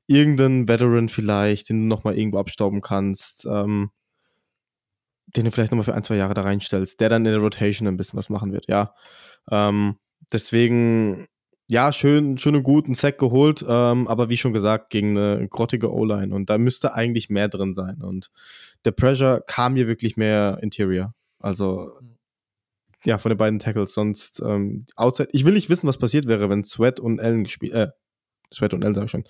[0.06, 3.46] Irgendeinen Veteran vielleicht, den du nochmal irgendwo abstauben kannst.
[3.46, 3.90] Ähm,
[5.36, 7.88] den du vielleicht nochmal für ein, zwei Jahre da reinstellst, der dann in der Rotation
[7.88, 8.94] ein bisschen was machen wird, ja.
[9.50, 9.96] Ähm,
[10.32, 11.26] deswegen,
[11.68, 15.48] ja, schön, schön und gut, einen Sack geholt, ähm, aber wie schon gesagt, gegen eine
[15.48, 18.30] grottige O-Line und da müsste eigentlich mehr drin sein und
[18.84, 21.14] der Pressure kam hier wirklich mehr Interior.
[21.38, 21.92] Also,
[23.04, 25.28] ja, von den beiden Tackles, sonst ähm, outside.
[25.32, 27.88] Ich will nicht wissen, was passiert wäre, wenn Sweat und Allen gespielt, äh,
[28.54, 29.24] Sweat und Allen sag ich schon,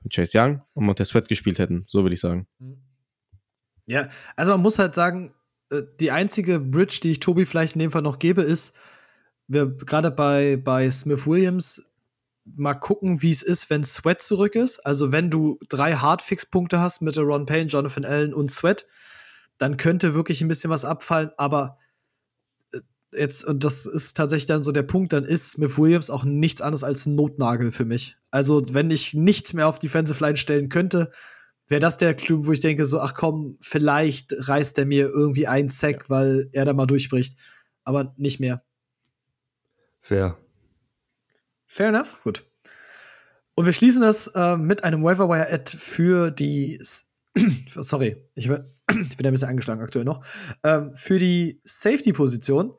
[0.00, 2.46] wenn Chase Young und Montez Sweat gespielt hätten, so will ich sagen.
[3.86, 5.32] Ja, also man muss halt sagen,
[5.70, 8.76] äh, die einzige Bridge, die ich Tobi vielleicht in dem Fall noch gebe, ist,
[9.48, 11.82] wir gerade bei, bei Smith Williams
[12.44, 14.78] mal gucken, wie es ist, wenn Sweat zurück ist.
[14.80, 18.86] Also wenn du drei Hardfix-Punkte hast mit Ron Payne, Jonathan Allen und Sweat,
[19.58, 21.78] dann könnte wirklich ein bisschen was abfallen, aber
[22.72, 22.80] äh,
[23.12, 26.60] jetzt, und das ist tatsächlich dann so der Punkt, dann ist Smith Williams auch nichts
[26.60, 28.16] anderes als ein Notnagel für mich.
[28.30, 31.10] Also, wenn ich nichts mehr auf Defensive Line stellen könnte,
[31.66, 35.46] wäre das der Club, wo ich denke, so, ach komm, vielleicht reißt er mir irgendwie
[35.48, 37.36] einen Sack, weil er da mal durchbricht.
[37.84, 38.62] Aber nicht mehr.
[40.08, 40.38] Fair.
[41.66, 42.42] Fair enough, gut.
[43.54, 46.80] Und wir schließen das äh, mit einem Waiver-Wire-Ad für die.
[47.68, 50.24] Sorry, ich, ich bin ein bisschen angeschlagen aktuell noch.
[50.64, 52.72] Ähm, für die Safety-Position.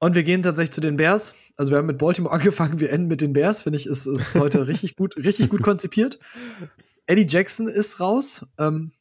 [0.00, 1.32] Und wir gehen tatsächlich zu den Bears.
[1.56, 3.62] Also, wir haben mit Baltimore angefangen, wir enden mit den Bears.
[3.62, 6.18] Finde ich, ist, ist heute richtig gut, richtig gut konzipiert.
[7.06, 8.44] Eddie Jackson ist raus.
[8.58, 8.92] Ähm,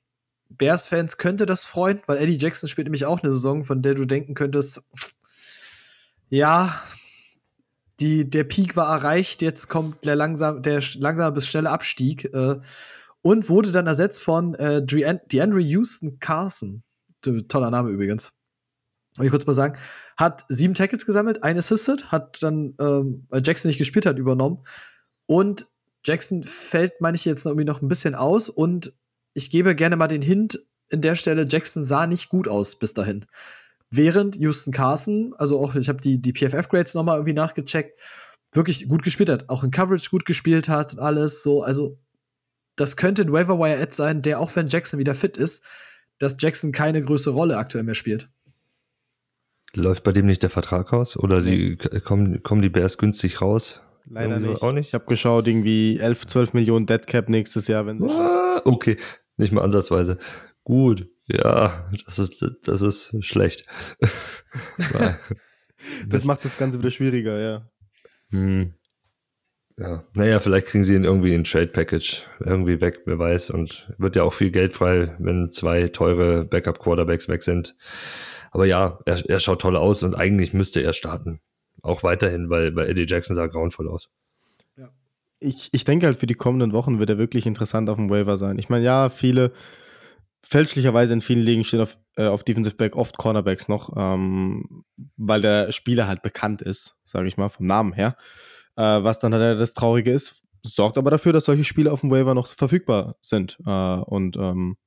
[0.47, 4.05] Bears-Fans könnte das freuen, weil Eddie Jackson spielt nämlich auch eine Saison, von der du
[4.05, 4.81] denken könntest,
[6.29, 6.73] ja,
[7.99, 12.59] die, der Peak war erreicht, jetzt kommt der langsam, der langsame bis schnelle Abstieg äh,
[13.21, 16.83] und wurde dann ersetzt von äh, Dean- DeAndre Houston Carson.
[17.47, 18.33] Toller Name übrigens.
[19.15, 19.79] Wollte ich kurz mal sagen.
[20.17, 24.65] Hat sieben Tackles gesammelt, ein Assisted, hat dann, ähm, weil Jackson nicht gespielt hat, übernommen.
[25.25, 25.67] Und
[26.05, 28.49] Jackson fällt, meine ich, jetzt irgendwie noch ein bisschen aus.
[28.49, 28.93] Und
[29.33, 32.93] ich gebe gerne mal den Hint in der Stelle, Jackson sah nicht gut aus bis
[32.93, 33.25] dahin.
[33.95, 37.99] Während Houston Carson, also auch, ich habe die, die PFF-Grades nochmal irgendwie nachgecheckt,
[38.51, 39.49] wirklich gut gespielt hat.
[39.49, 41.61] Auch in Coverage gut gespielt hat und alles so.
[41.61, 41.99] Also,
[42.75, 45.63] das könnte ein Waiver-Wire-Ad sein, der auch wenn Jackson wieder fit ist,
[46.17, 48.29] dass Jackson keine größere Rolle aktuell mehr spielt.
[49.75, 51.15] Läuft bei dem nicht der Vertrag aus?
[51.15, 53.79] Oder die, kommen, kommen die Bears günstig raus?
[54.05, 54.63] Leider Irgendwie nicht.
[54.63, 54.87] auch nicht?
[54.87, 58.09] Ich habe geschaut, irgendwie 11, 12 Millionen Deadcap nächstes Jahr, wenn sie.
[58.09, 58.97] Ah, okay,
[59.37, 60.17] nicht mal ansatzweise.
[60.63, 63.65] Gut, ja, das ist, das ist schlecht.
[66.07, 67.69] Das macht das Ganze wieder schwieriger, ja.
[68.29, 68.73] Hm.
[69.77, 73.49] Ja, naja, vielleicht kriegen sie ihn irgendwie in Trade Package irgendwie weg, wer weiß.
[73.49, 77.75] Und wird ja auch viel Geld frei, wenn zwei teure Backup Quarterbacks weg sind.
[78.51, 81.39] Aber ja, er, er schaut toll aus und eigentlich müsste er starten.
[81.81, 84.09] Auch weiterhin, weil bei Eddie Jackson sah grauenvoll aus.
[85.39, 88.37] Ich, ich denke halt, für die kommenden Wochen wird er wirklich interessant auf dem Waiver
[88.37, 88.57] sein.
[88.59, 89.51] Ich meine, ja, viele,
[90.45, 94.83] fälschlicherweise in vielen Ligen stehen auf, äh, auf Defensive Back oft Cornerbacks noch, ähm,
[95.17, 98.17] weil der Spieler halt bekannt ist, sage ich mal, vom Namen her.
[98.75, 102.11] Äh, was dann halt das Traurige ist, sorgt aber dafür, dass solche Spieler auf dem
[102.11, 103.57] Waiver noch verfügbar sind.
[103.65, 104.77] Äh, und ähm,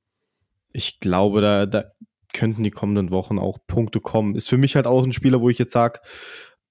[0.71, 1.85] ich glaube, da, da
[2.33, 4.35] könnten die kommenden Wochen auch Punkte kommen.
[4.35, 5.99] Ist für mich halt auch ein Spieler, wo ich jetzt sage,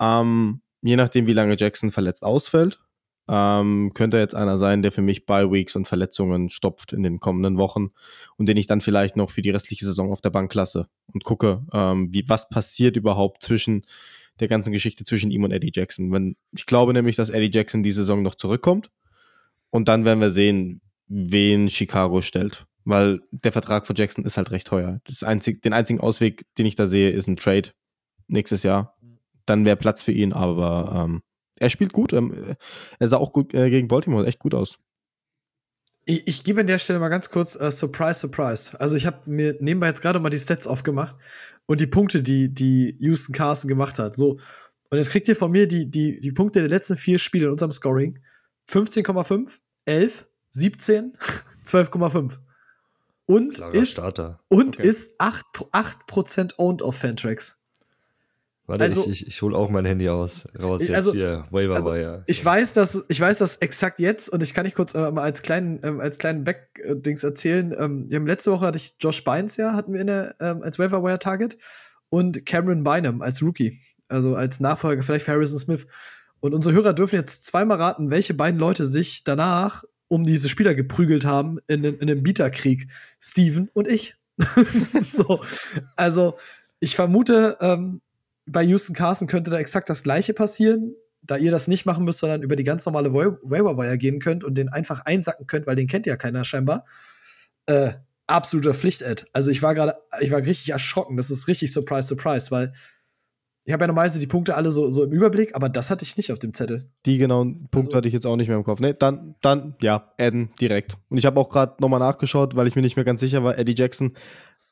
[0.00, 2.80] ähm, je nachdem, wie lange Jackson verletzt ausfällt,
[3.28, 7.18] ähm, könnte jetzt einer sein, der für mich Bye Weeks und Verletzungen stopft in den
[7.20, 7.90] kommenden Wochen
[8.36, 11.24] und den ich dann vielleicht noch für die restliche Saison auf der Bank lasse und
[11.24, 13.84] gucke, ähm, wie was passiert überhaupt zwischen
[14.38, 16.12] der ganzen Geschichte zwischen ihm und Eddie Jackson.
[16.12, 18.90] Wenn, ich glaube nämlich, dass Eddie Jackson die Saison noch zurückkommt
[19.70, 22.66] und dann werden wir sehen, wen Chicago stellt.
[22.84, 25.00] Weil der Vertrag von Jackson ist halt recht teuer.
[25.04, 27.70] Das einzig, den einzigen Ausweg, den ich da sehe, ist ein Trade
[28.28, 28.96] nächstes Jahr.
[29.44, 31.22] Dann wäre Platz für ihn, aber ähm,
[31.58, 32.12] er spielt gut.
[32.12, 32.56] Ähm,
[32.98, 34.78] er sah auch gut äh, gegen Baltimore echt gut aus.
[36.04, 38.78] Ich, ich gebe an der Stelle mal ganz kurz uh, Surprise, Surprise.
[38.80, 41.16] Also ich habe mir nebenbei jetzt gerade mal die Stats aufgemacht
[41.66, 44.16] und die Punkte, die, die Houston Carson gemacht hat.
[44.16, 44.38] So.
[44.88, 47.52] Und jetzt kriegt ihr von mir die, die, die Punkte der letzten vier Spiele in
[47.52, 48.20] unserem Scoring.
[48.70, 51.16] 15,5, 11, 17,
[51.64, 52.38] 12,5.
[53.26, 54.38] Und Klarer ist, Starter.
[54.48, 54.88] und Okay.
[54.88, 57.58] ist 8, 8% owned auf Fantrax.
[58.66, 60.44] Warte, Also- ich, ich, ich hole auch mein Handy aus.
[60.58, 61.46] Raus jetzt also- hier.
[61.50, 62.24] Waiver also, Wire.
[62.26, 65.22] Ich weiß, dass ich weiß, dass exakt jetzt und ich kann nicht kurz äh, mal
[65.22, 67.74] als kleinen ähm, als kleinen Back-Dings erzählen.
[67.78, 71.18] Ähm, letzte Woche hatte ich Josh Bynes ja hatten wir in der ähm, als Waiver
[71.18, 71.56] Target
[72.08, 75.86] und Cameron Bynum als Rookie, also als Nachfolger vielleicht für Harrison Smith.
[76.40, 80.74] Und unsere Hörer dürfen jetzt zweimal raten, welche beiden Leute sich danach um diese Spieler
[80.74, 82.88] geprügelt haben in, in, in einem Bieterkrieg.
[83.20, 84.16] Steven und ich.
[85.00, 85.40] so,
[85.96, 86.36] also
[86.78, 88.00] ich vermute, ähm,
[88.46, 92.20] bei Houston Carson könnte da exakt das gleiche passieren, da ihr das nicht machen müsst,
[92.20, 95.66] sondern über die ganz normale Wa- Waiver Wire gehen könnt und den einfach einsacken könnt,
[95.66, 96.84] weil den kennt ja keiner scheinbar.
[97.66, 97.92] Äh,
[98.28, 99.24] absoluter Pflicht-Ad.
[99.32, 101.16] Also ich war gerade, ich war richtig erschrocken.
[101.16, 102.72] Das ist richtig Surprise, Surprise, weil
[103.64, 106.16] ich habe ja normalerweise die Punkte alle so, so im Überblick, aber das hatte ich
[106.16, 106.88] nicht auf dem Zettel.
[107.04, 108.78] Die genauen Punkte Also- hatte ich jetzt auch nicht mehr im Kopf.
[108.78, 110.96] Nee, dann, dann, ja, adden direkt.
[111.08, 113.58] Und ich habe auch gerade nochmal nachgeschaut, weil ich mir nicht mehr ganz sicher war,
[113.58, 114.16] Eddie Jackson,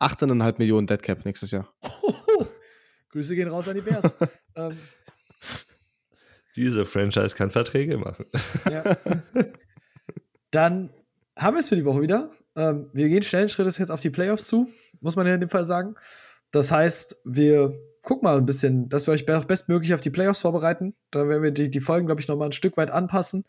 [0.00, 1.68] 18,5 Millionen Deadcap nächstes Jahr.
[3.14, 4.16] Grüße gehen raus an die Bears.
[4.56, 4.76] ähm,
[6.56, 8.26] Diese Franchise kann Verträge machen.
[8.70, 8.82] Ja.
[10.50, 10.90] Dann
[11.36, 12.28] haben wir es für die Woche wieder.
[12.56, 14.68] Ähm, wir gehen schnellen Schrittes jetzt auf die Playoffs zu,
[15.00, 15.94] muss man ja in dem Fall sagen.
[16.50, 20.40] Das heißt, wir gucken mal ein bisschen, dass wir euch be- bestmöglich auf die Playoffs
[20.40, 20.94] vorbereiten.
[21.12, 23.44] Da werden wir die, die Folgen, glaube ich, noch mal ein Stück weit anpassen,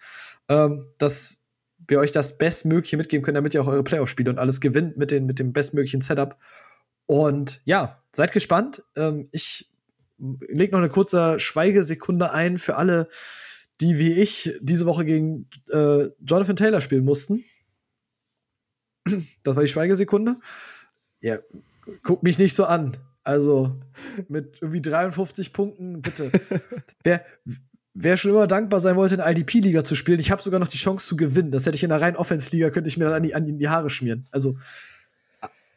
[0.47, 1.43] ähm, dass
[1.87, 5.09] wir euch das Bestmögliche mitgeben können, damit ihr auch eure Playoff-Spiele und alles gewinnt mit,
[5.11, 6.37] den, mit dem bestmöglichen Setup.
[7.07, 8.83] Und ja, seid gespannt.
[8.95, 9.69] Ähm, ich
[10.17, 13.07] lege noch eine kurze Schweigesekunde ein für alle,
[13.81, 17.43] die wie ich diese Woche gegen äh, Jonathan Taylor spielen mussten.
[19.43, 20.37] Das war die Schweigesekunde.
[21.21, 21.39] Ja,
[22.03, 22.97] guck mich nicht so an.
[23.23, 23.75] Also
[24.27, 26.31] mit irgendwie 53 Punkten, bitte.
[27.03, 27.25] wer,
[27.93, 30.67] wer schon immer dankbar sein wollte, in der IDP-Liga zu spielen, ich habe sogar noch
[30.67, 31.51] die Chance zu gewinnen.
[31.51, 33.69] Das hätte ich in der reinen Offense-Liga, könnte ich mir dann an die, an die
[33.69, 34.27] Haare schmieren.
[34.31, 34.57] Also,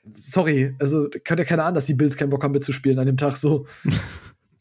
[0.05, 3.17] sorry, also könnt ja keiner an, dass die Bills keinen Bock haben mitzuspielen an dem
[3.17, 3.67] Tag so.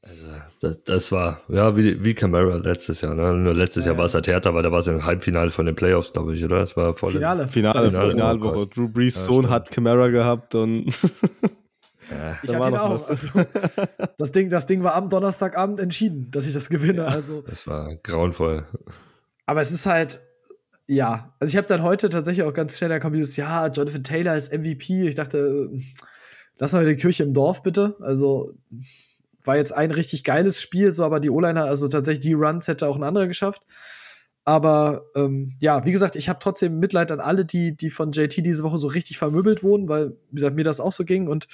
[0.04, 0.28] Also,
[0.62, 3.14] das, das war, ja, wie, wie Camara letztes Jahr.
[3.14, 3.34] Ne?
[3.34, 5.66] Nur letztes Ja, Jahr war es halt härter, weil da war es im Halbfinale von
[5.66, 6.60] den Playoffs, glaube ich, oder?
[6.60, 7.12] Das war voll.
[7.12, 7.48] Finale.
[7.48, 8.50] Finale, Finale, Finalwoche.
[8.50, 8.78] oh Gott.
[8.78, 9.50] Drew Brees Ja, Sohn stimmt.
[9.50, 10.86] hat Camara gehabt und
[12.10, 13.10] Ja, Ich hatte ihn auch.
[13.10, 13.28] Also,
[14.18, 17.06] das, Ding, das Ding war am Donnerstagabend entschieden, dass ich das gewinne.
[17.06, 18.66] Also, das war grauenvoll.
[19.46, 20.22] aber es ist halt,
[20.88, 21.34] ja.
[21.40, 24.36] Also ich habe dann heute tatsächlich auch ganz schnell, da kam dieses, ja, Jonathan Taylor
[24.36, 25.08] ist MVP.
[25.08, 25.80] Ich dachte, äh,
[26.58, 27.96] lass mal die Kirche im Dorf bitte.
[28.00, 28.54] Also
[29.44, 32.88] war jetzt ein richtig geiles Spiel, so aber die O-Liner, also tatsächlich die Runs hätte
[32.88, 33.62] auch ein anderer geschafft.
[34.48, 38.46] Aber ähm, ja, wie gesagt, ich habe trotzdem Mitleid an alle, die, die von JT
[38.46, 41.28] diese Woche so richtig vermöbelt wurden, weil, wie gesagt, mir das auch so ging.
[41.28, 41.50] Und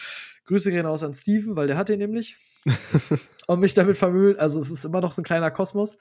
[0.45, 2.37] Grüße gehen raus an Steven, weil der hat den nämlich.
[3.47, 4.37] und mich damit vermöbelt.
[4.37, 5.97] Also es ist immer noch so ein kleiner Kosmos.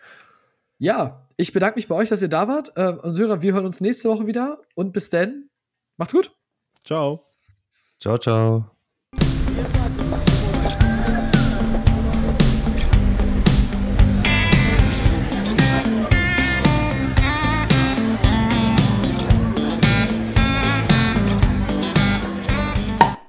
[0.82, 2.72] Ja, ich bedanke mich bei euch, dass ihr da wart.
[2.74, 4.60] Ähm, und Syrer, wir hören uns nächste Woche wieder.
[4.74, 5.48] Und bis dann,
[5.96, 6.36] macht's gut.
[6.82, 7.32] ciao.
[8.00, 8.71] Ciao, ciao.